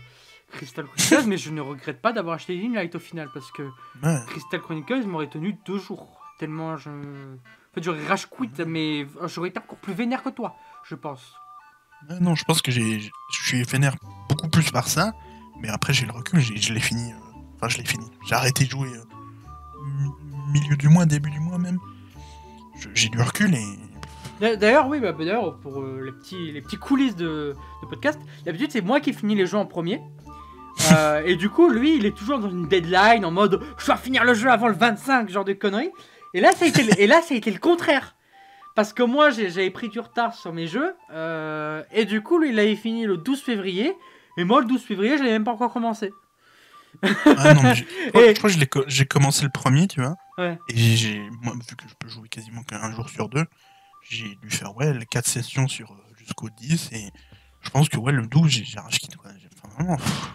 Crystal 0.53 0.87
Chronicles, 0.87 1.25
mais 1.29 1.37
je 1.37 1.51
ne 1.51 1.61
regrette 1.61 2.01
pas 2.01 2.13
d'avoir 2.13 2.37
acheté 2.37 2.57
Dying 2.57 2.75
Light 2.75 2.95
au 2.95 2.99
final, 3.01 3.29
parce 3.35 3.51
que 3.53 3.63
Ouais. 4.03 4.19
Crystal 4.29 4.61
Chronicles 4.61 5.07
m'aurait 5.07 5.29
tenu 5.29 5.57
deux 5.67 5.79
jours. 5.79 6.20
Tellement 6.41 6.77
je. 6.79 6.89
En 6.91 7.75
fait, 7.75 7.83
j'aurais 7.85 8.05
rage 8.07 8.27
quit, 8.27 8.51
mais 8.67 9.07
j'aurais 9.27 9.51
été 9.51 9.59
encore 9.61 9.79
plus 9.79 9.93
vénère 9.95 10.23
que 10.25 10.31
toi, 10.31 10.57
je 10.89 10.95
pense. 10.97 11.35
Ouais, 12.09 12.19
non, 12.21 12.35
je 12.35 12.45
pense 12.45 12.63
que 12.63 12.73
j'ai, 12.73 12.99
je 12.99 13.11
suis 13.47 13.63
vénère 13.63 13.95
beaucoup 14.29 14.49
plus 14.49 14.71
par 14.73 14.89
ça, 14.89 15.13
mais 15.61 15.69
après 15.69 15.93
j'ai 15.93 16.07
le 16.07 16.13
recul, 16.13 16.41
je 16.41 16.73
l'ai 16.73 16.81
fini. 16.81 17.13
euh, 17.13 17.17
Enfin, 17.57 17.69
je 17.69 17.77
l'ai 17.79 17.85
fini. 17.85 18.07
J'ai 18.27 18.35
arrêté 18.35 18.65
de 18.65 18.71
jouer 18.71 18.89
euh, 18.89 19.05
mi- 19.85 20.61
milieu 20.61 20.77
du 20.77 20.89
mois, 20.89 21.05
début 21.05 21.31
du 21.31 21.41
mois 21.41 21.59
même. 21.59 21.79
J'ai 22.95 23.11
du 23.11 23.21
recul 23.21 23.55
et. 23.55 23.79
D'a- 24.41 24.57
D'ailleurs, 24.57 24.89
oui, 24.89 24.99
bah, 24.99 25.13
d'ailleurs, 25.13 25.59
pour 25.59 25.81
euh, 25.83 26.01
les, 26.03 26.13
petits, 26.13 26.53
les 26.53 26.63
petits 26.63 26.79
coulisses 26.79 27.17
de, 27.17 27.55
de 27.83 27.87
podcast, 27.87 28.19
d'habitude, 28.47 28.73
c'est 28.73 28.81
moi 28.81 28.99
qui 29.01 29.13
finis 29.13 29.35
les 29.35 29.47
jeux 29.47 29.59
en 29.59 29.67
premier. 29.67 30.01
Euh, 30.95 31.21
et 31.27 31.37
du 31.37 31.51
coup, 31.51 31.69
lui, 31.69 31.97
il 31.97 32.07
est 32.07 32.17
toujours 32.17 32.39
dans 32.39 32.49
une 32.49 32.67
deadline 32.67 33.25
en 33.27 33.31
mode 33.31 33.61
je 33.77 33.85
dois 33.85 33.97
finir 33.97 34.25
le 34.25 34.33
jeu 34.33 34.49
avant 34.51 34.67
le 34.67 34.73
25, 34.75 35.29
genre 35.29 35.45
de 35.45 35.53
conneries. 35.53 35.91
Et 36.35 36.41
là, 36.41 36.53
ça 36.53 36.65
a 36.65 36.69
été 36.69 36.83
le, 36.83 36.99
et 37.01 37.07
là, 37.07 37.23
ça 37.23 37.35
a 37.35 37.37
été 37.37 37.51
le 37.51 37.59
contraire. 37.59 38.15
Parce 38.77 38.93
que 38.93 39.03
moi, 39.03 39.31
j'avais 39.31 39.71
pris 39.71 39.89
du 39.89 39.99
retard 40.01 40.35
sur 40.35 40.53
mes 40.53 40.67
jeux. 40.67 40.95
euh, 41.13 41.83
et 41.93 42.05
du 42.05 42.23
coup, 42.23 42.39
lui, 42.39 42.51
il 42.51 42.59
avait 42.59 42.77
fini 42.77 43.05
le 43.05 43.17
12 43.17 43.43
février. 43.43 43.95
Et 44.39 44.45
moi, 44.45 44.61
le 44.61 44.67
12 44.67 44.83
février, 44.83 45.17
je 45.19 45.23
l'avais 45.23 45.33
même 45.33 45.45
pas 45.45 45.53
encore 45.53 45.73
commencé. 45.73 46.13
Ah 47.03 47.55
non, 47.55 47.63
mais 47.63 47.75
je 47.75 47.85
crois- 48.11 48.23
Et- 48.27 48.35
je 48.35 48.39
crois 48.39 48.51
que 48.51 48.85
j'ai 48.89 49.07
commencé 49.07 49.45
le 49.45 49.51
premier, 49.51 49.87
tu 49.89 50.01
vois. 50.01 50.17
Ouais. 50.39 50.59
Et 50.69 50.77
j'ai, 50.97 51.21
moi, 51.43 51.53
vu 51.55 51.77
que 51.77 51.85
je 51.89 51.95
peux 51.99 52.09
jouer 52.09 52.29
quasiment 52.29 52.63
qu'un 52.63 52.91
jour 52.93 53.09
sur 53.09 53.29
deux, 53.29 53.45
j'ai 54.09 54.35
dû 54.43 54.51
faire 54.51 54.75
ouais, 54.77 54.93
les 54.95 55.07
4 55.07 55.27
sessions 55.27 55.69
sur, 55.69 55.93
euh, 55.93 56.15
jusqu'au 56.17 56.49
10. 56.51 56.91
Et 56.93 57.11
je 57.63 57.71
pense 57.71 57.89
que 57.89 57.97
ouais, 57.99 58.13
le 58.13 58.27
12, 58.27 58.49
j'ai 58.51 58.79
rage 58.81 58.99
quitte. 58.99 59.17
quoi. 59.17 59.31
J'ai- 59.39 59.49
Enfin, 59.63 59.75
vraiment. 59.75 59.97
pff, 59.97 60.31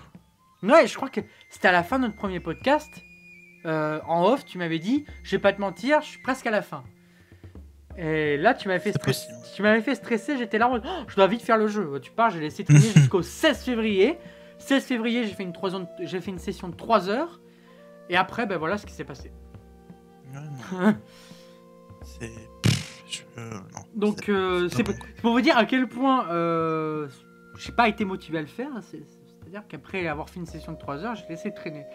Ouais, 0.64 0.88
je 0.88 0.96
crois 0.96 1.10
que 1.10 1.22
c'était 1.50 1.68
à 1.68 1.72
la 1.72 1.84
fin 1.84 2.00
de 2.00 2.06
notre 2.06 2.16
premier 2.18 2.40
podcast. 2.40 2.90
Euh, 3.66 4.00
en 4.08 4.24
off, 4.26 4.46
tu 4.46 4.58
m'avais 4.58 4.80
dit, 4.80 5.06
je 5.24 5.32
vais 5.32 5.42
pas 5.42 5.54
te 5.54 5.60
mentir, 5.62 6.02
je 6.02 6.08
suis 6.08 6.22
presque 6.22 6.46
à 6.48 6.52
la 6.52 6.62
fin. 6.62 6.84
Et 7.98 8.38
là, 8.38 8.54
tu 8.54 8.68
m'avais 8.68 8.80
fait, 8.80 8.98
possible. 9.02 9.34
tu 9.56 9.62
m'avais 9.62 9.82
fait 9.82 9.96
stresser, 9.96 10.38
j'étais 10.38 10.58
là 10.58 10.68
en 10.68 10.72
mode, 10.72 10.84
Oh, 10.86 11.04
je 11.08 11.16
dois 11.16 11.28
vite 11.28 11.42
faire 11.42 11.58
le 11.58 11.68
jeu. 11.68 12.00
Tu 12.02 12.12
pars, 12.12 12.30
j'ai 12.30 12.42
laissé 12.42 12.64
traîner 12.64 12.80
jusqu'au 12.96 13.22
16 13.22 13.64
février. 13.64 14.18
16 14.60 14.84
février, 14.84 15.24
j'ai 15.26 15.34
fait, 15.34 15.44
une 15.44 15.54
j'ai 16.02 16.20
fait 16.22 16.38
session 16.38 16.68
de 16.70 16.76
3 16.76 17.10
heures. 17.10 17.40
Et 18.10 18.18
après, 18.18 18.46
ben 18.46 18.58
voilà 18.58 18.78
ce 18.78 18.86
qui 18.86 18.94
s'est 18.94 19.04
passé. 19.06 19.32
C'est. 22.04 22.32
je-. 23.10 23.22
Donc, 23.96 24.24
C'est- 24.26 24.32
euh, 24.32 24.68
pour, 25.22 25.32
vous 25.32 25.42
dire 25.42 25.58
à 25.58 25.66
quel 25.66 25.88
point 25.88 26.30
euh, 26.30 27.08
j'ai 27.58 27.72
pas 27.72 27.88
été 27.88 28.06
motivé 28.06 28.38
à 28.40 28.42
le 28.42 28.48
faire. 28.48 28.70
c'est- 28.82 29.04
C'est-à-dire 29.40 29.64
qu'après 29.68 30.08
avoir 30.08 30.30
fait 30.30 30.40
une 30.40 30.46
session 30.46 30.74
de 30.74 30.78
3 30.78 31.04
heures, 31.06 31.16
j'ai 31.16 31.26
laissé 31.30 31.54
traîner. 31.54 31.86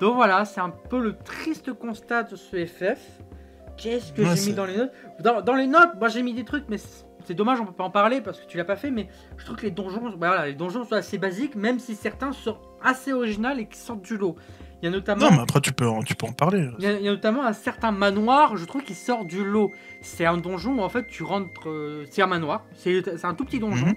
Donc 0.00 0.14
voilà, 0.16 0.44
c'est 0.44 0.60
un 0.60 0.70
peu 0.70 1.00
le 1.00 1.16
triste 1.16 1.72
constat 1.72 2.24
de 2.24 2.36
ce 2.36 2.64
FF. 2.66 2.98
Qu'est-ce 3.76 4.12
que 4.12 4.22
Ouais, 4.22 4.36
j'ai 4.36 4.50
mis 4.50 4.56
dans 4.56 4.64
les 4.66 4.76
notes? 4.76 4.92
Dans, 5.20 5.40
dans 5.42 5.54
les 5.54 5.66
notes, 5.66 5.90
moi 5.98 6.08
j'ai 6.08 6.22
mis 6.22 6.34
des 6.34 6.44
trucs, 6.44 6.64
mais 6.68 6.76
c'est 7.24 7.34
dommage, 7.34 7.60
on 7.60 7.66
peut 7.66 7.72
pas 7.72 7.84
en 7.84 7.90
parler 7.90 8.20
parce 8.20 8.40
que 8.40 8.46
tu 8.46 8.56
l'as 8.56 8.64
pas 8.64 8.76
fait. 8.76 8.90
Mais 8.90 9.08
je 9.38 9.44
trouve 9.44 9.56
que 9.56 9.62
les 9.62 9.70
donjons, 9.70 10.14
voilà, 10.18 10.46
les 10.46 10.54
donjons 10.54 10.84
sont 10.84 10.94
assez 10.94 11.18
basiques, 11.18 11.54
même 11.54 11.78
si 11.78 11.94
certains 11.94 12.32
sont 12.32 12.56
assez 12.82 13.12
originaux 13.12 13.50
et 13.56 13.66
qui 13.66 13.78
sortent 13.78 14.02
du 14.02 14.16
lot. 14.16 14.36
Il 14.82 14.86
y 14.86 14.88
a 14.88 14.90
notamment. 14.90 15.26
Non, 15.30 15.36
mais 15.36 15.42
après, 15.42 15.60
tu 15.60 15.72
peux, 15.72 15.86
en- 15.86 16.02
tu 16.02 16.14
peux 16.14 16.26
en 16.26 16.32
parler. 16.32 16.66
Il 16.78 16.84
y, 16.84 16.88
a, 16.88 16.92
il 16.92 17.02
y 17.02 17.08
a 17.08 17.10
notamment 17.10 17.44
un 17.44 17.52
certain 17.52 17.90
manoir, 17.90 18.56
je 18.56 18.64
trouve, 18.64 18.82
qui 18.82 18.94
sort 18.94 19.26
du 19.26 19.44
lot. 19.44 19.70
C'est 20.00 20.24
un 20.24 20.38
donjon 20.38 20.78
où 20.78 20.80
en 20.82 20.88
fait 20.88 21.06
tu 21.06 21.22
rentres. 21.22 21.68
euh, 21.68 22.06
c'est 22.10 22.22
un 22.22 22.26
manoir, 22.26 22.64
c'est 22.74 23.02
c'est 23.18 23.26
un 23.26 23.34
tout 23.34 23.44
petit 23.44 23.58
donjon. 23.58 23.86
Mhm. 23.88 23.94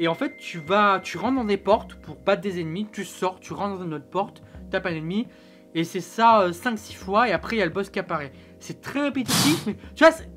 Et 0.00 0.06
en 0.06 0.14
fait, 0.14 0.36
tu 0.36 0.58
vas, 0.58 1.00
tu 1.02 1.16
rentres 1.18 1.36
dans 1.36 1.44
des 1.44 1.56
portes 1.56 1.94
pour 1.94 2.16
battre 2.16 2.42
des 2.42 2.60
ennemis, 2.60 2.86
tu 2.92 3.04
sors, 3.04 3.40
tu 3.40 3.52
rentres 3.54 3.78
dans 3.78 3.84
une 3.84 3.94
autre 3.94 4.08
porte, 4.08 4.42
tapes 4.70 4.86
un 4.86 4.90
ennemi, 4.94 5.26
et 5.74 5.84
c'est 5.84 6.00
ça 6.00 6.50
5-6 6.50 6.94
fois, 6.96 7.28
et 7.28 7.32
après 7.32 7.56
il 7.56 7.58
y 7.58 7.62
a 7.62 7.66
le 7.66 7.72
boss 7.72 7.90
qui 7.90 7.98
apparaît. 7.98 8.32
C'est 8.60 8.80
très 8.80 9.00
répétitif, 9.02 9.66
mais 9.66 9.76
tu 9.94 10.04
vois, 10.04 10.12
c'est- 10.12 10.28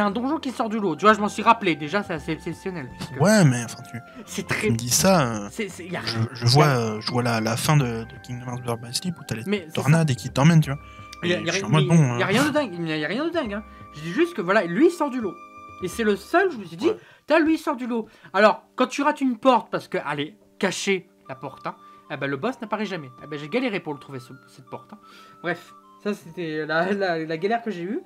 un 0.00 0.10
donjon 0.10 0.38
qui 0.38 0.50
sort 0.50 0.70
du 0.70 0.78
lot. 0.80 0.96
Tu 0.96 1.04
vois, 1.04 1.12
je 1.12 1.20
m'en 1.20 1.28
suis 1.28 1.42
rappelé, 1.42 1.76
déjà, 1.76 2.02
c'est 2.02 2.14
assez 2.14 2.32
exceptionnel. 2.32 2.88
puisque 2.96 3.20
Ouais, 3.20 3.44
mais 3.44 3.62
enfin, 3.64 3.82
tu, 3.90 3.98
C'est 4.24 4.42
tu 4.46 4.48
très. 4.54 4.70
me 4.70 4.76
dis 4.76 4.88
ça. 4.88 5.20
euh, 5.34 5.46
a- 5.48 5.50
je, 6.06 6.18
je 6.32 6.46
vois, 6.46 6.66
euh, 6.68 7.00
je 7.02 7.10
vois 7.12 7.22
la, 7.22 7.40
la 7.42 7.54
fin 7.56 7.76
de, 7.76 7.84
de 7.84 8.06
Kingdom 8.26 8.46
Hearts 8.46 8.62
Birth 8.62 8.80
by 8.80 8.94
Sleep 8.94 9.14
où 9.18 9.22
t'as 9.28 9.34
les 9.34 9.42
Mais 9.46 9.66
tornades 9.74 10.08
et 10.10 10.14
qui 10.14 10.30
t'emmènent, 10.30 10.60
tu 10.62 10.70
vois. 10.70 10.80
Il 11.22 11.30
y 11.30 11.34
a, 11.34 11.38
y 11.40 11.44
mais 11.70 11.84
bon, 11.84 12.18
y 12.18 12.22
euh, 12.22 12.26
rien 12.26 12.44
de 12.44 12.50
dingue. 12.50 12.70
Il 12.78 12.86
y 12.88 13.04
a 13.04 13.08
rien 13.08 13.24
de 13.26 13.30
dingue. 13.30 13.52
Hein. 13.54 13.62
Je 13.94 14.00
dis 14.00 14.12
juste 14.12 14.32
que 14.34 14.40
voilà, 14.42 14.64
lui 14.64 14.86
il 14.86 14.90
sort 14.90 15.10
du 15.10 15.20
lot. 15.20 15.34
Et 15.82 15.88
c'est 15.88 16.04
le 16.04 16.16
seul, 16.16 16.50
je 16.50 16.56
me 16.56 16.64
suis 16.64 16.76
dit, 16.78 16.88
Ouais. 16.88 16.96
t'as 17.26 17.38
lui 17.38 17.54
il 17.56 17.58
sort 17.58 17.76
du 17.76 17.86
lot. 17.86 18.06
Alors, 18.32 18.64
quand 18.76 18.86
tu 18.86 19.02
rates 19.02 19.20
une 19.20 19.36
porte, 19.38 19.70
parce 19.70 19.88
que, 19.88 19.98
allez, 20.04 20.38
cacher 20.58 21.08
la 21.28 21.34
porte, 21.34 21.66
hein, 21.66 21.76
eh 22.10 22.16
ben, 22.16 22.28
le 22.30 22.36
boss 22.36 22.60
n'apparaît 22.60 22.86
jamais. 22.86 23.10
Eh 23.22 23.26
ben, 23.26 23.38
j'ai 23.38 23.48
galéré 23.48 23.80
pour 23.80 23.92
le 23.94 23.98
trouver, 23.98 24.20
ce- 24.20 24.32
cette 24.48 24.66
porte. 24.66 24.92
hein. 24.92 24.98
Bref, 25.42 25.74
ça 26.02 26.14
c'était 26.14 26.66
la, 26.66 26.92
la- 26.92 27.18
la 27.24 27.36
galère 27.38 27.62
que 27.62 27.70
j'ai 27.70 27.82
eue. 27.82 28.00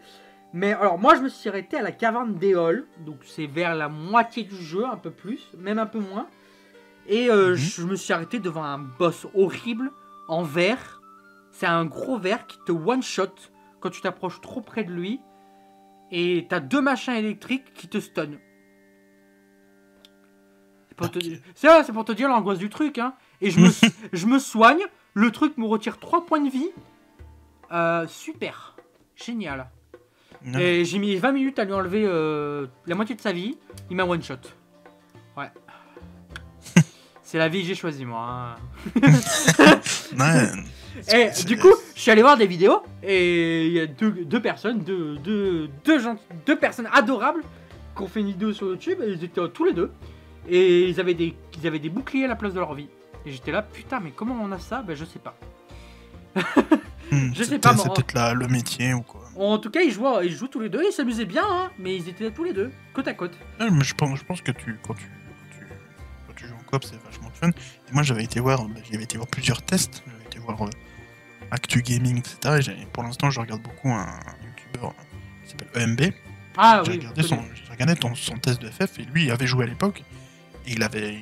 Mais 0.55 0.73
alors, 0.73 0.99
moi 0.99 1.15
je 1.17 1.21
me 1.21 1.29
suis 1.29 1.49
arrêté 1.49 1.77
à 1.77 1.83
la 1.83 1.93
caverne 1.93 2.35
d'Éole. 2.37 2.87
Donc, 3.05 3.19
c'est 3.25 3.47
vers 3.47 3.75
la 3.75 3.89
moitié 3.89 4.45
du 4.45 4.57
jeu, 4.57 4.85
un 4.87 4.97
peu 4.97 5.11
plus, 5.11 5.51
même 5.59 5.79
un 5.79 5.87
peu 5.87 5.99
moins. 6.01 6.27
Et 7.07 7.31
euh, 7.31 7.51
Mhm. 7.51 7.57
je 7.57 7.83
me 7.85 7.97
suis 7.97 8.13
arrêté 8.13 8.39
devant 8.39 8.65
un 8.65 8.79
boss 8.79 9.27
horrible 9.35 9.91
en 10.29 10.43
verre. 10.43 11.01
C'est 11.51 11.67
un 11.67 11.85
gros 11.85 12.19
verre 12.19 12.47
qui 12.47 12.59
te 12.67 12.73
one-shot 12.73 13.35
quand 13.81 13.91
tu 13.91 14.01
t'approches 14.01 14.41
trop 14.41 14.61
près 14.61 14.85
de 14.85 14.93
lui. 14.93 15.21
Et 16.11 16.47
t'as 16.49 16.61
deux 16.61 16.81
machins 16.81 17.15
électriques 17.15 17.75
qui 17.75 17.89
te 17.89 17.99
stun. 17.99 18.31
C'est 20.89 20.97
pour, 20.97 21.11
te... 21.11 21.19
Ok. 21.19 21.25
c'est 21.55 21.67
vrai, 21.69 21.85
c'est 21.85 21.93
pour 21.93 22.05
te 22.05 22.13
dire 22.13 22.29
l'angoisse 22.29 22.59
du 22.59 22.71
truc. 22.71 22.99
Hein. 22.99 23.15
Et 23.41 23.51
je 23.51 23.61
me, 23.61 23.69
je 24.13 24.27
me 24.27 24.39
soigne. 24.39 24.81
Le 25.15 25.31
truc 25.31 25.57
me 25.59 25.67
retire 25.67 25.99
3 25.99 26.27
points 26.27 26.41
de 26.41 26.51
vie. 26.51 26.69
Euh, 27.73 28.07
super. 28.07 28.77
Génial. 29.17 29.69
non. 30.45 30.59
Et 30.59 30.85
j'ai 30.85 30.99
mis 30.99 31.17
20 31.17 31.33
minutes 31.33 31.59
à 31.59 31.65
lui 31.65 31.73
enlever 31.73 32.05
euh, 32.07 32.67
la 32.87 32.95
moitié 32.95 33.15
de 33.15 33.21
sa 33.21 33.33
vie. 33.33 33.57
Il 33.91 33.97
m'a 33.97 34.05
one 34.05 34.23
shot. 34.23 34.35
Ouais. 35.37 35.51
C'est 37.23 37.39
la 37.39 37.49
vie 37.49 37.63
que 37.63 37.69
j'ai 37.69 37.75
choisie 37.75 38.05
moi. 38.05 38.57
hein. 39.01 39.03
Et 41.13 41.31
du 41.45 41.57
coup, 41.59 41.73
je 41.95 42.01
suis 42.01 42.11
allé 42.11 42.23
voir 42.23 42.37
des 42.37 42.47
vidéos 42.47 42.83
et 43.05 43.67
il 43.67 43.73
y 43.73 43.79
a 43.81 43.87
deux, 43.87 44.11
deux 44.11 44.43
personnes, 44.43 44.81
deux, 44.81 45.17
deux, 45.19 45.69
deux, 45.85 45.99
gens, 46.01 46.17
deux 46.45 46.59
personnes 46.59 46.89
adorables 46.93 47.43
qui 47.97 48.03
ont 48.03 48.09
fait 48.09 48.19
une 48.21 48.27
vidéo 48.29 48.53
sur 48.53 48.67
YouTube 48.69 48.99
et 49.05 49.11
ils 49.13 49.23
étaient 49.23 49.41
tous 49.55 49.65
les 49.65 49.75
deux. 49.75 49.93
Et 50.49 50.89
ils 50.89 50.99
avaient 50.99 51.15
des, 51.15 51.37
ils 51.61 51.67
avaient 51.69 51.79
des 51.79 51.89
boucliers 51.91 52.25
à 52.25 52.29
la 52.29 52.35
place 52.37 52.53
de 52.53 52.59
leur 52.59 52.75
vie. 52.75 52.89
Et 53.29 53.33
j'étais 53.33 53.53
là, 53.53 53.61
putain, 53.63 54.01
mais 54.01 54.11
comment 54.11 54.35
on 54.43 54.51
a 54.53 54.59
ça? 54.59 54.81
Ben 54.83 54.97
je 54.97 55.05
sais 55.05 55.19
pas. 55.19 55.35
Hmm, 57.11 57.33
Je 57.35 57.43
sais 57.43 57.59
pas. 57.59 57.75
C'est 57.75 57.89
peut-être 57.91 58.35
le 58.35 58.49
métier 58.49 58.93
ou 58.93 59.01
quoi. 59.01 59.23
En 59.35 59.57
tout 59.57 59.71
cas, 59.71 59.81
ils 59.81 59.91
jouaient, 59.91 60.27
ils 60.27 60.37
jouent 60.37 60.49
tous 60.49 60.61
les 60.61 60.69
deux, 60.69 60.83
ils 60.87 60.93
s'amusaient 60.93 61.25
bien, 61.25 61.43
hein, 61.49 61.71
mais 61.79 61.97
ils 61.97 62.07
étaient 62.07 62.31
tous 62.31 62.45
les 62.45 62.53
deux, 62.53 62.71
côte 62.93 63.09
à 63.09 63.15
côte. 63.15 63.33
Ouais, 63.59 63.71
mais 63.71 63.83
je 63.83 63.95
pense, 63.95 64.19
je 64.19 64.25
pense 64.27 64.43
que 64.43 64.53
tu, 64.53 64.79
quand, 64.87 64.93
tu, 64.93 65.05
quand, 65.07 65.57
tu, 65.59 65.65
quand 66.27 66.35
tu 66.37 66.47
joues 66.49 66.55
en 66.55 66.71
coop, 66.71 66.85
c'est 66.85 67.03
vachement 67.03 67.31
fun. 67.33 67.49
Et 67.49 67.93
moi, 67.93 68.03
j'avais 68.03 68.25
été 68.25 68.41
voir, 68.41 68.61
j'avais 68.93 69.05
été 69.05 69.17
voir 69.17 69.27
plusieurs 69.29 69.63
tests. 69.63 70.03
J'avais 70.07 70.25
été 70.27 70.39
voir 70.39 70.61
euh, 70.63 70.69
Actu 71.51 71.81
Gaming, 71.81 72.19
etc. 72.19 72.71
Et 72.79 72.87
pour 72.93 73.05
l'instant, 73.05 73.31
je 73.31 73.41
regarde 73.41 73.63
beaucoup 73.63 73.89
un, 73.89 74.07
youtubeur 74.45 74.91
euh, 74.91 75.45
qui 75.45 75.51
s'appelle 75.53 75.83
EMB. 75.83 76.13
Ah 76.59 76.83
j'ai 76.85 76.93
oui, 76.93 76.99
regardé, 76.99 77.23
son, 77.23 77.39
regardé 77.71 77.97
ton- 77.97 78.15
son 78.15 78.37
test 78.37 78.61
de 78.61 78.69
FF 78.69 78.99
et 78.99 79.05
lui, 79.05 79.25
il 79.25 79.31
avait 79.31 79.47
joué 79.47 79.65
à 79.65 79.67
l'époque. 79.69 80.05
Il 80.67 80.83
avait, 80.83 81.21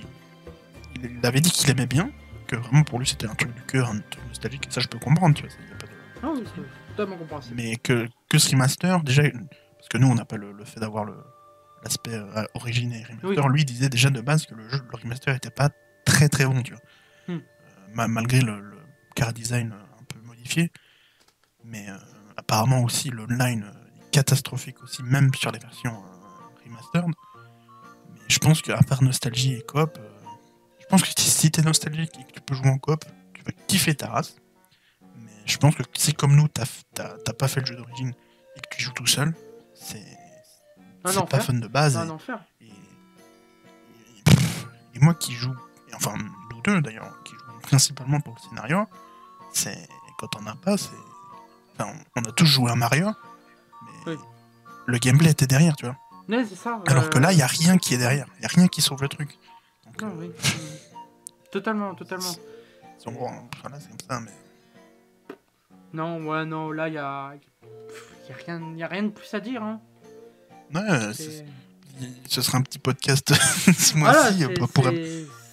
il, 1.11 1.25
avait 1.27 1.41
dit 1.41 1.51
qu'il 1.51 1.71
aimait 1.71 1.87
bien, 1.87 2.11
que 2.47 2.57
vraiment 2.57 2.83
pour 2.83 2.99
lui, 2.99 3.07
c'était 3.07 3.27
un 3.27 3.35
truc 3.35 3.55
du 3.55 3.63
cœur, 3.63 3.89
un 3.91 3.99
truc 4.01 4.25
nostalgique. 4.29 4.67
Ça, 4.71 4.81
je 4.81 4.89
peux 4.89 4.99
comprendre, 4.99 5.35
tu 5.35 5.43
vois. 5.43 5.51
ça, 5.51 5.57
y 5.69 5.73
a 5.73 5.77
pas 5.77 5.87
de- 5.87 5.93
Ah 6.23 6.31
oui, 6.35 6.45
c'est 6.55 6.91
totalement 6.97 7.17
compréhensible. 7.17 7.57
mais 7.57 7.77
que, 7.77 8.07
que 8.29 8.39
ce 8.39 8.51
remaster, 8.51 9.03
déjà, 9.03 9.23
parce 9.23 9.89
que 9.91 9.99
nous, 9.99 10.09
on 10.09 10.15
n'a 10.15 10.25
pas 10.25 10.37
le, 10.37 10.53
le 10.53 10.65
fait 10.65 10.81
d'avoir 10.81 11.05
le- 11.05 11.17
l'aspect 11.83 12.15
euh, 12.15 12.45
origine 12.55 12.93
et 12.93 13.03
remaster. 13.05 13.45
Oui. 13.45 13.53
Lui, 13.53 13.65
disait 13.65 13.89
déjà 13.89 14.11
de 14.11 14.21
base 14.21 14.47
que 14.47 14.55
le, 14.55 14.69
jeu, 14.69 14.81
le 14.91 14.97
remaster 15.03 15.35
était 15.35 15.51
pas 15.51 15.71
très 16.05 16.29
très 16.29 16.47
bon, 16.47 16.63
tu 16.63 16.73
vois. 16.73 16.83
Hmm. 17.29 17.39
Euh, 17.39 17.41
ma- 17.95 18.09
malgré 18.09 18.41
le, 18.41 18.61
le 18.61 18.77
car 19.15 19.33
design 19.33 19.73
euh, 19.73 20.01
un 20.01 20.05
peu 20.05 20.19
modifié. 20.27 20.71
Mais 21.65 21.89
euh, 21.89 21.97
apparemment 22.37 22.81
aussi, 22.83 23.11
l'online 23.11 23.65
euh, 23.65 24.05
est 24.07 24.11
catastrophique 24.11 24.83
aussi, 24.83 25.03
même 25.03 25.33
sur 25.35 25.51
les 25.53 25.59
versions 25.59 25.93
euh, 25.95 26.65
remastered. 26.65 27.07
Mais 28.15 28.21
je 28.29 28.39
pense 28.39 28.63
qu'à 28.63 28.79
part 28.79 29.03
nostalgie 29.03 29.55
et 29.55 29.63
coop, 29.63 29.99
euh, 29.99 30.16
je 30.87 30.91
pense 30.91 31.03
que 31.03 31.21
si, 31.21 31.51
t'es 31.51 31.63
nostalgique 31.63 32.13
et 32.21 32.25
que 32.25 32.33
tu 32.33 32.41
peux 32.41 32.55
jouer 32.55 32.69
en 32.71 32.79
coop, 32.79 33.05
tu 33.35 33.43
vas 33.43 33.53
kiffer 33.67 33.95
ta 33.95 34.09
race. 34.09 34.37
Mais 35.17 35.31
je 35.45 35.59
pense 35.59 35.75
que 35.75 35.83
si 35.95 36.15
comme 36.15 36.35
nous, 36.37 36.49
t'as 36.49 36.65
pas 37.39 37.49
fait 37.49 37.61
le 37.61 37.67
jeu 37.67 37.77
d'origine 37.77 38.15
et 38.57 38.61
que 38.61 38.69
tu 38.77 38.83
joues 38.83 38.93
tout 38.93 39.07
seul, 39.07 39.35
c'est 39.75 40.05
Un 41.05 41.11
c'est 41.13 41.29
pas 41.29 41.41
fun 41.41 41.55
de 41.55 41.67
base. 41.69 41.95
C'est 41.95 41.99
et- 41.99 42.03
un 42.03 42.11
enfer. 42.11 42.39
et, 42.61 42.67
et- 42.67 44.23
pff, 44.25 44.67
et 44.95 44.99
moi 45.01 45.15
qui 45.15 45.33
joue, 45.35 45.55
enfin 45.95 46.15
nous 46.17 46.61
deux 46.63 46.81
d'ailleurs, 46.81 47.13
qui 47.25 47.33
jouons 47.35 47.59
principalement 47.63 48.21
pour 48.21 48.35
le 48.35 48.49
scénario, 48.49 48.87
c'est 49.53 49.89
quand 50.19 50.35
on 50.39 50.43
n'a 50.43 50.55
pas, 50.57 50.77
c'est. 50.77 50.91
Enfin, 51.79 51.93
on 52.17 52.23
a 52.23 52.33
tous 52.33 52.47
joué 52.47 52.71
à 52.71 52.75
Mario, 52.75 53.11
mais 54.07 54.13
Oui. 54.13 54.19
le 54.87 54.99
gameplay 54.99 55.31
était 55.31 55.47
derrière, 55.47 55.77
tu 55.77 55.85
vois. 55.85 55.97
Ça. 56.57 56.81
Alors 56.87 57.09
que 57.11 57.19
euh, 57.19 57.21
là, 57.21 57.33
il 57.33 57.39
y 57.39 57.43
a 57.43 57.47
rien 57.47 57.77
qui 57.79 57.95
est 57.95 57.99
derrière, 57.99 58.27
il 58.39 58.43
y 58.43 58.47
a 58.47 58.49
rien 58.49 58.67
qui 58.67 58.83
sauve 58.83 59.01
le 59.03 59.09
truc. 59.09 59.39
Non, 60.01 60.09
euh, 60.09 60.11
oui. 60.19 60.31
Totalement, 61.51 61.95
totalement. 61.95 62.33
voilà, 63.63 63.81
c'est 63.81 63.89
comme 63.89 63.99
ça, 64.09 64.21
mais. 64.21 65.37
Non, 65.93 66.27
ouais, 66.27 66.45
non, 66.45 66.71
là, 66.73 66.89
il 66.89 66.95
y 66.95 66.99
a... 66.99 67.33
Il 67.65 68.29
y 68.29 68.33
a, 68.33 68.37
rien, 68.45 68.75
y 68.77 68.83
a 68.83 68.89
rien 68.89 69.05
de 69.05 69.09
plus 69.11 69.33
à 69.33 69.41
dire. 69.41 69.63
Hein. 69.63 69.81
Ouais, 70.75 70.81
euh, 70.91 71.13
C'est- 71.13 71.47
ce 72.29 72.43
sera 72.43 72.59
un 72.59 72.63
petit 72.63 72.79
podcast 72.81 73.33
ce 73.35 73.97
mois-ci, 73.97 74.41
c'est- 74.41 74.55
pour, 74.55 74.69
pour 74.69 74.89
un, 74.89 74.93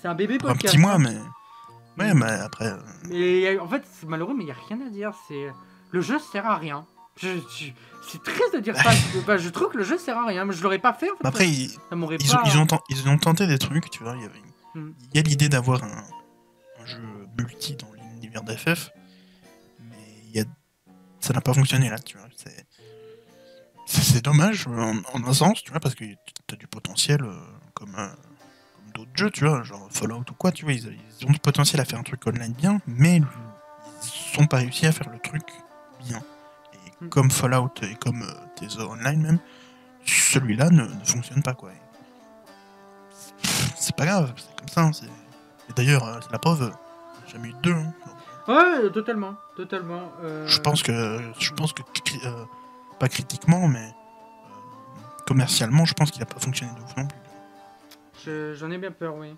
un 0.04 0.16
bébé 0.16 0.38
pour 0.40 0.50
un 0.50 0.54
podcast. 0.54 0.74
petit 0.74 0.82
mois, 0.82 0.94
hein. 0.96 1.00
mais. 1.00 2.04
Ouais, 2.04 2.14
mais 2.16 2.26
après. 2.32 2.66
euh, 2.66 2.78
Mais 3.10 3.58
en 3.60 3.68
fait, 3.68 3.84
c'est 3.94 4.08
malheureux, 4.08 4.34
mais 4.36 4.44
il 4.44 4.48
n'y 4.48 4.52
a 4.52 4.56
rien 4.68 4.82
à 4.86 4.90
dire. 4.90 5.14
C'est 5.28 5.48
Le 5.92 6.02
jeu 6.02 6.18
sert 6.20 6.46
à 6.48 6.58
rien. 6.58 6.86
Je, 7.18 7.28
je- 7.58 7.72
C'est 8.10 8.22
triste 8.24 8.54
de 8.54 8.60
dire 8.60 8.76
ça. 8.76 8.92
Bah, 9.26 9.38
je 9.38 9.48
trouve 9.50 9.70
que 9.70 9.78
le 9.78 9.84
jeu 9.84 9.98
sert 9.98 10.18
à 10.18 10.26
rien, 10.28 10.44
mais 10.46 10.54
je 10.54 10.62
l'aurais 10.62 10.80
pas 10.80 10.94
fait. 10.94 11.10
En 11.10 11.16
fait, 11.16 11.28
Après, 11.28 11.48
ils, 11.48 11.70
ça 11.70 11.96
m'aurait 11.96 12.18
ils, 12.20 12.30
pas. 12.30 12.42
ont, 12.42 12.46
ils, 12.46 12.58
ont, 12.58 12.66
ten- 12.66 12.80
ils 12.90 13.08
ont 13.08 13.18
tenté 13.18 13.48
des 13.48 13.58
trucs, 13.58 13.90
tu 13.90 14.04
vois. 14.04 14.16
Il 14.18 14.24
y, 14.24 14.26
avait- 14.26 14.42
Hmm. 14.76 14.92
il 15.14 15.18
y 15.18 15.20
a 15.20 15.24
l'idée 15.24 15.50
d'avoir 15.50 15.84
un, 15.84 16.04
un 16.82 16.86
jeu 16.86 17.00
multi 17.38 17.76
dans 17.76 17.92
l'univers 17.94 18.42
d'FF, 18.42 18.90
mais 19.80 19.96
il 20.26 20.36
y 20.36 20.42
a, 20.42 20.46
ça 21.20 21.32
n'a 21.34 21.42
pas 21.42 21.54
fonctionné 21.54 21.90
là, 21.90 22.00
tu 22.00 22.18
vois. 22.18 22.28
C'est, 22.36 22.66
c'est, 23.86 24.02
c'est 24.02 24.22
dommage 24.26 24.68
en, 24.68 24.96
en 25.14 25.24
un 25.24 25.34
sens, 25.34 25.62
tu 25.64 25.70
vois, 25.72 25.80
parce 25.80 25.94
que 25.96 26.04
tu 26.06 26.54
as 26.54 26.56
du 26.56 26.68
potentiel 26.68 27.22
euh, 27.24 27.36
comme, 27.76 27.94
euh, 27.96 28.08
comme 28.08 28.92
d'autres 28.96 29.12
jeux, 29.16 29.30
tu 29.30 29.46
vois, 29.46 29.62
genre 29.64 29.88
Fallout 29.92 30.26
ou 30.30 30.34
quoi, 30.34 30.52
tu 30.52 30.66
vois. 30.66 30.74
Ils, 30.74 30.98
ils 31.22 31.28
ont 31.28 31.32
du 31.32 31.40
potentiel 31.40 31.80
à 31.80 31.86
faire 31.86 32.00
un 32.00 32.04
truc 32.04 32.26
online 32.26 32.54
bien, 32.54 32.82
mais 32.88 33.18
ils 33.18 33.26
sont 34.36 34.48
pas 34.48 34.58
réussi 34.58 34.88
à 34.88 34.92
faire 34.92 35.10
le 35.12 35.20
truc 35.20 35.44
bien. 36.08 36.22
Hmm. 37.04 37.10
comme 37.10 37.32
Fallout 37.32 37.72
et 37.82 37.96
comme 37.96 38.22
euh, 38.24 38.34
tes 38.56 38.68
online 38.82 39.22
même, 39.22 39.40
celui-là 40.06 40.70
ne, 40.70 40.84
ne 40.84 41.06
fonctionne 41.06 41.42
pas, 41.44 41.54
quoi. 41.54 41.72
C'est 43.78 43.96
pas 43.96 44.06
grave, 44.06 44.34
c'est 44.38 44.56
comme 44.58 44.68
ça. 44.70 44.82
hein, 44.82 44.92
Et 45.70 45.74
d'ailleurs, 45.74 46.08
euh, 46.08 46.20
c'est 46.22 46.32
la 46.32 46.40
preuve, 46.40 46.64
euh, 46.64 46.70
j'ai 47.28 47.34
jamais 47.34 47.50
eu 47.50 47.56
deux. 47.64 47.74
hein. 47.74 47.94
Ouais, 48.48 48.90
totalement. 48.92 49.36
Totalement. 49.56 50.12
euh, 50.24 50.46
Je 50.48 50.60
pense 50.60 50.84
que, 50.84 51.20
je 51.40 51.52
pense 51.52 51.72
que 51.74 51.82
euh, 52.26 52.46
pas 53.00 53.08
critiquement, 53.08 53.68
mais 53.68 53.86
euh, 53.88 55.24
commercialement, 55.26 55.86
je 55.86 55.94
pense 55.94 56.12
qu'il 56.12 56.22
a 56.22 56.26
pas 56.26 56.40
fonctionné 56.40 56.72
de 56.74 56.82
ouf 56.82 56.96
non 56.98 57.08
plus. 57.08 57.18
je- 58.26 58.54
J'en 58.56 58.70
ai 58.72 58.78
bien 58.78 58.92
peur, 58.92 59.16
oui. 59.16 59.36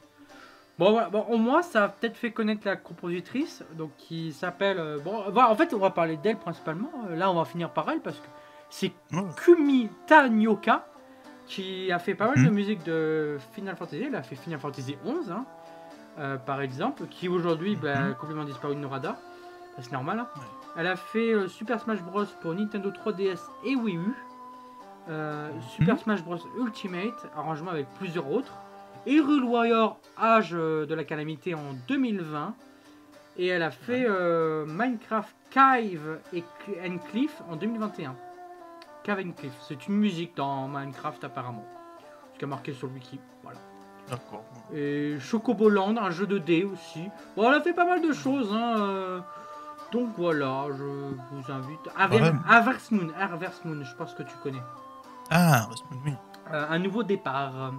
Bon, 0.78 0.92
voilà, 0.92 1.10
bon, 1.10 1.22
au 1.30 1.38
moins, 1.38 1.62
ça 1.62 1.86
a 1.86 1.88
peut-être 1.90 2.18
fait 2.18 2.32
connaître 2.32 2.64
la 2.66 2.76
compositrice, 2.76 3.64
donc 3.78 3.92
qui 3.98 4.34
s'appelle. 4.34 4.78
euh, 4.80 5.00
bon, 5.00 5.24
voilà, 5.32 5.50
en 5.50 5.56
fait, 5.56 5.74
on 5.74 5.78
va 5.80 5.90
parler 5.90 6.18
d'elle 6.18 6.38
principalement. 6.38 6.92
euh, 7.10 7.16
Là, 7.16 7.32
on 7.32 7.36
va 7.36 7.46
finir 7.46 7.70
par 7.70 7.90
elle 7.90 8.02
parce 8.02 8.20
que 8.20 8.28
c'est. 8.70 8.92
Kumi 9.38 9.90
Tanioka 10.06 10.86
qui 11.48 11.92
a 11.92 12.00
fait 12.00 12.16
pas 12.16 12.28
mal 12.28 12.38
de 12.44 12.50
Mhm. 12.50 12.56
musique 12.56 12.84
de 12.84 13.38
Final 13.54 13.76
Fantasy. 13.78 14.04
Elle 14.08 14.16
a 14.16 14.24
fait 14.24 14.36
Final 14.36 14.60
Fantasy 14.60 14.98
11, 15.06 15.32
hein, 15.32 15.46
euh, 16.20 16.38
par 16.38 16.60
exemple, 16.62 17.06
qui 17.06 17.30
aujourd'hui 17.30 17.76
bah, 17.78 18.00
Mhm. 18.10 18.16
complètement 18.16 18.44
disparu 18.46 18.76
de 18.76 18.80
nos 18.82 18.90
radars. 18.90 19.14
Bah, 19.78 19.82
c'est 19.82 19.92
normal. 19.94 20.20
hein. 20.20 20.28
Ouais. 20.36 20.42
Elle 20.78 20.88
a 20.88 20.96
fait 20.98 21.32
euh, 21.34 21.48
Super 21.48 21.80
Smash 21.80 22.02
Bros 22.02 22.26
pour 22.42 22.54
Nintendo 22.54 22.90
3DS 22.92 23.40
et 23.64 23.76
Wii 23.78 23.96
U. 23.96 24.14
Euh, 25.08 25.52
Super 25.70 25.94
Mhm. 25.94 26.00
Smash 26.02 26.24
Bros 26.24 26.38
Ultimate, 26.60 27.28
arrangement 27.38 27.72
avec 27.72 27.88
plusieurs 28.00 28.30
autres. 28.30 28.52
Hyrule 29.06 29.44
Warrior 29.44 30.00
Age 30.18 30.52
euh, 30.54 30.86
de 30.86 30.96
la 30.96 31.04
calamité 31.04 31.54
en 31.54 31.74
2020. 31.88 32.56
Et 33.38 33.48
elle 33.48 33.64
a 33.64 33.72
fait 33.72 34.06
euh, 34.08 34.66
Minecraft 34.66 35.36
Cave 35.52 36.20
et 36.34 36.44
and 36.86 36.98
Cliff 37.12 37.42
en 37.50 37.56
2021. 37.56 38.16
Cave 39.04 39.20
and 39.20 39.32
Cliff, 39.38 39.54
c'est 39.68 39.88
une 39.88 39.96
musique 39.96 40.36
dans 40.36 40.68
Minecraft 40.68 41.24
apparemment. 41.26 41.66
Ce 42.34 42.40
qui 42.40 42.46
a 42.46 42.48
marqué 42.48 42.74
sur 42.74 42.88
le 42.88 42.94
wiki. 42.94 43.20
Voilà. 43.44 43.60
D'accord. 44.10 44.44
Et 44.74 45.18
Chocoboland, 45.20 45.98
un 45.98 46.12
jeu 46.12 46.28
de 46.28 46.38
dés 46.38 46.64
aussi. 46.64 47.10
Bon, 47.36 47.50
elle 47.50 47.56
a 47.56 47.62
fait 47.62 47.74
pas 47.74 47.86
mal 47.86 48.02
de 48.02 48.14
choses. 48.14 48.52
Hein, 48.54 48.76
euh, 48.80 49.20
Donc 49.92 50.10
voilà, 50.18 50.66
je 50.78 50.84
vous 50.84 51.52
invite. 51.52 51.80
Aver-. 51.98 52.32
Harvest 52.48 52.92
Moon, 52.92 53.10
Harvest 53.20 53.66
Moon, 53.66 53.84
je 53.84 53.96
pense 53.96 54.14
que 54.14 54.24
tu 54.24 54.36
connais. 54.44 54.62
Ah, 55.30 55.68
oui. 56.06 56.14
Euh, 56.54 56.66
un 56.70 56.80
nouveau 56.80 57.04
départ 57.04 57.74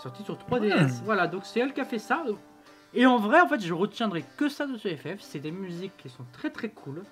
est 0.00 0.02
sorti 0.02 0.24
sur 0.24 0.36
3DS. 0.36 0.86
Hmm. 1.00 1.04
Voilà, 1.04 1.26
donc 1.26 1.42
c'est 1.44 1.60
elle 1.60 1.72
qui 1.72 1.80
a 1.80 1.84
fait 1.84 1.98
ça. 1.98 2.22
Et 2.94 3.06
en 3.06 3.18
vrai, 3.18 3.40
en 3.40 3.48
fait, 3.48 3.60
je 3.60 3.72
retiendrai 3.72 4.24
que 4.36 4.48
ça 4.48 4.66
de 4.66 4.76
ce 4.76 4.88
FF. 4.88 5.20
C'est 5.20 5.38
des 5.38 5.52
musiques 5.52 5.96
qui 5.98 6.08
sont 6.08 6.24
très 6.32 6.50
très 6.50 6.70
cool. 6.70 7.02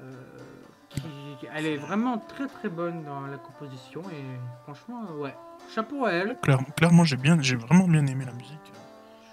Euh, 0.00 0.12
qui- 0.90 1.02
elle 1.52 1.66
est 1.66 1.76
vraiment 1.76 2.18
très 2.18 2.46
très 2.46 2.68
bonne 2.68 3.04
dans 3.04 3.20
la 3.22 3.36
composition 3.38 4.02
et 4.12 4.24
franchement, 4.64 5.02
euh, 5.10 5.22
ouais, 5.22 5.34
chapeau 5.74 6.04
à 6.04 6.12
elle. 6.12 6.36
Claire- 6.42 6.58
clairement, 6.76 7.04
j'ai 7.04 7.16
bien, 7.16 7.36
j'ai 7.40 7.56
vraiment 7.56 7.88
bien 7.88 8.06
aimé 8.06 8.24
la 8.24 8.32
musique. 8.32 8.72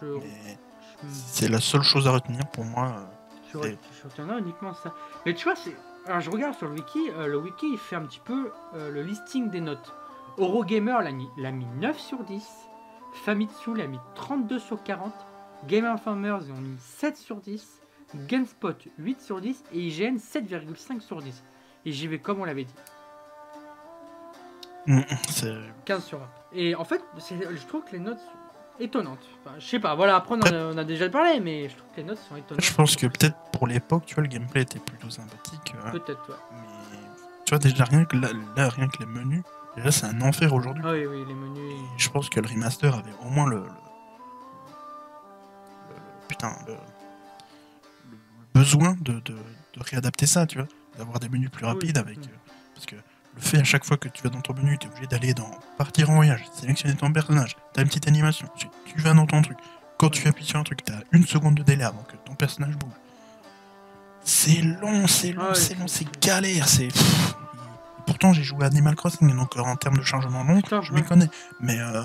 Je, 0.02 0.06
Mais 0.06 0.58
je- 1.04 1.08
c'est 1.10 1.48
la 1.50 1.60
seule 1.60 1.84
chose 1.84 2.08
à 2.08 2.12
retenir 2.12 2.46
pour 2.52 2.66
moi. 2.66 2.88
euh, 2.98 3.04
Je, 3.54 3.58
re- 3.58 3.78
je 4.02 4.08
retiendrai 4.08 4.40
uniquement 4.40 4.74
ça. 4.74 4.94
Mais 5.26 5.34
tu 5.36 5.44
vois, 5.44 5.56
c'est. 5.56 5.76
Alors 6.08 6.22
je 6.22 6.32
regarde 6.32 6.56
sur 6.56 6.68
le 6.68 6.74
wiki, 6.74 7.00
euh, 7.16 7.28
le 7.28 7.38
wiki 7.38 7.68
il 7.74 7.78
fait 7.78 7.96
un 7.96 8.02
petit 8.04 8.22
peu 8.24 8.52
euh, 8.76 8.90
le 8.90 9.04
listing 9.04 9.50
des 9.52 9.62
notes. 9.62 9.94
Eurogamer 10.38 11.02
l'a 11.04 11.12
mis, 11.12 11.28
l'a 11.38 11.52
mis 11.52 11.66
9 11.80 12.00
sur 12.00 12.24
10, 12.24 12.44
Famitsu 13.14 13.76
l'a 13.76 13.88
mis 13.88 14.00
32 14.16 14.60
sur 14.60 14.82
40, 14.84 15.14
Game 15.68 15.86
Informers 15.86 16.42
ont 16.50 16.62
mis 16.62 16.78
7 16.80 17.18
sur 17.18 17.38
10, 17.38 17.82
GameSpot 18.28 18.76
8 18.98 19.22
sur 19.22 19.42
10 19.42 19.64
et 19.74 19.80
IGN 19.80 20.18
7,5 20.18 21.00
sur 21.02 21.22
10. 21.22 21.44
Et 21.86 21.92
j'y 21.92 22.08
vais 22.08 22.20
comme 22.20 22.40
on 22.42 22.46
l'avait 22.46 22.66
dit, 22.66 22.74
mm, 24.88 25.02
c'est 25.30 25.54
15 25.86 26.04
sur 26.04 26.20
20. 26.20 26.28
Et 26.54 26.76
en 26.76 26.84
fait, 26.84 27.02
je 27.18 27.66
trouve 27.68 27.84
que 27.84 27.92
les 27.94 28.00
notes 28.00 28.20
sont 28.20 28.82
étonnantes. 28.84 29.26
Enfin, 29.46 29.56
je 29.60 29.66
sais 29.66 29.80
pas, 29.80 29.96
voilà, 29.96 30.16
après 30.16 30.36
on 30.36 30.40
en, 30.42 30.78
a, 30.78 30.84
déjà 30.84 31.10
parlé, 31.10 31.40
mais 31.40 31.70
je 31.70 31.76
trouve 31.76 31.90
que 31.92 31.98
les 31.98 32.04
notes 32.04 32.20
sont 32.20 32.36
étonnantes. 32.36 32.64
Je 32.64 32.74
pense 32.74 32.96
que 32.96 33.08
peut-être 33.08 33.38
pour 33.52 33.68
l'époque, 33.68 34.04
tu 34.06 34.16
vois, 34.16 34.24
le 34.24 34.30
gameplay 34.30 34.62
était 34.62 34.80
plutôt 34.80 35.10
sympathique. 35.10 35.74
euh, 35.86 35.92
Peut-être, 35.92 36.30
ouais. 36.30 36.36
mais 36.54 36.98
tu 37.46 37.50
vois, 37.52 37.60
déjà 37.60 37.84
rien 37.86 38.06
que 38.06 38.18
là, 38.18 38.30
là, 38.56 38.70
rien 38.70 38.88
que 38.88 39.00
les 39.00 39.06
menus, 39.06 39.44
déjà 39.76 39.92
c'est 39.92 40.06
un 40.06 40.22
enfer 40.22 40.54
aujourd'hui. 40.54 40.84
Ah 40.86 40.92
oui, 40.92 41.06
oui, 41.06 41.24
les 41.28 41.34
menus. 41.34 41.74
Et 41.74 42.00
je 42.00 42.10
pense 42.10 42.30
que 42.30 42.40
le 42.40 42.48
remaster 42.48 42.94
avait 42.96 43.14
au 43.26 43.30
moins 43.30 43.48
le. 43.48 43.58
le- 43.58 43.62
le- 43.64 43.68
le- 45.96 46.28
putain, 46.28 46.56
le, 46.68 46.76
besoin 48.54 48.96
de, 49.02 49.14
de- 49.14 49.34
de 49.34 49.80
réadapter 49.84 50.26
ça, 50.26 50.46
tu 50.46 50.58
vois. 50.58 50.68
D'avoir 50.98 51.20
des 51.20 51.30
menus 51.30 51.50
plus 51.50 51.66
Oui. 51.66 51.72
rapides 51.72 51.98
avec. 51.98 52.18
Euh, 52.18 52.22
parce 52.74 52.86
que 52.86 52.96
le 52.96 53.42
fait 53.42 53.60
à 53.60 53.64
chaque 53.64 53.86
fois 53.86 53.96
que 53.98 54.10
tu 54.10 54.22
vas 54.24 54.30
dans 54.30 54.42
ton 54.42 54.54
menu, 54.54 54.78
tu 54.78 54.88
es 54.88 54.90
obligé 54.90 55.08
d'aller 55.08 55.34
dans 55.34 55.50
partir 55.78 56.10
en 56.10 56.16
voyage, 56.16 56.44
sélectionner 56.54 56.96
ton 56.96 57.12
personnage, 57.14 57.56
t'as 57.74 57.82
une 57.82 57.88
petite 57.88 58.08
animation, 58.08 58.48
tu, 58.58 58.68
tu 58.86 59.00
vas 59.00 59.14
dans 59.14 59.26
ton 59.26 59.42
truc, 59.42 59.58
quand 59.98 60.10
tu 60.10 60.28
appuies 60.28 60.44
sur 60.46 60.60
un 60.60 60.64
truc, 60.64 60.84
t'as 60.84 61.00
une 61.14 61.26
seconde 61.26 61.56
de 61.56 61.64
délai 61.64 61.86
avant 61.86 62.04
que 62.04 62.18
ton 62.26 62.36
personnage 62.36 62.76
bouge. 62.76 62.92
C'est 64.24 64.62
long, 64.62 65.08
c'est 65.08 65.32
long, 65.32 65.46
Ah 65.50 65.56
c'est 65.56 65.80
long, 65.80 65.88
c'est 65.88 66.22
galère, 66.22 66.68
c'est. 66.68 66.90
Pourtant, 68.06 68.34
j'ai 68.34 68.44
joué 68.44 68.64
à 68.64 68.68
Animal 68.68 68.96
Crossing, 68.96 69.36
donc 69.36 69.56
euh, 69.58 69.62
en 69.62 69.76
termes 69.76 69.98
de 69.98 70.04
chargement 70.04 70.44
long, 70.44 70.62
Putain, 70.62 70.82
je 70.82 70.94
m'y 70.94 71.04
connais. 71.04 71.30
Mais. 71.60 71.80
Euh... 71.80 72.04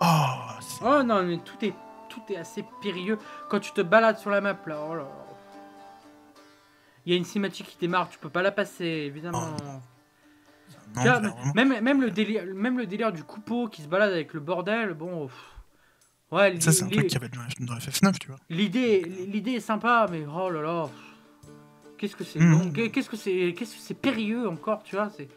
Oh, 0.00 0.24
c'est- 0.60 0.84
Oh 0.84 1.02
non, 1.02 1.22
mais 1.22 1.38
tout 1.38 1.56
est, 1.64 1.74
tout 2.08 2.20
est 2.30 2.36
assez 2.36 2.64
périlleux. 2.82 3.18
Quand 3.48 3.60
tu 3.60 3.72
te 3.72 3.80
balades 3.80 4.18
sur 4.18 4.30
la 4.30 4.40
map, 4.40 4.56
là, 4.66 4.78
oh 4.88 4.94
là 4.94 5.02
là. 5.02 5.08
Il 7.04 7.12
y 7.12 7.14
a 7.14 7.18
une 7.18 7.24
cinématique 7.24 7.66
qui 7.68 7.76
démarre, 7.78 8.08
tu 8.08 8.18
peux 8.18 8.28
pas 8.28 8.42
la 8.42 8.50
passer, 8.50 8.84
évidemment. 8.84 9.54
Oh, 10.98 11.00
non, 11.04 11.34
même, 11.54 11.80
même, 11.80 12.00
le 12.00 12.10
délire, 12.10 12.42
même 12.54 12.78
le 12.78 12.86
délire 12.86 13.12
du 13.12 13.22
coupeau 13.22 13.68
qui 13.68 13.82
se 13.82 13.86
balade 13.88 14.12
avec 14.12 14.32
le 14.34 14.40
bordel, 14.40 14.94
bon. 14.94 15.26
pff. 15.26 15.36
Ouais, 16.32 16.60
Ça, 16.60 16.72
c'est 16.72 16.82
un 16.84 16.88
truc 16.88 17.06
qu'il 17.06 17.12
y 17.20 17.24
avait 17.24 17.28
dans 17.28 17.42
dans 17.72 17.78
FF9, 17.78 18.18
tu 18.18 18.28
vois. 18.28 18.38
l'idée, 18.50 19.02
l'idée 19.28 19.52
est 19.52 19.60
sympa, 19.60 20.06
mais 20.10 20.24
oh 20.26 20.50
là 20.50 20.62
là. 20.62 20.86
pff. 20.86 21.05
Qu'est-ce 21.98 22.16
que 22.16 22.24
c'est 22.24 22.38
long, 22.38 22.70
qu'est-ce 22.72 23.08
que 23.08 23.16
c'est, 23.16 23.54
qu'est-ce 23.56 23.74
que 23.74 23.80
c'est 23.80 23.94
périlleux 23.94 24.48
encore, 24.48 24.82
tu 24.82 24.96
vois, 24.96 25.08
c'est. 25.16 25.28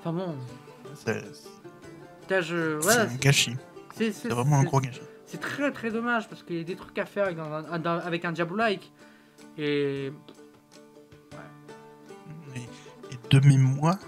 Enfin 0.00 0.12
bon, 0.12 0.34
C'est 0.94 1.22
je, 2.42 2.76
voilà, 2.80 3.02
un 3.02 3.06
gagachis. 3.16 3.56
c'est, 3.96 4.28
vraiment 4.28 4.60
un 4.60 4.64
gros 4.64 4.80
gâchis. 4.80 5.00
C'est 5.26 5.40
très 5.40 5.70
très 5.72 5.90
dommage 5.90 6.28
parce 6.28 6.42
qu'il 6.42 6.56
y 6.56 6.60
a 6.60 6.64
des 6.64 6.76
trucs 6.76 6.98
à 6.98 7.04
faire 7.06 7.26
avec 7.26 7.38
un, 7.38 7.84
avec 7.98 8.24
un 8.24 8.32
Diablo-like. 8.32 8.90
Et. 9.58 10.10
Et, 12.56 12.60
et 12.60 13.18
de 13.30 13.46
mémoire, 13.46 13.98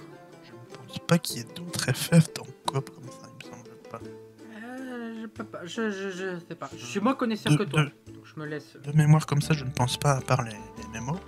je 0.45 0.53
ne 0.53 0.77
pense 0.87 0.99
pas 1.01 1.19
qu'il 1.19 1.39
y 1.39 1.41
ait 1.41 1.55
d'autres 1.55 1.93
FF 1.93 2.33
dans 2.35 2.45
coop 2.67 2.91
comme 2.91 3.05
ça, 3.05 3.29
il 3.41 3.47
me 3.47 3.51
semble 3.53 3.71
pas. 3.91 4.01
euh, 4.01 5.21
je 5.23 5.27
peux 5.27 5.45
pas. 5.45 5.65
Je, 5.65 5.91
je, 5.91 6.11
je 6.11 6.39
sais 6.49 6.55
pas. 6.55 6.71
Je 6.77 6.85
suis 6.87 7.01
moins 7.01 7.15
connaisseur 7.15 7.53
De- 7.53 7.59
que 7.59 7.63
toi. 7.65 7.83
de- 7.85 8.13
Donc 8.13 8.25
je 8.25 8.41
me 8.41 8.47
laisse. 8.47 8.77
De 8.83 8.93
mémoire 8.93 9.27
comme 9.27 9.41
ça, 9.43 9.55
je 9.55 9.65
ne 9.65 9.71
pense 9.71 9.97
pas 9.97 10.13
à 10.13 10.21
part 10.21 10.43
les, 10.43 10.51
les 10.53 11.01
MMO. 11.01 11.19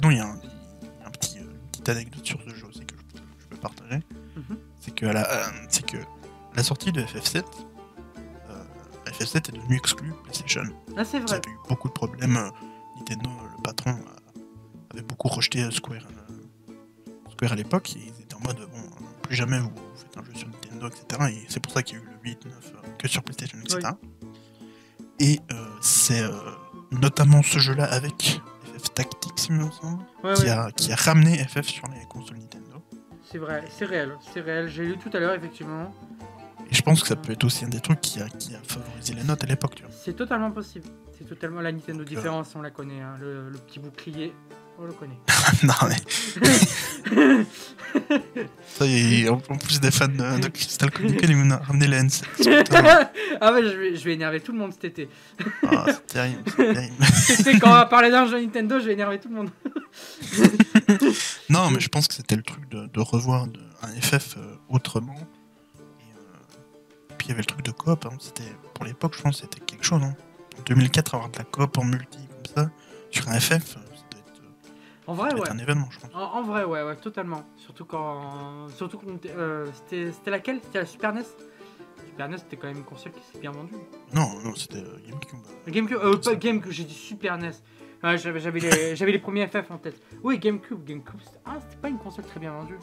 Sinon, 0.00 0.10
il 0.10 0.16
y 0.16 0.20
a 0.20 0.26
un, 0.26 0.38
il 0.82 1.00
y 1.00 1.04
a 1.04 1.06
un 1.06 1.10
petit, 1.10 1.38
euh, 1.38 1.42
une 1.42 1.70
petite 1.70 1.88
anecdote 1.88 2.24
sur 2.26 2.40
ce 2.42 2.54
jeu 2.54 2.66
aussi 2.66 2.80
que 2.80 2.94
je, 3.14 3.20
je 3.42 3.46
peux 3.48 3.56
partager. 3.56 4.00
Mhm. 4.36 4.58
C'est 4.80 4.94
que, 4.94 5.06
à 5.06 5.12
la, 5.12 5.28
euh, 5.30 5.50
c'est 5.68 5.84
que 5.86 5.96
la 6.54 6.62
sortie 6.62 6.92
de 6.92 7.02
FF7, 7.02 7.42
euh, 8.50 8.64
FF7 9.06 9.36
est 9.36 9.52
devenu 9.52 9.76
exclu 9.76 10.12
PlayStation. 10.24 10.62
Ah, 10.96 11.04
c'est 11.04 11.18
Il 11.18 11.22
y 11.22 11.26
vrai. 11.26 11.36
avait 11.36 11.50
eu 11.50 11.58
beaucoup 11.68 11.88
de 11.88 11.92
problèmes. 11.94 12.36
euh, 12.36 12.50
Nintendo, 12.98 13.30
euh, 13.30 13.48
le 13.56 13.62
patron, 13.62 13.90
euh, 13.92 14.40
avait 14.92 15.02
beaucoup 15.02 15.28
rejeté 15.28 15.62
euh, 15.62 15.70
Square, 15.70 16.02
euh, 16.30 16.72
Square 17.32 17.52
à 17.52 17.56
l'époque. 17.56 17.94
Ils 17.94 18.08
étaient 18.22 18.34
en 18.34 18.40
mode, 18.40 18.56
bon, 18.58 18.78
euh, 18.78 19.04
plus 19.22 19.34
jamais 19.36 19.58
vous, 19.60 19.72
faites 19.96 20.16
un 20.18 20.24
jeu 20.24 20.34
sur 20.34 20.48
Nintendo, 20.48 20.88
etc. 20.88 21.32
Et 21.32 21.44
c'est 21.48 21.60
pour 21.60 21.72
ça 21.72 21.82
qu'il 21.82 21.98
y 21.98 22.00
a 22.00 22.04
eu 22.04 22.06
le 22.06 22.12
8, 22.30 22.44
9, 22.46 22.54
euh, 22.54 22.88
que 22.98 23.08
sur 23.08 23.22
PlayStation, 23.22 23.58
etc. 23.60 23.92
Et 25.20 25.40
euh, 25.52 25.66
c'est 25.80 26.20
euh, 26.22 26.30
notamment 26.92 27.42
ce 27.42 27.58
jeu-là 27.58 27.84
avec 27.84 28.40
FF 28.78 28.94
Tactics, 28.94 29.48
il 29.48 29.54
me 29.56 29.70
semble, 29.70 30.04
Ouais, 30.24 30.34
qui, 30.34 30.42
ouais. 30.42 30.48
a, 30.50 30.70
qui 30.72 30.92
a 30.92 30.96
ramené 30.96 31.36
FF 31.38 31.66
sur 31.68 31.86
les 31.88 32.04
consoles 32.08 32.38
Nintendo. 32.38 32.82
C'est 33.30 33.38
vrai. 33.38 33.64
C'est 33.70 33.84
réel. 33.84 34.16
C'est 34.32 34.40
réel. 34.40 34.68
J'ai 34.68 34.84
lu 34.86 34.96
tout 34.98 35.10
à 35.12 35.18
l'heure, 35.20 35.34
effectivement. 35.34 35.92
Et 36.70 36.74
je 36.74 36.82
pense 36.82 37.00
que 37.02 37.08
ça 37.08 37.16
peut 37.16 37.32
être 37.32 37.44
aussi 37.44 37.64
un 37.64 37.68
des 37.68 37.80
trucs 37.80 38.00
qui 38.00 38.20
a, 38.20 38.28
qui 38.28 38.54
a 38.54 38.58
favorisé 38.62 39.14
les 39.14 39.24
notes 39.24 39.42
à 39.42 39.46
l'époque, 39.46 39.74
tu 39.76 39.82
vois. 39.84 39.92
C'est 39.92 40.14
totalement 40.14 40.50
possible. 40.50 40.86
C'est 41.16 41.24
totalement 41.28 41.60
la 41.60 41.72
Nintendo 41.72 41.98
Donc, 42.00 42.08
différence, 42.08 42.54
on 42.54 42.62
la 42.62 42.70
connaît. 42.70 43.00
hein. 43.00 43.16
Le, 43.20 43.48
le 43.50 43.58
petit 43.58 43.78
bouclier, 43.80 44.32
on 44.78 44.84
le 44.84 44.92
connaît. 44.92 45.18
non, 45.62 45.74
mais 45.88 45.96
ça 48.66 48.86
y 48.86 49.22
est, 49.22 49.28
en, 49.28 49.38
plus 49.38 49.80
des 49.80 49.90
fans 49.90 50.08
de, 50.08 50.40
de 50.40 50.48
Crystal 50.52 50.90
Chronicle, 50.90 51.30
ils 51.30 51.36
m'ont 51.36 51.56
ramené 51.58 51.86
la 51.86 52.02
N7. 52.02 52.24
Putain. 52.36 53.10
ah 53.40 53.52
ouais, 53.52 53.62
je 53.62 53.76
vais, 53.76 53.96
je 53.96 54.04
vais 54.04 54.14
énerver 54.14 54.40
tout 54.40 54.52
le 54.52 54.58
monde 54.58 54.72
cet 54.72 54.84
été. 54.84 55.08
Ah, 55.66 55.86
c'est 55.86 56.06
terrible, 56.12 56.42
c'est 56.46 56.74
terrible. 56.74 57.04
C'était 57.04 57.58
quand 57.58 57.70
on 57.70 57.74
va 57.74 57.86
parler 57.86 58.10
d'un 58.10 58.26
jeu 58.26 58.40
Nintendo, 58.40 58.78
je 58.80 58.86
vais 58.86 58.92
énerver 58.92 59.18
tout 59.18 59.28
le 59.28 59.34
monde. 59.34 59.50
Non, 61.50 61.70
mais 61.70 61.80
je 61.80 61.88
pense 61.88 62.08
que 62.08 62.14
c'était 62.14 62.36
le 62.36 62.42
truc 62.42 62.68
de, 62.68 62.86
de 62.86 63.00
revoir 63.00 63.46
de- 63.46 63.60
un 63.82 64.00
FF 64.00 64.36
euh, 64.36 64.54
autrement. 64.68 65.16
Et, 65.16 66.02
euh, 66.02 67.14
puis 67.16 67.26
il 67.26 67.30
y 67.30 67.32
avait 67.32 67.42
le 67.42 67.46
truc 67.46 67.64
de 67.64 67.70
coop, 67.70 68.06
hein, 68.06 68.16
c'était 68.20 68.50
pour 68.74 68.84
l'époque, 68.84 69.14
je 69.16 69.22
pense 69.22 69.36
que 69.40 69.42
c'était 69.42 69.64
quelque 69.64 69.84
chose. 69.84 70.02
Hein. 70.02 70.14
En 70.58 70.62
2004, 70.62 71.14
avoir 71.14 71.30
de 71.30 71.38
la 71.38 71.44
coop 71.44 71.78
en 71.78 71.84
multi 71.84 72.18
comme 72.18 72.54
ça, 72.64 72.70
sur 73.10 73.28
un 73.28 73.38
FF, 73.40 73.76
En 75.08 75.14
vrai, 75.14 75.34
ouais. 75.34 75.50
un 75.50 75.58
événement, 75.58 75.88
je 75.90 75.98
pense. 76.00 76.10
En, 76.14 76.20
en 76.38 76.42
vrai, 76.42 76.64
ouais, 76.64 76.82
ouais, 76.84 76.94
totalement. 76.96 77.42
Surtout 77.56 77.84
quand. 77.86 78.68
Surtout 78.76 78.98
quand. 78.98 79.26
euh, 79.26 79.66
c'était 79.74 80.12
c'était 80.12 80.30
laquelle? 80.30 80.60
C'était 80.62 80.78
la 80.80 80.86
Super 80.86 81.12
NES 81.14 81.22
Super 82.06 82.28
NES, 82.28 82.38
c'était 82.38 82.56
quand 82.56 82.66
même 82.68 82.76
une 82.78 82.84
console 82.84 83.12
qui 83.12 83.20
s'est 83.32 83.38
bien 83.40 83.50
vendue. 83.50 83.74
Non, 84.12 84.28
non, 84.44 84.54
c'était 84.54 84.78
euh, 84.78 84.98
GameCube. 85.08 85.38
La 85.66 85.72
GameCube, 85.72 85.98
euh, 86.02 86.16
pas 86.18 86.34
GameCube, 86.36 86.70
j'ai 86.72 86.84
dit 86.84 86.94
Super 86.94 87.38
NES. 87.38 87.52
Ouais, 88.04 88.16
j'avais 88.18 88.38
j'avais 88.40 88.60
les, 88.60 88.96
j'avais 88.96 89.12
les 89.12 89.18
premiers 89.18 89.46
FF 89.48 89.70
en 89.70 89.78
tête. 89.78 90.00
Oui, 90.22 90.38
GameCube, 90.38 90.84
GameCube, 90.84 91.20
c'était 91.24 91.38
ah, 91.46 91.56
c'était 91.60 91.80
pas 91.80 91.88
une 91.88 91.98
console 91.98 92.24
très 92.26 92.38
bien 92.40 92.52
vendue. 92.52 92.78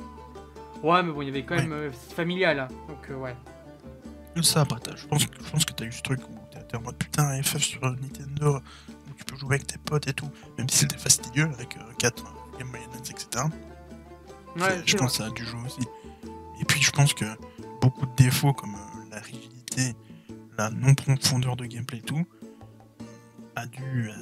Ouais, 0.83 1.03
mais 1.03 1.11
bon, 1.13 1.21
il 1.21 1.27
y 1.27 1.29
avait 1.29 1.43
quand 1.45 1.55
même. 1.55 1.71
euh, 1.73 1.91
familial, 1.91 2.59
hein. 2.59 2.67
donc 2.87 3.09
euh, 3.09 3.15
ouais. 3.15 3.35
Ça, 4.41 4.65
t'as- 4.65 4.95
je 4.95 5.05
pense, 5.07 5.25
que- 5.27 5.43
je 5.43 5.49
pense 5.51 5.63
que 5.63 5.73
t'as 5.73 5.85
eu 5.85 5.91
ce 5.91 6.01
truc 6.01 6.19
où 6.29 6.33
t'es 6.51 6.75
en 6.77 6.81
mode 6.81 6.97
putain, 6.97 7.23
un 7.27 7.41
FF 7.41 7.61
sur 7.61 7.83
euh, 7.85 7.91
Nintendo, 8.01 8.59
tu 9.17 9.23
peux 9.25 9.35
jouer 9.35 9.55
avec 9.55 9.67
tes 9.67 9.77
potes 9.77 10.07
et 10.07 10.13
tout, 10.13 10.29
même 10.57 10.69
si 10.69 10.79
c'était 10.79 10.97
fastidieux 10.97 11.45
avec 11.53 11.77
4 11.99 12.23
Game 12.59 12.69
Boy 12.71 12.81
Advance, 12.83 13.09
etc. 13.09 13.45
Ouais, 14.57 14.81
je 14.85 14.95
pense 14.97 15.11
que 15.11 15.17
ça 15.17 15.25
a 15.25 15.29
dû 15.31 15.43
jouer 15.45 15.61
aussi. 15.65 15.81
Et 16.61 16.65
puis 16.65 16.81
je 16.81 16.91
pense 16.91 17.13
que 17.13 17.25
beaucoup 17.81 18.05
de 18.05 18.15
défauts 18.15 18.53
comme 18.53 18.75
euh, 18.75 19.09
la 19.11 19.19
rigidité, 19.19 19.93
la 20.57 20.69
non-profondeur 20.69 21.55
de 21.57 21.65
gameplay 21.65 21.97
et 21.97 22.01
tout, 22.01 22.25
a 23.57 23.65
dû, 23.67 24.09
euh, 24.09 24.13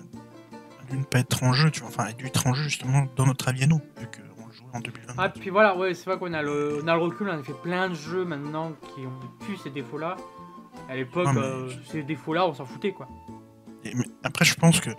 a 0.82 0.92
dû 0.92 0.98
ne 0.98 1.04
pas 1.04 1.20
être 1.20 1.44
en 1.44 1.54
jeu, 1.54 1.70
tu 1.72 1.82
vois. 1.82 1.90
Enfin, 1.90 2.06
a 2.06 2.14
dû 2.14 2.26
être 2.26 2.48
en 2.48 2.54
jeu 2.54 2.64
justement 2.64 3.06
dans 3.16 3.26
notre 3.28 3.48
avis 3.48 3.64
à 3.64 3.68
nous, 3.68 3.82
vu 4.00 4.08
qu'on 4.08 4.48
le 4.48 4.54
jouait 4.54 4.66
en 4.74 4.80
2020. 4.80 5.14
Ah, 5.18 5.30
puis 5.30 5.50
voilà, 5.52 5.78
ouais, 5.78 5.94
c'est 5.94 6.06
vrai 6.10 6.18
qu'on 6.18 6.34
a 6.34 6.42
le, 6.42 6.80
on 6.84 6.88
a 6.88 6.96
le 6.96 7.02
recul, 7.02 7.30
on 7.30 7.40
a 7.40 7.44
fait 7.44 7.54
plein 7.62 7.90
de 7.90 7.94
jeux 7.96 8.26
maintenant 8.26 8.72
qui 8.96 9.02
ont 9.06 9.46
pu 9.46 9.58
ces 9.58 9.70
défauts-là. 9.70 10.16
À 10.90 10.96
l'époque, 10.96 11.28
Ah, 11.30 11.38
euh, 11.38 11.70
je- 11.70 11.92
ces 11.92 12.04
défauts-là, 12.04 12.48
on 12.48 12.54
s'en 12.56 12.66
foutait, 12.66 12.92
quoi. 12.94 13.08
Et, 13.86 13.94
mais 13.96 14.06
après, 14.24 14.46
je 14.46 14.56
pense 14.56 14.80
que 14.80 14.90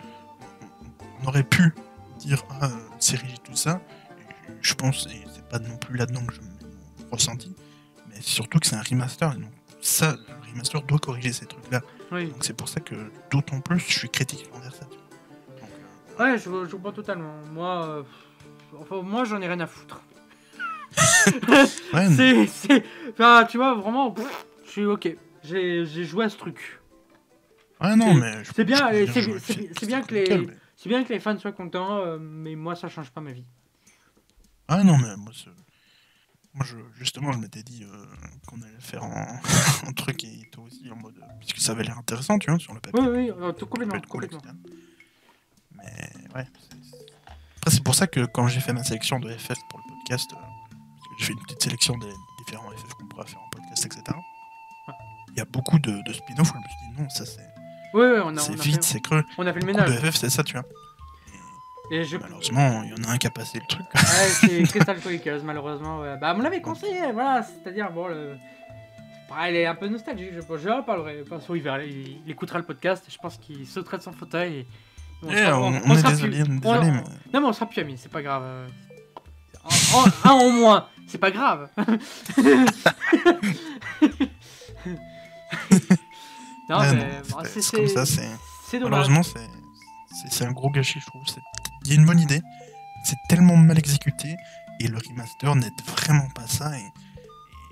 on 1.22 1.26
aurait 1.28 1.42
pu 1.44 1.72
dire 2.18 2.42
ah, 2.60 2.66
euh, 2.66 2.68
c'est 2.98 3.16
rigide 3.16 3.42
tout 3.42 3.56
ça. 3.56 3.80
Et 4.18 4.52
je 4.60 4.74
pense, 4.74 5.06
et 5.06 5.24
c'est 5.34 5.48
pas 5.48 5.58
non 5.58 5.76
plus 5.76 5.96
là-dedans 5.96 6.24
que 6.26 6.34
je 6.34 6.40
mon 6.40 7.10
ressenti, 7.10 7.54
mais 8.08 8.20
surtout 8.20 8.58
que 8.58 8.66
c'est 8.66 8.76
un 8.76 8.82
remaster. 8.82 9.32
Et 9.32 9.36
donc 9.36 9.50
ça, 9.80 10.12
le 10.12 10.50
remaster 10.52 10.82
doit 10.82 10.98
corriger 10.98 11.32
ces 11.32 11.46
trucs-là. 11.46 11.80
Oui. 12.12 12.26
Donc 12.26 12.44
c'est 12.44 12.56
pour 12.56 12.68
ça 12.68 12.80
que 12.80 12.94
d'autant 13.30 13.60
plus 13.60 13.78
je 13.78 13.98
suis 13.98 14.08
critique 14.08 14.48
envers 14.54 14.74
ça. 14.74 14.84
Donc, 14.84 15.68
euh, 16.20 16.24
Ouais, 16.24 16.38
je, 16.38 16.44
je 16.44 16.70
comprends 16.76 16.92
totalement. 16.92 17.34
Moi, 17.52 17.86
euh, 17.88 18.02
enfin, 18.80 19.02
moi, 19.02 19.24
j'en 19.24 19.40
ai 19.40 19.48
rien 19.48 19.60
à 19.60 19.66
foutre. 19.66 20.00
ouais, 21.92 22.06
C'est, 22.16 22.46
c'est, 22.46 22.84
enfin, 23.12 23.44
tu 23.48 23.56
vois, 23.56 23.74
vraiment, 23.74 24.10
pff, 24.10 24.46
je 24.66 24.70
suis 24.70 24.84
ok. 24.84 25.16
J'ai, 25.42 25.84
j'ai 25.86 26.04
joué 26.04 26.24
à 26.24 26.28
ce 26.28 26.36
truc. 26.36 26.80
Non, 27.96 28.14
c'est- 28.14 28.20
mais 28.20 28.44
je- 28.44 28.52
c'est 28.54 28.64
bien, 28.64 28.90
c'est- 29.08 29.86
bien 29.86 30.02
que 30.02 30.14
les- 30.14 30.46
C'est 30.76 30.88
bien 30.88 31.04
que 31.04 31.12
les 31.12 31.20
fans 31.20 31.38
soient 31.38 31.52
contents, 31.52 31.98
euh, 31.98 32.18
mais 32.20 32.56
moi, 32.56 32.74
ça 32.74 32.88
change 32.88 33.10
pas 33.10 33.20
ma 33.20 33.32
vie. 33.32 33.44
Ah 34.68 34.82
non, 34.82 34.98
mais 34.98 35.16
moi, 35.16 35.32
c'est- 35.34 35.50
moi 36.52 36.64
je, 36.66 36.76
justement, 36.98 37.30
je 37.32 37.38
m'étais 37.38 37.62
dit 37.62 37.84
euh, 37.84 38.04
qu'on 38.46 38.60
allait 38.60 38.72
faire 38.80 39.02
un, 39.04 39.38
un 39.88 39.92
truc 39.92 40.24
et 40.24 40.48
toi 40.50 40.64
aussi 40.64 40.90
en 40.90 40.96
mode. 40.96 41.14
Puisque 41.38 41.58
ça 41.58 41.72
avait 41.72 41.84
l'air 41.84 41.96
intéressant, 41.98 42.38
tu 42.38 42.50
vois, 42.50 42.58
sur 42.58 42.74
le 42.74 42.80
papier. 42.80 43.00
Oui, 43.00 43.08
oui, 43.08 43.30
euh, 43.30 43.52
tout 43.52 43.66
complètement, 43.66 44.00
cool, 44.08 44.28
complètement. 44.28 44.52
Mais 45.76 45.84
ouais. 46.34 46.46
Après, 47.58 47.70
c'est 47.70 47.82
pour 47.82 47.94
ça 47.94 48.06
que 48.06 48.24
quand 48.26 48.46
j'ai 48.48 48.60
fait 48.60 48.72
ma 48.72 48.84
sélection 48.84 49.20
de 49.20 49.30
FF 49.30 49.58
pour 49.70 49.78
le 49.80 49.94
podcast, 49.94 50.30
euh, 50.32 50.76
j'ai 51.18 51.26
fait 51.26 51.32
une 51.32 51.40
petite 51.42 51.62
sélection 51.62 51.96
des 51.98 52.12
différents 52.44 52.70
FF 52.72 52.94
qu'on 52.94 53.06
pourra 53.06 53.24
faire 53.26 53.40
en 53.40 53.48
podcast, 53.50 53.86
etc. 53.86 54.02
Il 55.30 55.38
y 55.38 55.40
a 55.40 55.44
beaucoup 55.46 55.78
de, 55.78 56.02
de 56.06 56.12
spin-off 56.12 56.50
où 56.50 56.54
je 56.54 56.58
me 56.58 56.68
suis 56.68 56.90
dit 56.96 57.02
non, 57.02 57.08
ça 57.08 57.24
c'est 57.26 57.53
On 58.00 58.36
a, 58.36 58.40
c'est 58.40 58.52
on 58.52 58.56
vite, 58.56 58.82
c'est 58.82 59.00
creux. 59.00 59.22
on 59.38 59.46
a 59.46 59.52
fait 59.52 59.60
le 59.60 59.66
ménage. 59.66 59.90
FF, 59.98 60.14
c'est 60.16 60.30
ça, 60.30 60.42
tu 60.42 60.54
vois. 60.54 60.64
Et 61.90 62.02
je, 62.04 62.16
Malheureusement, 62.16 62.82
il 62.84 62.90
y 62.90 62.94
en 62.94 63.04
a 63.08 63.12
un 63.12 63.18
qui 63.18 63.26
a 63.26 63.30
passé 63.30 63.58
le 63.60 63.66
truc. 63.68 63.84
Ouais, 63.94 64.00
c'est 64.02 64.62
Crystal 64.62 64.98
Chronicles, 65.00 65.40
malheureusement. 65.44 66.00
ouais. 66.00 66.16
Bah, 66.20 66.32
on 66.34 66.38
me 66.38 66.42
l'avait 66.42 66.62
conseillé, 66.62 67.12
voilà. 67.12 67.42
C'est-à-dire, 67.42 67.90
bon, 67.92 68.08
le... 68.08 68.36
pareil, 69.28 69.54
il 69.54 69.58
est 69.58 69.66
un 69.66 69.74
peu 69.74 69.88
nostalgique, 69.88 70.30
je 70.34 70.40
pense. 70.40 70.60
Je 70.60 70.68
en 70.70 70.82
parlerai. 70.82 71.16
De 71.16 71.20
toute 71.20 71.28
façon, 71.28 71.54
il, 71.54 71.62
verra, 71.62 71.82
il, 71.84 72.20
il 72.24 72.30
écoutera 72.30 72.58
le 72.58 72.64
podcast. 72.64 73.04
Je 73.08 73.18
pense 73.18 73.36
qu'il 73.36 73.66
sauterait 73.66 73.98
de 73.98 74.02
son 74.02 74.12
fauteuil. 74.12 74.60
Et... 74.60 74.66
Eh, 75.30 75.36
sera- 75.36 75.60
on, 75.60 75.64
on- 75.64 75.74
on 75.74 75.90
on 75.90 75.94
est 75.94 75.98
sera 75.98 76.10
désolé, 76.10 76.42
plus- 76.42 76.50
on 76.50 76.54
est 76.54 76.66
on- 76.66 76.72
désolé, 76.80 76.88
on- 76.88 76.92
mais. 76.92 77.02
Non, 77.34 77.40
mais 77.40 77.46
on 77.48 77.52
sera 77.52 77.66
plus 77.66 77.80
amis, 77.82 77.98
c'est 77.98 78.10
pas 78.10 78.22
grave. 78.22 78.42
euh. 78.44 78.66
En- 79.64 79.98
en- 79.98 80.30
un 80.30 80.32
en 80.32 80.50
moins, 80.50 80.88
c'est 81.06 81.18
pas 81.18 81.30
grave. 81.30 81.68
non, 86.68 86.78
mais 86.94 87.22
c'est- 87.60 87.76
comme 87.76 87.88
ça, 87.88 88.06
c'est. 88.06 88.28
Malheureusement, 88.90 89.22
c'est 90.30 90.44
un 90.44 90.52
gros 90.52 90.70
gâchis, 90.70 91.00
je 91.00 91.06
trouve. 91.06 91.22
Il 91.84 91.88
y 91.92 91.92
a 91.92 92.00
une 92.00 92.06
bonne 92.06 92.20
idée, 92.20 92.40
c'est 93.04 93.16
tellement 93.28 93.56
mal 93.56 93.78
exécuté, 93.78 94.36
et 94.80 94.88
le 94.88 94.98
remaster 94.98 95.54
n'aide 95.56 95.80
vraiment 95.86 96.28
pas 96.34 96.46
ça. 96.46 96.76
Et, 96.78 96.82
et 96.82 96.86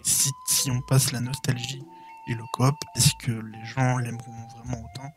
si, 0.03 0.31
si 0.47 0.71
on 0.71 0.81
passe 0.83 1.13
la 1.13 1.21
nostalgie 1.21 1.83
et 2.29 2.35
le 2.35 2.45
coop, 2.53 2.75
est-ce 2.97 3.13
que 3.25 3.33
les 3.33 3.65
gens 3.65 3.97
l'aimeront 3.99 4.47
vraiment 4.57 4.79
autant? 4.85 5.11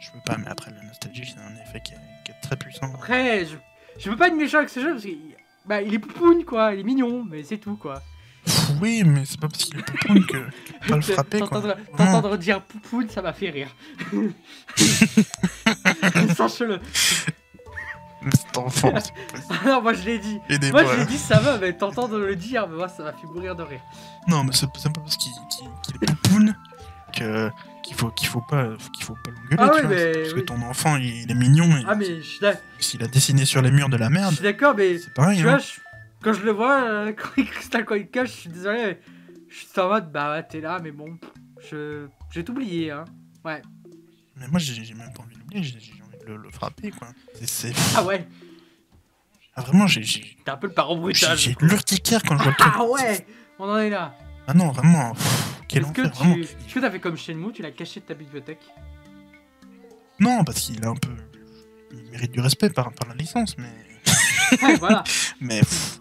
Je 0.00 0.10
veux 0.12 0.20
pas, 0.24 0.36
mais 0.36 0.46
après 0.48 0.70
la 0.70 0.82
nostalgie, 0.82 1.24
c'est 1.32 1.40
un 1.40 1.54
effet 1.62 1.80
qui 1.80 1.94
est, 1.94 1.98
qui 2.24 2.32
est 2.32 2.40
très 2.42 2.56
puissant. 2.56 2.86
Après, 2.94 3.44
je, 3.46 3.56
je 3.98 4.10
veux 4.10 4.16
pas 4.16 4.28
être 4.28 4.36
méchant 4.36 4.58
avec 4.58 4.70
ce 4.70 4.80
jeu 4.80 4.92
parce 4.92 5.02
qu'il 5.02 5.18
bah, 5.64 5.82
il 5.82 5.92
est 5.92 5.98
poupoune 5.98 6.44
quoi, 6.44 6.72
il 6.74 6.80
est 6.80 6.84
mignon, 6.84 7.24
mais 7.24 7.42
c'est 7.42 7.58
tout 7.58 7.76
quoi. 7.76 8.02
Pff, 8.48 8.70
Oui, 8.80 9.02
mais 9.04 9.24
c'est 9.26 9.38
pas 9.38 9.48
parce 9.48 9.64
qu'il 9.64 9.78
est 9.78 9.82
poupoune 9.82 10.24
que 10.26 10.36
tu 10.64 10.72
peux 10.72 10.88
pas 10.88 10.96
le 10.96 11.02
frapper 11.14 11.40
quoi. 11.40 11.62
T'entendre 11.96 12.36
dire 12.38 12.62
poupoune, 12.62 13.08
ça 13.10 13.20
m'a 13.22 13.32
fait 13.32 13.50
rire. 13.50 13.68
Sache-le. 16.36 16.80
Cet 18.34 18.58
enfant. 18.58 18.92
Non, 19.64 19.80
moi 19.82 19.92
je 19.92 20.02
l'ai 20.04 20.18
dit. 20.18 20.38
Moi 20.72 20.84
je 20.84 20.98
l'ai 20.98 21.06
dit, 21.06 21.18
ça 21.18 21.38
va, 21.38 21.58
mais 21.58 21.72
t'entendre 21.72 22.18
le 22.18 22.36
dire, 22.36 22.66
mais 22.68 22.76
moi 22.76 22.88
ça 22.88 23.02
m'a 23.02 23.12
fait 23.12 23.26
mourir 23.26 23.54
de 23.54 23.62
rire. 23.62 23.80
Non, 24.26 24.44
mais 24.44 24.50
c'est 24.52 24.66
pas 24.66 24.72
parce 24.94 25.16
qu'il 25.16 25.32
qu'il 25.50 25.68
est 26.02 26.14
poupoune 26.22 26.56
que 27.16 27.50
qu'il 27.82 27.94
faut 27.96 28.10
qu'il 28.10 28.28
faut 28.28 28.42
pas 28.42 28.68
qu'il 28.92 29.04
faut 29.04 29.14
pas 29.14 29.30
l'engueuler. 29.56 29.58
Ah 29.58 29.88
mais 29.88 29.98
C'est 29.98 30.12
parce 30.20 30.32
oui. 30.34 30.40
que 30.40 30.46
ton 30.46 30.62
enfant 30.62 30.96
il, 30.96 31.30
est 31.30 31.34
mignon 31.34 31.64
et 31.76 31.84
Ah, 31.86 31.94
mais 31.94 32.20
je 32.22 32.46
s'il 32.80 33.02
a 33.02 33.06
dessiné 33.06 33.44
sur 33.44 33.62
les 33.62 33.70
murs 33.70 33.88
de 33.88 33.96
la 33.96 34.06
je 34.08 34.12
merde, 34.12 34.34
suis 34.34 34.42
d'accord, 34.42 34.74
mais 34.76 34.98
c'est 34.98 35.14
pareil. 35.14 35.38
tu 35.38 35.48
hein. 35.48 35.52
vois, 35.52 35.58
je- 35.58 35.80
quand 36.22 36.32
je 36.32 36.42
le 36.42 36.52
vois, 36.52 36.82
euh, 36.82 37.12
quand 37.16 37.30
il 37.36 37.46
Crystal 37.48 37.84
Chronicles, 37.84 38.26
je 38.26 38.32
suis 38.32 38.50
désolé, 38.50 38.78
mais 38.78 39.00
je 39.48 39.56
suis 39.56 39.80
en 39.80 39.88
mode, 39.88 40.10
bah 40.12 40.32
ouais, 40.32 40.42
t'es 40.46 40.60
là, 40.60 40.78
mais 40.82 40.90
bon, 40.92 41.18
je 41.70 42.06
j'ai 42.32 42.44
tout 42.44 42.52
oublié, 42.52 42.90
hein. 42.90 43.04
Ouais. 43.44 43.62
Mais 44.36 44.46
moi 44.48 44.58
j'ai 44.60 44.94
même 44.94 45.12
pas 45.12 45.22
envie 45.22 45.34
de 45.34 45.40
l'oublier, 45.40 45.62
j'ai 45.62 45.76
envie 46.02 46.18
de 46.18 46.26
le, 46.26 46.36
le 46.36 46.50
frapper 46.50 46.90
quoi. 46.90 47.08
C'est- 47.42 47.72
Ah 47.96 48.04
ouais, 48.04 48.26
Ah, 49.56 49.62
vraiment 49.62 49.86
j'ai 49.88 50.02
t'es 50.44 50.50
un 50.50 50.56
peu 50.56 50.66
le 50.68 50.72
parent 50.74 50.96
brutal. 50.96 51.36
j'ai 51.36 51.56
l'urticaire 51.60 52.22
quand 52.22 52.36
je 52.38 52.42
vois 52.44 52.52
le 52.52 52.56
truc. 52.56 52.72
Ah 52.76 52.84
ouais, 52.84 53.26
on 53.58 53.68
en 53.68 53.78
est 53.78 53.90
là. 53.90 54.14
Ah 54.46 54.54
non 54.54 54.70
vraiment. 54.70 55.12
pff, 55.14 55.54
quel 55.66 55.82
Est-ce 55.82 55.92
que 55.92 56.02
vraiment. 56.02 56.34
tu 56.36 56.74
que 56.74 56.80
t'as 56.80 56.90
fait 56.90 57.00
comme 57.00 57.16
Shenmue, 57.16 57.52
tu 57.52 57.62
l'as 57.62 57.70
caché 57.72 58.00
de 58.00 58.04
ta 58.06 58.14
bibliothèque? 58.14 58.62
Non 60.20 60.44
parce 60.44 60.60
qu'il 60.60 60.84
a 60.84 60.88
un 60.88 60.94
peu 60.96 61.10
il 61.92 62.10
mérite 62.10 62.32
du 62.32 62.40
respect 62.40 62.70
par, 62.70 62.92
par 62.92 63.08
la 63.08 63.14
licence 63.14 63.56
mais 63.58 63.72
Ouais, 64.62 64.76
voilà. 64.76 65.04
mais 65.40 65.60
pff, 65.60 66.00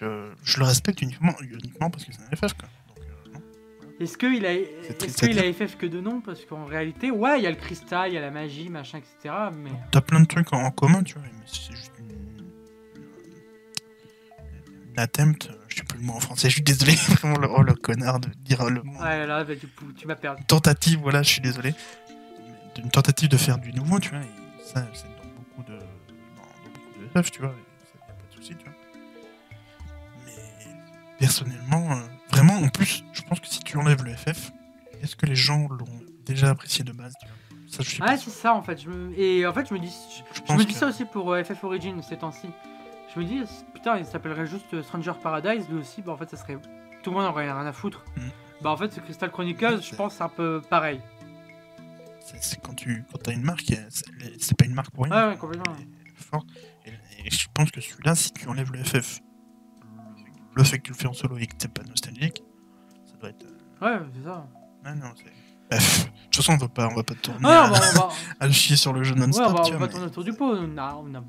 je, 0.00 0.30
je 0.42 0.58
le 0.58 0.64
respecte 0.64 1.02
uniquement 1.02 1.34
uniquement 1.40 1.90
parce 1.90 2.04
que 2.04 2.12
c'est 2.12 2.22
un 2.22 2.36
FF 2.36 2.54
quoi. 2.54 2.68
Euh. 2.68 4.02
Est-ce 4.04 4.18
qu'il 4.18 4.44
a, 4.44 4.50
a 4.50 5.52
FF 5.52 5.76
que 5.78 5.86
de 5.86 6.00
nom? 6.00 6.20
Parce 6.20 6.44
qu'en 6.44 6.66
réalité, 6.66 7.10
ouais, 7.10 7.40
il 7.40 7.44
y 7.44 7.46
a 7.46 7.50
le 7.50 7.56
cristal, 7.56 8.10
il 8.10 8.14
y 8.14 8.18
a 8.18 8.20
la 8.20 8.30
magie, 8.30 8.68
machin, 8.68 8.98
etc. 8.98 9.34
Mais 9.54 9.70
T'as 9.90 10.02
plein 10.02 10.20
de 10.20 10.26
trucs 10.26 10.52
en, 10.52 10.58
en 10.64 10.70
commun, 10.70 11.02
tu 11.02 11.14
vois, 11.14 11.22
mais 11.22 11.30
c'est 11.46 11.74
juste 11.74 11.92
une, 11.98 12.10
une 14.90 14.98
attempt, 14.98 15.48
euh, 15.48 15.54
je 15.68 15.76
sais 15.76 15.84
plus 15.84 15.98
le 15.98 16.04
mot 16.04 16.12
en 16.12 16.20
français, 16.20 16.48
je 16.50 16.54
suis 16.56 16.62
désolé, 16.62 16.92
vraiment 17.08 17.38
le, 17.38 17.48
oh, 17.50 17.62
le 17.62 17.72
connard 17.74 18.20
de 18.20 18.28
dire 18.44 18.68
le 18.68 18.82
mot. 18.82 19.00
ouais, 19.00 19.26
là, 19.26 19.44
bah, 19.44 19.54
tu, 19.58 19.66
tu 19.96 20.06
m'as 20.06 20.14
perdu. 20.16 20.44
Tentative, 20.44 20.98
voilà, 21.00 21.22
je 21.22 21.28
suis 21.30 21.40
désolé. 21.40 21.74
Une 22.78 22.90
tentative 22.90 23.30
de 23.30 23.38
faire 23.38 23.56
du 23.58 23.72
nouveau, 23.72 23.98
tu 23.98 24.10
vois, 24.10 24.20
et 24.20 24.62
ça, 24.62 24.86
c'est 24.92 25.04
dans 25.04 25.24
beaucoup 25.38 25.62
de, 25.62 25.78
dans, 25.78 25.82
dans 25.82 26.70
beaucoup 26.74 27.00
de 27.16 27.22
FF, 27.22 27.30
tu 27.30 27.40
vois, 27.40 27.48
et 27.50 27.86
ça, 27.86 27.98
y 28.06 28.10
a 28.10 28.12
pas 28.12 28.22
de 28.30 28.34
souci, 28.36 28.54
tu 28.58 28.64
vois. 28.66 28.74
Personnellement, 31.18 31.92
euh, 31.92 32.00
vraiment, 32.30 32.54
en 32.54 32.68
plus, 32.68 33.04
je 33.12 33.22
pense 33.22 33.40
que 33.40 33.46
si 33.46 33.60
tu 33.60 33.76
enlèves 33.78 34.04
le 34.04 34.14
FF, 34.14 34.52
est-ce 35.02 35.16
que 35.16 35.26
les 35.26 35.36
gens 35.36 35.68
l'ont 35.68 36.00
déjà 36.24 36.50
apprécié 36.50 36.84
de 36.84 36.92
base, 36.92 37.14
tu 37.20 37.26
vois? 37.26 37.36
Ça, 37.68 37.82
je 37.82 37.90
sais 37.96 38.02
Ouais, 38.02 38.16
c'est 38.16 38.30
ça 38.30 38.54
en 38.54 38.62
fait. 38.62 38.80
Je 38.80 38.88
me... 38.88 39.18
Et 39.18 39.44
en 39.46 39.52
fait, 39.52 39.68
je 39.68 39.74
me 39.74 39.78
dis, 39.78 39.92
je, 40.48 40.52
me 40.52 40.58
dis 40.64 40.66
que- 40.72 40.78
ça 40.78 40.86
aussi 40.86 41.04
pour 41.04 41.32
euh, 41.32 41.42
FF 41.42 41.64
Origin 41.64 42.00
ces 42.02 42.16
temps-ci. 42.16 42.48
Je 43.14 43.20
me 43.20 43.24
dis, 43.24 43.40
putain, 43.74 43.98
il 43.98 44.04
s'appellerait 44.04 44.46
juste 44.46 44.72
euh, 44.74 44.82
Stranger 44.82 45.12
Paradise, 45.22 45.68
lui 45.68 45.78
aussi, 45.80 46.02
bah 46.02 46.12
en 46.12 46.16
fait, 46.16 46.28
ça 46.30 46.36
serait. 46.36 46.58
Tout 47.02 47.10
le 47.10 47.16
monde 47.16 47.26
aurait 47.26 47.50
rien 47.50 47.66
à 47.66 47.72
foutre. 47.72 48.04
Mhm. 48.16 48.30
Bah 48.62 48.70
en 48.70 48.76
fait, 48.76 48.92
ce 48.92 49.00
Crystal 49.00 49.30
Chronicles, 49.30 49.82
je 49.82 49.94
pense, 49.96 50.14
c'est 50.16 50.22
un 50.22 50.28
peu 50.28 50.60
pareil. 50.68 51.00
C'est- 52.40 52.60
quand 52.60 52.74
tu 52.74 53.04
quand 53.12 53.28
as 53.28 53.32
une 53.32 53.42
marque, 53.42 53.72
c'est 54.38 54.56
pas 54.56 54.64
une 54.64 54.74
marque 54.74 54.90
pour 54.90 55.04
rien. 55.04 55.14
Ouais, 55.28 55.32
ouais, 55.32 55.38
complètement. 55.38 55.74
Et 57.24 57.30
je 57.30 57.46
pense 57.54 57.70
que 57.70 57.80
celui-là, 57.80 58.14
si 58.14 58.32
tu 58.32 58.48
enlèves 58.48 58.72
le 58.72 58.82
FF, 58.84 59.20
le 60.56 60.64
fait 60.64 60.78
que 60.78 60.84
tu 60.84 60.92
le 60.92 60.96
fais 60.96 61.06
en 61.06 61.12
solo 61.12 61.36
et 61.38 61.46
que 61.46 61.54
t'es 61.56 61.68
pas 61.68 61.82
nostalgique, 61.84 62.42
ça 63.04 63.14
doit 63.20 63.28
être. 63.30 63.44
euh, 63.44 63.98
Ouais, 64.00 64.06
c'est 64.14 64.24
ça. 64.24 64.46
Non, 64.84 65.10
c'est. 65.16 65.32
Bref, 65.70 66.06
de 66.06 66.10
toute 66.26 66.36
façon, 66.36 66.52
on 66.52 66.56
va 66.58 66.68
pas, 66.68 66.88
on 66.88 66.94
va 66.94 67.02
pas 67.02 67.14
tourner 67.14 67.40
Ah, 67.44 67.72
à, 67.74 68.08
à 68.44 68.46
le 68.46 68.52
chier 68.52 68.76
sur 68.76 68.92
le 68.92 69.02
jeu 69.02 69.14
Ouais, 69.14 69.20
non-stop. 69.26 69.46
on 69.48 69.52
va, 69.54 69.62
tu 69.64 69.74
on 69.74 69.78
va 69.78 69.88
tourner 69.88 70.06
autour 70.06 70.22
du 70.24 70.32
pot. 70.32 70.54
On 70.54 70.78
a, 70.78 70.94
on 70.94 71.12
a, 71.14 71.22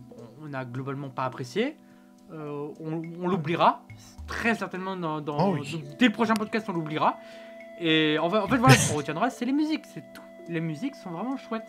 on 0.44 0.54
a 0.54 0.64
globalement 0.66 1.10
pas 1.10 1.26
apprécié. 1.26 1.76
Euh, 2.32 2.68
on 2.80 3.02
on 3.22 3.28
l'oubliera. 3.28 3.82
Très 4.28 4.54
certainement 4.56 4.96
dans, 4.96 5.22
dans- 5.22 5.38
Oh 5.54 5.58
oui. 5.60 5.84
dès 5.98 6.08
le 6.08 6.12
prochain 6.12 6.34
podcast, 6.36 6.68
on 6.70 6.74
l'oubliera. 6.74 7.18
Et 7.80 8.18
en 8.20 8.30
fait, 8.30 8.38
en 8.38 8.48
fait 8.48 8.58
voilà, 8.58 8.76
ce 8.76 8.92
qu'on 8.92 8.98
retiendra, 8.98 9.30
c'est 9.30 9.46
les 9.46 9.54
musiques. 9.54 9.86
C'est 9.94 10.04
tout. 10.14 10.22
Les 10.50 10.62
musiques 10.62 10.96
sont 10.96 11.10
vraiment 11.12 11.36
chouettes. 11.38 11.68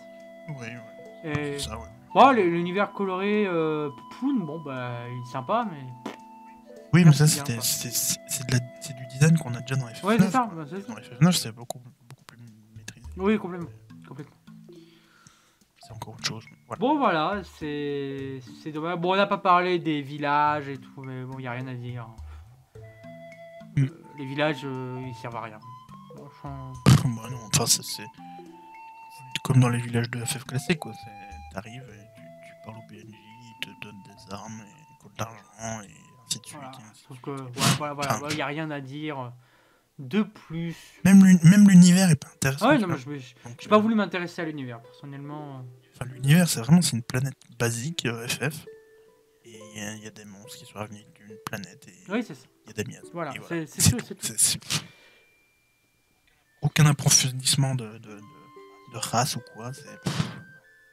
mais- 0.48 0.54
Ouais, 0.54 0.76
ouais. 1.24 1.54
Et 1.54 1.58
Ça, 1.58 1.76
ouais. 1.78 1.84
bon, 2.14 2.30
le- 2.32 2.42
l'univers 2.50 2.92
coloré 2.92 3.46
euh, 3.46 3.88
bon, 4.22 4.60
bah, 4.60 4.90
il 5.10 5.22
est 5.26 5.32
sympa, 5.32 5.66
mais. 5.70 6.12
Oui, 6.92 7.04
mais 7.04 7.12
ça, 7.12 7.24
bien, 7.24 7.60
c'était, 7.60 7.90
c'est, 7.90 8.96
du 8.96 9.06
design 9.06 9.38
qu'on 9.38 9.54
a 9.54 9.60
déjà 9.60 9.76
dans 9.76 9.86
FF9. 9.86 10.04
Ouais, 10.04 10.16
c'est 10.18 10.30
ça. 10.30 10.50
bah, 10.52 10.64
ça. 10.66 10.76
Dans 10.78 10.94
FF9, 10.94 11.32
c'est 11.32 11.52
beaucoup, 11.52 11.78
beaucoup 11.78 12.24
plus 12.26 12.38
maîtrisé. 12.74 13.06
Oui, 13.16 13.38
complètement. 13.38 13.68
complètement. 14.06 14.36
C'est 15.80 15.92
encore 15.92 16.14
autre 16.14 16.26
chose. 16.26 16.44
Voilà. 16.66 16.80
Bon, 16.80 16.96
voilà, 16.96 17.42
c'est. 17.58 18.40
C'est 18.62 18.72
dommage. 18.72 18.98
Bon, 18.98 19.12
on 19.12 19.16
n'a 19.16 19.26
pas 19.26 19.38
parlé 19.38 19.78
des 19.78 20.00
villages 20.02 20.68
et 20.68 20.78
tout, 20.78 21.02
mais 21.02 21.24
bon, 21.24 21.38
il 21.38 21.42
n'y 21.42 21.48
a 21.48 21.52
rien 21.52 21.66
à 21.66 21.74
dire. 21.74 22.08
Mm. 23.76 23.84
Euh, 23.84 24.04
les 24.18 24.26
villages, 24.26 24.62
euh, 24.64 25.02
ils 25.06 25.14
servent 25.14 25.36
à 25.36 25.42
rien. 25.42 25.58
Franchement. 26.14 26.72
Bah 27.04 27.30
non, 27.30 27.38
enfin, 27.54 27.64
c'est, 27.66 28.04
comme 29.44 29.60
dans 29.60 29.68
les 29.68 29.80
villages 29.80 30.10
de 30.10 30.24
FF 30.24 30.44
classiques, 30.44 30.80
quoi. 30.80 30.92
C'est, 30.92 31.54
t'arrives 31.54 31.84
et 31.88 32.20
tu, 32.20 32.22
tu 32.46 32.54
parles 32.64 32.78
au 32.78 32.82
PNJ, 32.88 33.14
il 33.14 33.54
te 33.60 33.70
donne 33.80 34.02
des 34.02 34.34
armes 34.34 34.60
et 34.60 35.08
de 35.08 35.18
l'argent 35.18 35.82
et 35.82 36.07
Voilà. 36.52 36.72
suite. 36.94 37.20
que, 37.22 37.30
voilà, 37.78 37.94
voilà, 37.94 38.16
Enfin, 38.16 38.26
il 38.30 38.36
n'y 38.36 38.42
a 38.42 38.46
rien 38.46 38.70
à 38.70 38.80
dire 38.80 39.32
de 39.98 40.22
plus. 40.22 40.76
Même, 41.04 41.24
l'uni- 41.24 41.40
même 41.42 41.68
l'univers 41.68 42.10
est 42.10 42.16
pas 42.16 42.28
intéressant. 42.28 42.66
Ah 42.66 42.72
ouais, 42.72 42.78
non, 42.78 42.96
je 42.96 43.08
n'ai 43.10 43.20
pas 43.68 43.76
euh, 43.76 43.78
voulu 43.80 43.94
m'intéresser 43.94 44.42
à 44.42 44.44
l'univers, 44.44 44.80
personnellement. 44.80 45.64
Enfin, 45.94 46.04
l'univers, 46.12 46.48
c'est 46.48 46.60
vraiment 46.60 46.82
c'est 46.82 46.96
une 46.96 47.02
planète 47.02 47.36
basique 47.58 48.06
euh, 48.06 48.26
FF. 48.28 48.64
Et 49.44 49.58
il 49.74 49.80
y, 49.82 49.84
a- 49.84 49.94
il 49.94 50.02
y 50.04 50.06
a 50.06 50.10
des 50.10 50.24
monstres 50.24 50.56
qui 50.58 50.66
sont 50.66 50.78
revenus 50.78 51.04
d'une 51.16 51.36
planète 51.44 51.84
et 51.88 51.92
il 52.06 52.12
Oui, 52.12 52.22
c'est 52.22 52.34
ça. 52.34 52.46
y 52.66 52.70
a 52.70 52.72
des 52.74 52.84
miasmes. 52.84 53.08
Voilà, 53.12 53.32
c'est- 53.66 53.90
tout, 53.90 53.98
Aucun 56.62 56.86
approfondissement 56.86 57.74
de, 57.74 57.86
de, 57.86 57.98
de- 57.98 58.20
de 58.92 58.96
race 58.98 59.36
ou 59.36 59.40
quoi. 59.54 59.72
c'est- 59.72 60.10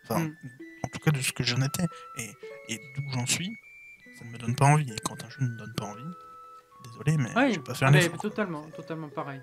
Enfin, 0.04 0.20
Mm. 0.20 0.36
en 0.84 0.88
tout 0.90 1.00
cas, 1.00 1.12
de 1.12 1.20
ce 1.22 1.32
que 1.32 1.44
j'en 1.44 1.62
étais 1.62 1.86
et, 2.18 2.32
et 2.70 2.78
d'où 2.96 3.04
j'en 3.14 3.26
suis, 3.26 3.50
ça 4.18 4.26
ne 4.26 4.32
me 4.32 4.38
donne 4.38 4.56
pas 4.56 4.66
envie. 4.66 4.92
Et 4.92 4.96
quand 5.04 5.24
un 5.24 5.30
jeu 5.30 5.38
ne 5.42 5.48
me 5.50 5.58
donne 5.58 5.74
pas 5.74 5.86
envie, 5.86 6.04
désolé, 6.84 7.18
mais 7.18 7.30
Oui, 7.36 7.54
je 7.54 7.58
vais 7.58 7.64
pas 7.64 7.74
faire 7.74 7.92
mais 7.92 8.10
totalement, 8.10 8.62
totalement 8.76 9.10
pareil. 9.10 9.42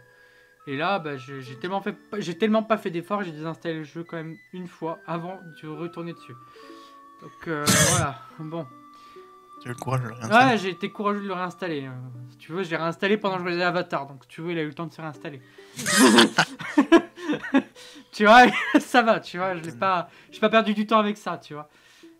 Et 0.66 0.76
là, 0.76 0.98
bah, 1.00 1.16
j'ai 1.16 1.56
tellement 1.58 1.80
fait, 1.82 1.96
tellement 2.38 2.62
pas 2.62 2.78
fait 2.78 2.90
d'efforts, 2.90 3.22
j'ai 3.24 3.32
désinstallé 3.32 3.78
le 3.78 3.84
jeu 3.84 4.04
quand 4.04 4.16
même 4.16 4.36
une 4.52 4.68
fois 4.68 5.00
avant 5.06 5.40
de 5.62 5.68
retourner 5.68 6.12
dessus. 6.12 6.34
Donc 7.20 7.32
euh, 7.48 7.64
voilà, 7.90 8.18
bon. 8.38 8.66
Tu 9.60 9.68
as 9.68 9.70
eu 9.70 9.74
le 9.74 9.78
courage 9.80 10.00
de 10.02 10.06
le 10.08 10.14
réinstaller. 10.14 10.50
Ouais, 10.52 10.58
j'ai 10.58 10.68
été 10.70 10.90
courageux 10.90 11.22
de 11.22 11.26
le 11.28 11.34
réinstaller. 11.34 11.86
euh. 11.86 11.90
Si 12.30 12.36
tu 12.38 12.52
veux, 12.52 12.62
j'ai 12.64 12.76
réinstallé 12.76 13.16
pendant 13.16 13.36
que 13.38 13.44
je 13.44 13.48
faisais 13.50 13.62
Avatar, 13.62 14.06
donc 14.06 14.26
tu 14.28 14.40
veux, 14.40 14.50
il 14.52 14.58
a 14.58 14.62
eu 14.62 14.66
le 14.66 14.74
temps 14.74 14.86
de 14.86 14.92
se 14.92 15.00
réinstaller. 15.00 15.40
tu 18.12 18.24
vois, 18.24 18.44
ça 18.80 19.02
va, 19.02 19.20
tu 19.20 19.38
vois, 19.38 19.56
je 19.56 19.62
l'ai 19.62 19.72
pas, 19.72 20.08
pas 20.40 20.48
perdu 20.48 20.74
du 20.74 20.86
temps 20.86 20.98
avec 20.98 21.16
ça, 21.16 21.38
tu 21.38 21.54
vois. 21.54 21.68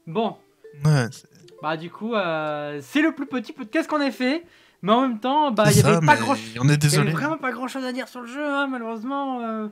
Bon, 0.07 0.37
Ouais, 0.85 1.07
c'est- 1.11 1.29
bah 1.63 1.77
du 1.77 1.91
coup, 1.91 2.15
euh, 2.15 2.81
c'est 2.83 3.01
le 3.03 3.15
plus 3.15 3.27
petit 3.27 3.53
podcast 3.53 3.89
qu'on 3.89 4.01
ait 4.01 4.11
fait, 4.11 4.45
mais 4.83 4.93
en 4.93 5.03
même 5.03 5.21
temps, 5.21 5.51
bah 5.53 5.65
il 5.71 5.77
y 5.79 5.81
avait 5.81 6.05
pas 6.05 6.17
grand, 6.17 6.35
On 6.61 6.69
est 6.69 6.83
y 6.85 6.97
avait 6.99 7.11
vraiment 7.13 7.39
pas 7.39 7.53
grand 7.53 7.69
chose 7.69 7.85
à 7.85 7.93
dire 7.93 8.09
sur 8.09 8.21
le 8.21 8.27
jeu, 8.27 8.45
hein, 8.45 8.67
malheureusement. 8.67 9.41
euh. 9.43 9.69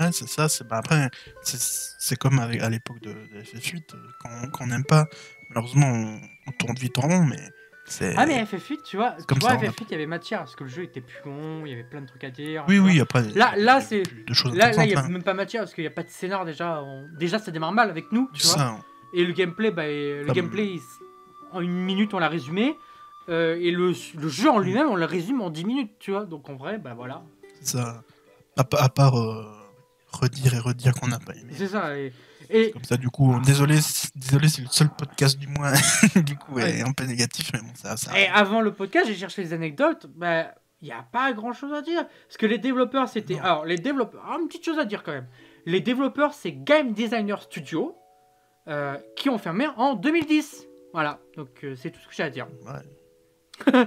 Ouais, 0.00 0.10
c'est 0.10 0.28
ça. 0.28 0.48
C'est 0.48 0.66
bah, 0.66 0.78
après, 0.78 1.08
c'est- 1.42 2.16
comme 2.16 2.38
avec, 2.40 2.60
à 2.62 2.68
l'époque 2.68 3.00
de, 3.00 3.10
de 3.12 3.42
FF8, 3.42 3.94
euh, 3.94 3.98
quand, 4.20 4.50
quand 4.52 4.64
on 4.64 4.66
n'aime 4.66 4.84
pas, 4.84 5.06
malheureusement, 5.50 5.86
on, 5.86 6.20
on 6.48 6.52
tourne 6.52 6.74
vite 6.76 6.98
en 6.98 7.02
rond, 7.02 7.24
mais 7.24 7.38
c'est. 7.86 8.12
Ah 8.16 8.26
mais 8.26 8.42
FF8, 8.42 8.82
tu 8.82 8.96
vois, 8.96 9.12
tu 9.12 9.24
comme 9.26 9.38
vois 9.38 9.50
ça, 9.50 9.56
on 9.56 9.60
a- 9.60 9.66
FF8, 9.70 9.84
il 9.88 9.92
y 9.92 9.94
avait 9.94 10.06
matière 10.06 10.40
parce 10.40 10.56
que 10.56 10.64
le 10.64 10.70
jeu 10.70 10.82
était 10.82 11.00
plus 11.00 11.18
long, 11.24 11.64
il 11.64 11.70
y 11.70 11.72
avait 11.72 11.84
plein 11.84 12.00
de 12.00 12.06
trucs 12.08 12.24
à 12.24 12.30
dire. 12.30 12.64
Oui, 12.66 12.78
oui. 12.80 13.00
Après, 13.00 13.22
Là- 13.36 13.52
il 13.56 13.62
y 13.62 13.64
là, 13.64 13.76
a 13.76 13.80
c'est- 13.80 14.02
Là, 14.52 14.72
là, 14.72 14.84
il 14.84 14.90
y 14.90 14.94
a 14.96 15.00
hein. 15.00 15.08
même 15.08 15.22
pas 15.22 15.34
matière 15.34 15.62
parce 15.62 15.74
qu'il 15.74 15.84
n'y 15.84 15.88
a 15.88 15.92
pas 15.92 16.02
de 16.02 16.08
scénar 16.10 16.44
déjà. 16.44 16.82
on- 16.82 17.06
Déjà, 17.16 17.38
ça 17.38 17.52
démarre 17.52 17.70
mal 17.72 17.88
avec 17.88 18.10
nous, 18.10 18.28
tu 18.34 18.46
vois. 18.48 18.56
ça. 18.56 18.76
Et 19.16 19.24
le 19.24 19.32
gameplay, 19.32 19.70
bah, 19.70 19.86
le 19.86 20.24
Comme- 20.26 20.34
gameplay, 20.34 20.66
il 20.74 20.80
en 21.54 21.60
une 21.60 21.70
minute, 21.84 22.12
on 22.14 22.18
l'a 22.18 22.28
résumé. 22.28 22.76
euh, 23.28 23.56
et 23.60 23.70
le, 23.70 23.92
le 24.20 24.28
jeu 24.28 24.50
en 24.50 24.58
lui-même, 24.58 24.88
on 24.88 24.96
le 24.96 25.04
résume 25.06 25.40
en 25.40 25.50
10 25.50 25.64
minutes, 25.64 25.92
tu 25.98 26.10
vois. 26.10 26.24
Donc 26.26 26.48
en 26.50 26.54
vrai, 26.56 26.78
bah 26.78 26.94
voilà. 26.94 27.22
C'est 27.60 27.78
ça. 27.78 28.02
À, 28.56 28.64
pa- 28.64 28.82
à 28.82 28.88
part 28.88 29.18
euh, 29.18 29.44
redire 30.12 30.54
et 30.54 30.58
redire 30.58 30.92
qu'on 30.94 31.08
n'a 31.08 31.18
pas 31.18 31.34
aimé. 31.34 31.52
C'est 31.56 31.68
ça. 31.68 31.96
Et, 31.98 32.12
et- 32.50 32.70
Comme 32.72 32.84
ça, 32.84 32.96
du 32.98 33.08
coup, 33.08 33.34
désolé, 33.44 33.78
désolé, 34.14 34.48
c'est 34.48 34.60
le 34.62 34.68
seul 34.68 34.88
podcast 34.90 35.38
du 35.38 35.48
mois, 35.48 35.72
du 36.16 36.36
coup, 36.36 36.54
Ouais. 36.54 36.78
est 36.78 36.82
un 36.82 36.92
peu 36.92 37.04
négatif, 37.04 37.50
mais 37.54 37.60
bon, 37.60 37.72
ça, 37.74 37.96
ça. 37.96 38.18
et 38.18 38.26
avant 38.28 38.60
le 38.60 38.72
podcast, 38.72 39.06
j'ai 39.08 39.14
cherché 39.16 39.42
les 39.42 39.52
anecdotes. 39.54 40.06
Bah, 40.14 40.54
il 40.82 40.88
n'y 40.88 40.92
a 40.92 41.02
pas 41.10 41.32
grand 41.32 41.54
chose 41.54 41.72
à 41.72 41.80
dire. 41.80 42.06
Parce 42.28 42.36
que 42.36 42.44
les 42.46 42.58
développeurs, 42.58 43.08
c'était. 43.08 43.38
Alors, 43.38 43.64
les 43.64 43.78
développeurs. 43.78 44.22
ah, 44.28 44.36
une 44.38 44.48
petite 44.48 44.66
chose 44.66 44.78
à 44.78 44.84
dire 44.84 45.02
quand 45.02 45.12
même. 45.12 45.26
Les 45.64 45.80
développeurs, 45.80 46.34
c'est 46.34 46.52
Game 46.52 46.92
Designer 46.92 47.40
Studio, 47.42 47.96
euh, 48.68 48.98
qui 49.16 49.30
ont 49.30 49.38
fermé 49.38 49.66
en 49.78 49.94
2010. 49.94 50.66
Voilà, 50.94 51.18
donc 51.36 51.48
euh, 51.64 51.74
c'est 51.76 51.90
tout 51.90 52.00
ce 52.00 52.06
que 52.08 52.14
j'ai 52.14 52.22
à 52.22 52.30
dire. 52.30 52.46
Ouais. 52.64 53.66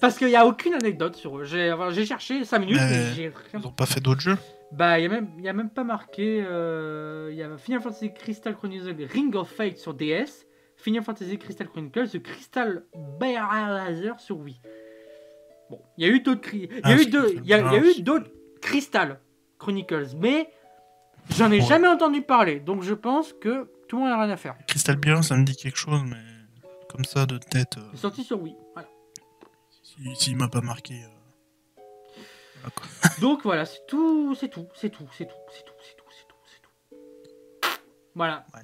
Parce 0.00 0.16
qu'il 0.18 0.28
n'y 0.28 0.36
a 0.36 0.46
aucune 0.46 0.74
anecdote 0.74 1.14
sur 1.16 1.38
eux. 1.38 1.44
J'ai 1.44 1.70
enfin, 1.72 1.92
cherché 2.04 2.44
5 2.44 2.58
minutes, 2.60 2.78
Mais- 2.80 2.90
mais 2.90 3.12
j'ai 3.14 3.28
rien. 3.28 3.60
Ils 3.60 3.66
ont 3.66 3.72
pas 3.72 3.86
fait 3.86 4.00
d'autres 4.00 4.20
jeux? 4.20 4.38
Bah, 4.72 4.98
il 4.98 5.02
n'y 5.02 5.06
a, 5.14 5.20
même- 5.20 5.30
y 5.40 5.48
a 5.48 5.52
même 5.52 5.70
pas 5.70 5.84
marqué. 5.84 6.42
euh, 6.48 7.28
Il 7.32 7.36
y 7.36 7.42
a 7.42 7.56
Final 7.58 7.80
Fantasy 7.82 8.12
Crystal 8.14 8.54
Chronicles 8.56 8.94
Ring 9.12 9.34
of 9.36 9.48
Fate 9.50 9.76
sur 9.78 9.94
DS, 9.94 10.46
Final 10.76 11.02
Fantasy 11.02 11.38
Crystal 11.38 11.68
Chronicles 11.68 12.08
The 12.10 12.22
Crystal 12.22 12.84
Laser 13.20 14.18
sur 14.20 14.38
Wii. 14.38 14.60
Bon, 15.70 15.80
il 15.98 16.06
y 16.06 16.08
a 16.08 16.12
eu 16.12 16.20
d'autres. 16.20 16.48
Il 16.54 16.68
Ah, 16.84 16.94
eu 16.94 17.06
deux- 17.06 17.34
il 17.36 17.46
y 17.46 17.54
a, 17.54 17.58
y 17.74 17.98
eu 17.98 18.02
d'autres 18.02 18.30
Crystal 18.60 19.18
Chronicles, 19.58 20.08
mais 20.18 20.48
j'en 21.36 21.50
ai 21.50 21.60
Ouais. 21.60 21.66
jamais 21.66 21.88
entendu 21.88 22.22
parler. 22.22 22.60
Donc 22.60 22.82
je 22.82 22.94
pense 22.94 23.32
que 23.32 23.70
tout 23.92 23.98
le 23.98 24.04
monde 24.04 24.10
n'a 24.12 24.22
rien 24.24 24.32
à 24.32 24.38
faire. 24.38 24.56
Crystal 24.66 24.96
Bien, 24.96 25.20
ça 25.20 25.36
me 25.36 25.44
dit 25.44 25.54
quelque 25.54 25.76
chose, 25.76 26.00
mais 26.06 26.16
comme 26.88 27.04
ça 27.04 27.26
de 27.26 27.36
tête, 27.36 27.76
euh, 27.76 27.82
C'est 27.92 28.00
sorti 28.00 28.24
sur 28.24 28.40
Wii. 28.40 28.56
Voilà. 28.72 28.88
si- 29.82 30.16
s'il 30.16 30.36
m'a 30.38 30.48
pas 30.48 30.62
marqué. 30.62 30.94
euh, 30.94 31.80
voilà, 32.54 32.70
quoi. 32.74 32.86
Donc 33.20 33.42
voilà, 33.42 33.66
c'est 33.66 33.84
tout, 33.86 34.34
c'est 34.34 34.48
tout, 34.48 34.66
c'est 34.74 34.88
tout, 34.88 35.06
c'est 35.14 35.26
tout, 35.26 35.34
c'est 35.50 35.62
tout, 35.66 35.74
c'est 35.82 35.94
tout, 35.98 36.04
c'est 36.10 36.26
tout, 36.26 36.36
c'est 36.46 36.62
tout. 36.62 37.78
Voilà. 38.14 38.46
Ouais, 38.54 38.62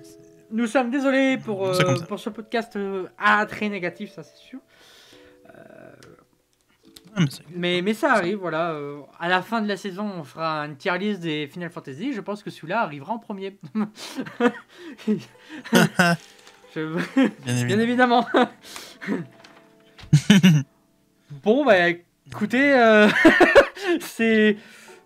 Nous 0.50 0.66
sommes 0.66 0.90
désolés 0.90 1.36
pour, 1.36 1.66
euh, 1.66 1.94
pour 2.08 2.18
ce 2.18 2.30
podcast 2.30 2.74
euh, 2.76 3.06
ah, 3.18 3.44
très 3.44 3.68
négatif, 3.68 4.12
ça 4.14 4.22
c'est 4.22 4.38
sûr. 4.38 4.60
Mais 7.20 7.26
c'est- 7.30 7.82
Mais, 7.82 7.94
ça 7.94 8.12
arrive, 8.12 8.36
voilà. 8.38 8.70
euh, 8.72 9.00
à 9.18 9.28
la 9.28 9.42
fin 9.42 9.60
de 9.60 9.68
la 9.68 9.76
saison, 9.76 10.10
on 10.18 10.24
fera 10.24 10.60
une 10.66 10.76
tier 10.76 10.96
list 10.98 11.20
des 11.20 11.46
Final 11.48 11.70
Fantasy. 11.70 12.12
Je 12.12 12.20
pense 12.20 12.42
que 12.42 12.50
celui-là 12.50 12.80
arrivera 12.82 13.12
en 13.14 13.18
premier. 13.18 13.58
Je- 16.74 16.96
bien 17.44 17.64
Bien 17.66 17.78
évidemment. 17.80 18.26
bon, 21.42 21.64
bah 21.64 21.88
écoutez, 22.30 22.72
euh, 22.74 23.08
c'est. 24.00 24.56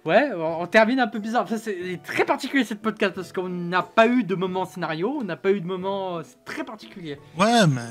Ouais, 0.05 0.31
on 0.35 0.67
termine 0.67 0.99
un 0.99 1.07
peu 1.07 1.21
bizarre. 1.21 1.45
Enfin, 1.45 1.57
c'est 1.59 2.01
très 2.03 2.25
particulier 2.25 2.65
cette 2.65 2.83
podcast 2.83 3.15
parce 3.15 3.33
qu'on 3.33 3.49
n'a 3.49 3.83
pas 3.85 4.09
eu 4.09 4.25
de 4.25 4.35
moment 4.35 4.65
scénario, 4.65 5.19
on 5.21 5.25
n'a 5.25 5.37
pas 5.37 5.53
eu 5.53 5.61
de 5.61 5.67
moment. 5.67 6.21
C'est 6.25 6.45
très 6.45 6.65
particulier. 6.65 7.19
Ouais, 7.39 7.67
mais 7.69 7.83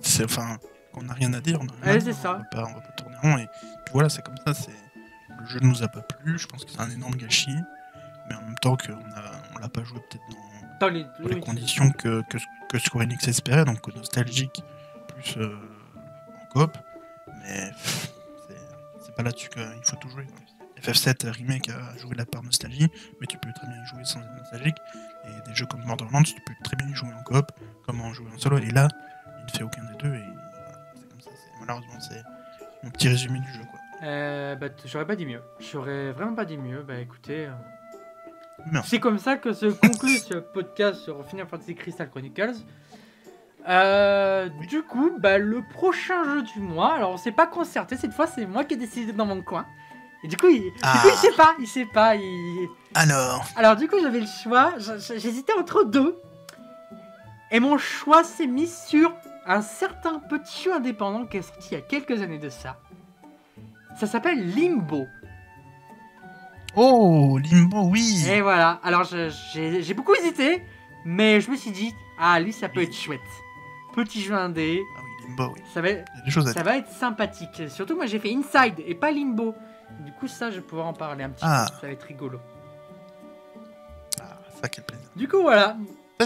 c'est 0.00 0.24
enfin, 0.24 0.58
on 0.94 1.02
n'a 1.02 1.12
rien 1.14 1.32
à 1.34 1.40
dire. 1.40 1.58
on 1.60 1.66
a 1.66 1.72
rien 1.72 1.82
à 1.82 1.86
Ouais, 1.94 1.98
dire, 1.98 2.14
c'est 2.14 2.20
ça. 2.22 2.34
On 2.54 2.56
va, 2.56 2.62
pas, 2.62 2.70
on 2.70 2.74
va 2.74 2.80
pas 2.80 3.09
et 3.38 3.46
puis 3.84 3.92
voilà, 3.92 4.08
c'est 4.08 4.22
comme 4.22 4.36
ça. 4.46 4.54
C'est 4.54 4.70
le 5.38 5.46
jeu 5.46 5.60
nous 5.62 5.82
a 5.82 5.88
pas 5.88 6.02
plu. 6.02 6.38
Je 6.38 6.46
pense 6.46 6.64
que 6.64 6.70
c'est 6.70 6.80
un 6.80 6.90
énorme 6.90 7.14
gâchis, 7.14 7.54
mais 8.28 8.34
en 8.34 8.42
même 8.42 8.54
temps 8.56 8.76
qu'on 8.76 8.92
on 9.54 9.58
l'a 9.58 9.68
pas 9.68 9.82
joué 9.84 10.00
peut-être 10.10 10.22
dans, 10.30 10.86
Dans 10.86 10.92
les, 10.92 11.04
dans 11.04 11.28
les 11.28 11.34
oui. 11.36 11.40
conditions 11.40 11.90
que, 11.92 12.22
que, 12.28 12.38
que 12.68 12.78
Square 12.78 13.04
Enix 13.04 13.26
espérait, 13.28 13.64
donc 13.64 13.86
nostalgique 13.94 14.62
plus 15.08 15.36
euh, 15.38 15.56
en 16.42 16.46
coop. 16.52 16.76
Mais 17.42 17.70
c'est- 17.78 19.14
pas 19.16 19.22
là-dessus 19.24 19.48
qu'il 19.48 19.62
faut 19.84 19.96
tout 19.96 20.08
jouer. 20.08 20.24
quoi. 20.26 20.36
FF7 20.82 21.28
Remake 21.30 21.68
a 21.68 21.98
joué 21.98 22.14
la 22.14 22.24
part 22.24 22.42
nostalgie, 22.42 22.88
mais 23.20 23.26
tu 23.26 23.36
peux 23.38 23.52
très 23.52 23.66
bien 23.66 23.82
y 23.82 23.86
jouer 23.86 24.04
sans 24.04 24.20
être 24.20 24.34
nostalgique. 24.38 24.76
Et 25.26 25.48
des 25.48 25.54
jeux 25.54 25.66
comme 25.66 25.84
Borderlands, 25.84 26.22
tu 26.22 26.34
peux 26.46 26.54
très 26.64 26.76
bien 26.76 26.88
y 26.88 26.94
jouer 26.94 27.10
en 27.12 27.22
coop, 27.24 27.50
comme 27.86 28.00
en 28.00 28.12
jouer 28.14 28.28
en 28.34 28.38
solo. 28.38 28.56
Et 28.58 28.70
là, 28.70 28.88
il 29.40 29.44
ne 29.46 29.50
fait 29.50 29.62
aucun 29.64 29.82
des 29.84 29.96
deux. 29.98 30.14
Et 30.14 30.22
voilà, 30.24 30.92
c'est 30.96 31.08
comme 31.10 31.20
ça. 31.20 31.30
Malheureusement, 31.60 32.00
c'est 32.00 32.22
mon 32.82 32.90
petit 32.90 33.08
résumé 33.08 33.38
du 33.40 33.52
jeu. 33.52 33.60
Quoi. 33.70 33.80
Euh, 34.02 34.54
bah, 34.56 34.68
j'aurais 34.86 35.06
pas 35.06 35.16
dit 35.16 35.26
mieux. 35.26 35.42
J'aurais 35.58 36.12
vraiment 36.12 36.34
pas 36.34 36.44
dit 36.44 36.56
mieux. 36.58 36.82
Bah 36.82 36.98
écoutez. 36.98 37.46
euh. 37.46 38.80
C'est 38.84 39.00
comme 39.00 39.18
ça 39.18 39.36
que 39.36 39.52
se 39.52 39.66
conclut 39.66 40.18
ce 40.18 40.34
podcast 40.34 41.00
sur 41.00 41.26
Final 41.26 41.46
Fantasy 41.46 41.74
Crystal 41.74 42.08
Chronicles. 42.10 42.54
Euh, 43.68 44.48
Du 44.68 44.82
coup, 44.82 45.12
bah, 45.18 45.38
le 45.38 45.62
prochain 45.74 46.24
jeu 46.24 46.42
du 46.42 46.60
mois, 46.60 46.94
alors 46.94 47.10
on 47.12 47.16
s'est 47.16 47.32
pas 47.32 47.46
concerté, 47.46 47.96
cette 47.96 48.12
fois 48.12 48.26
c'est 48.26 48.46
moi 48.46 48.64
qui 48.64 48.74
ai 48.74 48.76
décidé 48.76 49.12
dans 49.12 49.26
mon 49.26 49.42
coin. 49.42 49.66
Et 50.24 50.28
du 50.28 50.36
coup, 50.36 50.48
il, 50.48 50.60
du 50.60 50.72
Ah. 50.82 50.98
coup, 51.02 51.08
il 51.10 51.16
sait 51.16 51.32
pas, 51.36 51.54
il 51.58 51.66
sait 51.66 51.86
pas. 51.86 52.14
il- 52.16 52.68
Alors, 52.94 53.44
Alors 53.56 53.76
du 53.76 53.88
coup, 53.88 53.96
j'avais 54.02 54.20
le 54.20 54.26
choix, 54.26 54.74
j'hésitais 55.16 55.52
entre 55.58 55.84
deux. 55.84 56.18
Et 57.50 57.60
mon 57.60 57.78
choix 57.78 58.22
s'est 58.24 58.46
mis 58.46 58.66
sur 58.66 59.12
un 59.52 59.62
certain 59.62 60.18
petit 60.18 60.64
jeu 60.64 60.74
indépendant 60.74 61.26
qui 61.26 61.38
est 61.38 61.42
sorti 61.42 61.68
il 61.72 61.74
y 61.74 61.76
a 61.78 61.80
quelques 61.80 62.22
années 62.22 62.38
de 62.38 62.48
ça. 62.48 62.78
Ça 63.98 64.06
s'appelle 64.06 64.54
Limbo. 64.54 65.06
oh, 66.76 67.38
Limbo, 67.38 67.88
oui 67.88 68.24
Et 68.28 68.40
voilà, 68.40 68.80
alors 68.82 69.04
j'ai 69.04 69.94
beaucoup 69.94 70.14
hésité, 70.14 70.62
mais 71.04 71.40
je 71.40 71.50
me 71.50 71.56
suis 71.56 71.70
dit, 71.72 71.92
ah 72.18 72.38
lui 72.40 72.52
ça 72.52 72.68
peut 72.68 72.82
être 72.82 72.94
chouette. 72.94 73.20
Petit 73.94 74.20
jeu 74.22 74.34
indé, 74.34 74.80
Ah 74.96 75.00
oui, 75.02 75.26
Limbo, 75.28 75.54
oui. 75.56 75.62
ça 75.74 75.80
va, 75.82 76.52
ça 76.52 76.76
être 76.76 76.88
sympathique. 76.92 77.62
Surtout 77.68 77.96
moi 77.96 78.06
j'ai 78.06 78.18
fait 78.20 78.32
Inside 78.32 78.82
et 78.86 78.94
pas 78.94 79.10
Limbo. 79.10 79.54
Du 80.00 80.12
coup 80.12 80.28
ça 80.28 80.50
je 80.50 80.56
vais 80.56 80.62
pouvoir 80.62 80.86
en 80.86 80.92
parler 80.92 81.24
un 81.24 81.30
petit 81.30 81.44
Ah. 81.44 81.66
peu, 81.68 81.74
ça 81.80 81.86
va 81.88 81.92
être 81.92 82.04
rigolo. 82.04 82.38
Ah, 84.20 84.38
ça, 84.62 84.68
quel 84.68 84.84
plaisir. 84.84 85.08
Du 85.16 85.26
coup 85.28 85.42
voilà, 85.42 85.76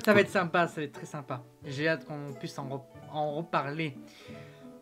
ça 0.04 0.12
va 0.12 0.20
être 0.20 0.30
sympa, 0.30 0.66
ça 0.68 0.74
va 0.76 0.82
être 0.82 0.92
très 0.92 1.06
sympa. 1.06 1.40
J'ai 1.64 1.88
hâte 1.88 2.04
qu'on 2.04 2.34
puisse 2.38 2.58
en, 2.58 2.68
re- 2.68 2.82
en 3.14 3.32
reparler. 3.32 3.96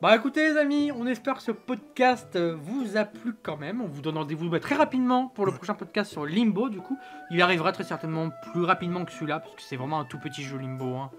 Bah 0.01 0.17
écoutez 0.17 0.49
les 0.53 0.57
amis, 0.59 0.91
on 0.91 1.07
espère 1.07 1.37
que 1.37 1.43
ce 1.43 1.53
podcast 1.53 2.35
euh, 2.35 2.57
vous 2.61 2.97
a 2.97 3.05
plu 3.05 3.35
quand 3.41 3.57
même. 3.57 3.81
On 3.81 3.87
vous 3.87 4.03
donne 4.03 4.19
rendez-vous 4.19 4.49
bah, 4.51 4.59
très 4.59 4.75
rapidement 4.75 5.29
pour 5.29 5.47
le 5.47 5.53
prochain 5.53 5.75
podcast 5.75 6.11
sur 6.11 6.27
Limbo 6.27 6.69
du 6.69 6.81
coup. 6.81 6.99
Il 7.31 7.41
arrivera 7.41 7.71
très 7.71 7.85
certainement 7.85 8.31
plus 8.53 8.65
rapidement 8.65 9.05
que 9.05 9.13
celui-là 9.13 9.39
parce 9.39 9.55
que 9.55 9.63
c'est 9.63 9.77
vraiment 9.77 10.01
un 10.01 10.05
tout 10.05 10.19
petit 10.19 10.43
jeu 10.43 10.59
Limbo. 10.59 10.97
hein. 10.97 11.11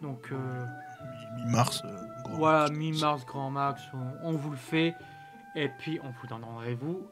Donc 0.00 0.30
euh, 0.32 0.64
Mi- 1.36 1.44
Mi-mars, 1.44 1.82
euh, 1.84 1.96
voilà, 2.30 2.70
mi-mars 2.70 3.26
grand 3.26 3.50
max, 3.50 3.82
on, 3.92 4.28
on 4.30 4.32
vous 4.32 4.50
le 4.50 4.56
fait. 4.56 4.94
Et 5.54 5.68
puis 5.78 6.00
on 6.02 6.08
vous 6.08 6.26
donne 6.26 6.44
rendez-vous 6.44 7.06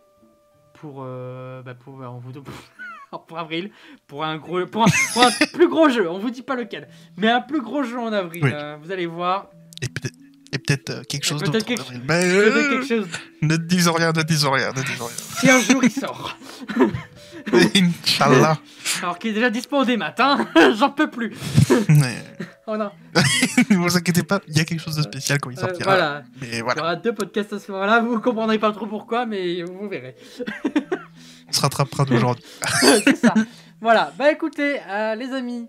pour, 0.73 1.03
euh, 1.05 1.63
bah, 1.63 1.75
pour, 1.75 1.95
on 2.01 2.19
vous 2.19 2.33
pour 3.29 3.39
avril, 3.39 3.71
pour 4.07 4.25
un 4.25 4.37
gros, 4.39 4.65
pour 4.67 4.83
un, 4.85 4.87
pour 5.13 5.25
un 5.25 5.31
plus 5.53 5.69
gros 5.69 5.89
jeu. 5.89 6.09
On 6.11 6.19
vous 6.19 6.31
dit 6.31 6.43
pas 6.43 6.57
lequel, 6.57 6.89
mais 7.17 7.29
un 7.29 7.41
plus 7.41 7.61
gros 7.61 7.83
jeu 7.83 7.99
en 7.99 8.13
avril. 8.13 8.43
Oui. 8.45 8.51
euh, 8.53 8.77
vous 8.83 8.91
allez 8.91 9.07
voir. 9.07 9.49
Et 10.55 10.59
peut-être 10.59 10.91
euh, 10.91 11.03
quelque 11.09 11.25
chose 11.25 11.43
d'autre. 11.43 11.65
quelque- 11.65 11.81
Avril. 11.81 12.03
Mais, 12.07 12.21
Peut-être 12.23 12.57
euh, 12.57 12.71
quelque 12.71 12.87
chose. 12.87 13.07
Ne 13.41 13.57
disons 13.57 13.93
rien, 13.95 14.13
ne 14.13 14.23
disons 14.23 14.51
rien, 14.51 14.69
ne 14.77 14.83
disons 14.83 15.09
Si 15.41 15.49
un 15.51 15.59
jour 15.61 15.83
il 15.83 15.91
sort, 15.91 16.37
rien. 16.77 17.69
Inch'Allah. 17.75 18.59
alors 19.03 19.19
qu'il 19.19 19.31
est 19.31 19.35
déjà 19.35 19.49
dispo 19.51 19.79
au 19.79 19.85
des 19.85 19.97
matins, 19.97 20.47
j'en 20.77 20.91
peux 20.91 21.09
plus. 21.11 21.33
Mais, 21.89 22.17
Oh 22.67 22.77
non. 22.77 22.91
ne 23.71 23.77
vous 23.77 23.97
inquiétez 23.97 24.23
pas, 24.23 24.41
il 24.47 24.57
y 24.57 24.61
a 24.61 24.65
quelque 24.65 24.81
chose 24.81 24.95
de 24.95 25.03
spécial 25.03 25.41
quand 25.41 25.51
il 25.51 25.59
Euh, 25.59 25.63
sortira. 25.63 25.91
voilà. 25.97 26.23
Mais 26.41 26.49
Il 26.53 26.59
y 26.59 26.63
aura 26.63 26.95
deux 26.97 27.13
podcasts 27.15 27.53
à 27.55 27.59
ce 27.59 27.73
moment-là. 27.73 28.01
Vous 28.01 28.21
comprendrez 28.21 28.59
pas 28.59 28.71
trop 28.73 28.87
pourquoi, 28.87 29.27
mais 29.27 29.63
vous 29.65 29.89
verrez. 29.89 30.15
On 31.53 31.57
se 31.57 31.61
rattrapera 31.61 32.05
d'aujourd'hui. 32.05 32.45
c'est 33.05 33.17
ça. 33.17 33.35
Voilà, 33.81 34.13
bah 34.17 34.33
écoutez, 34.33 34.81
euh, 34.89 35.15
les 35.15 35.33
amis, 35.33 35.69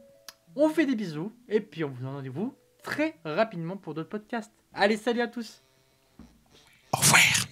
on 0.55 0.67
vous 0.67 0.73
fait 0.73 0.85
des 0.85 0.95
bisous 0.95 1.31
et 1.49 1.59
puis 1.59 1.83
on 1.83 1.89
vous 1.89 2.03
donne 2.03 2.15
rendez-vous 2.15 2.53
très 2.83 3.15
rapidement 3.25 3.75
pour 3.75 3.93
d'autres 3.93 4.09
podcasts. 4.09 4.51
Allez, 4.73 4.97
salut 4.97 5.21
à 5.21 5.27
tous. 5.27 5.61
Au 6.93 6.97
revoir. 6.97 7.42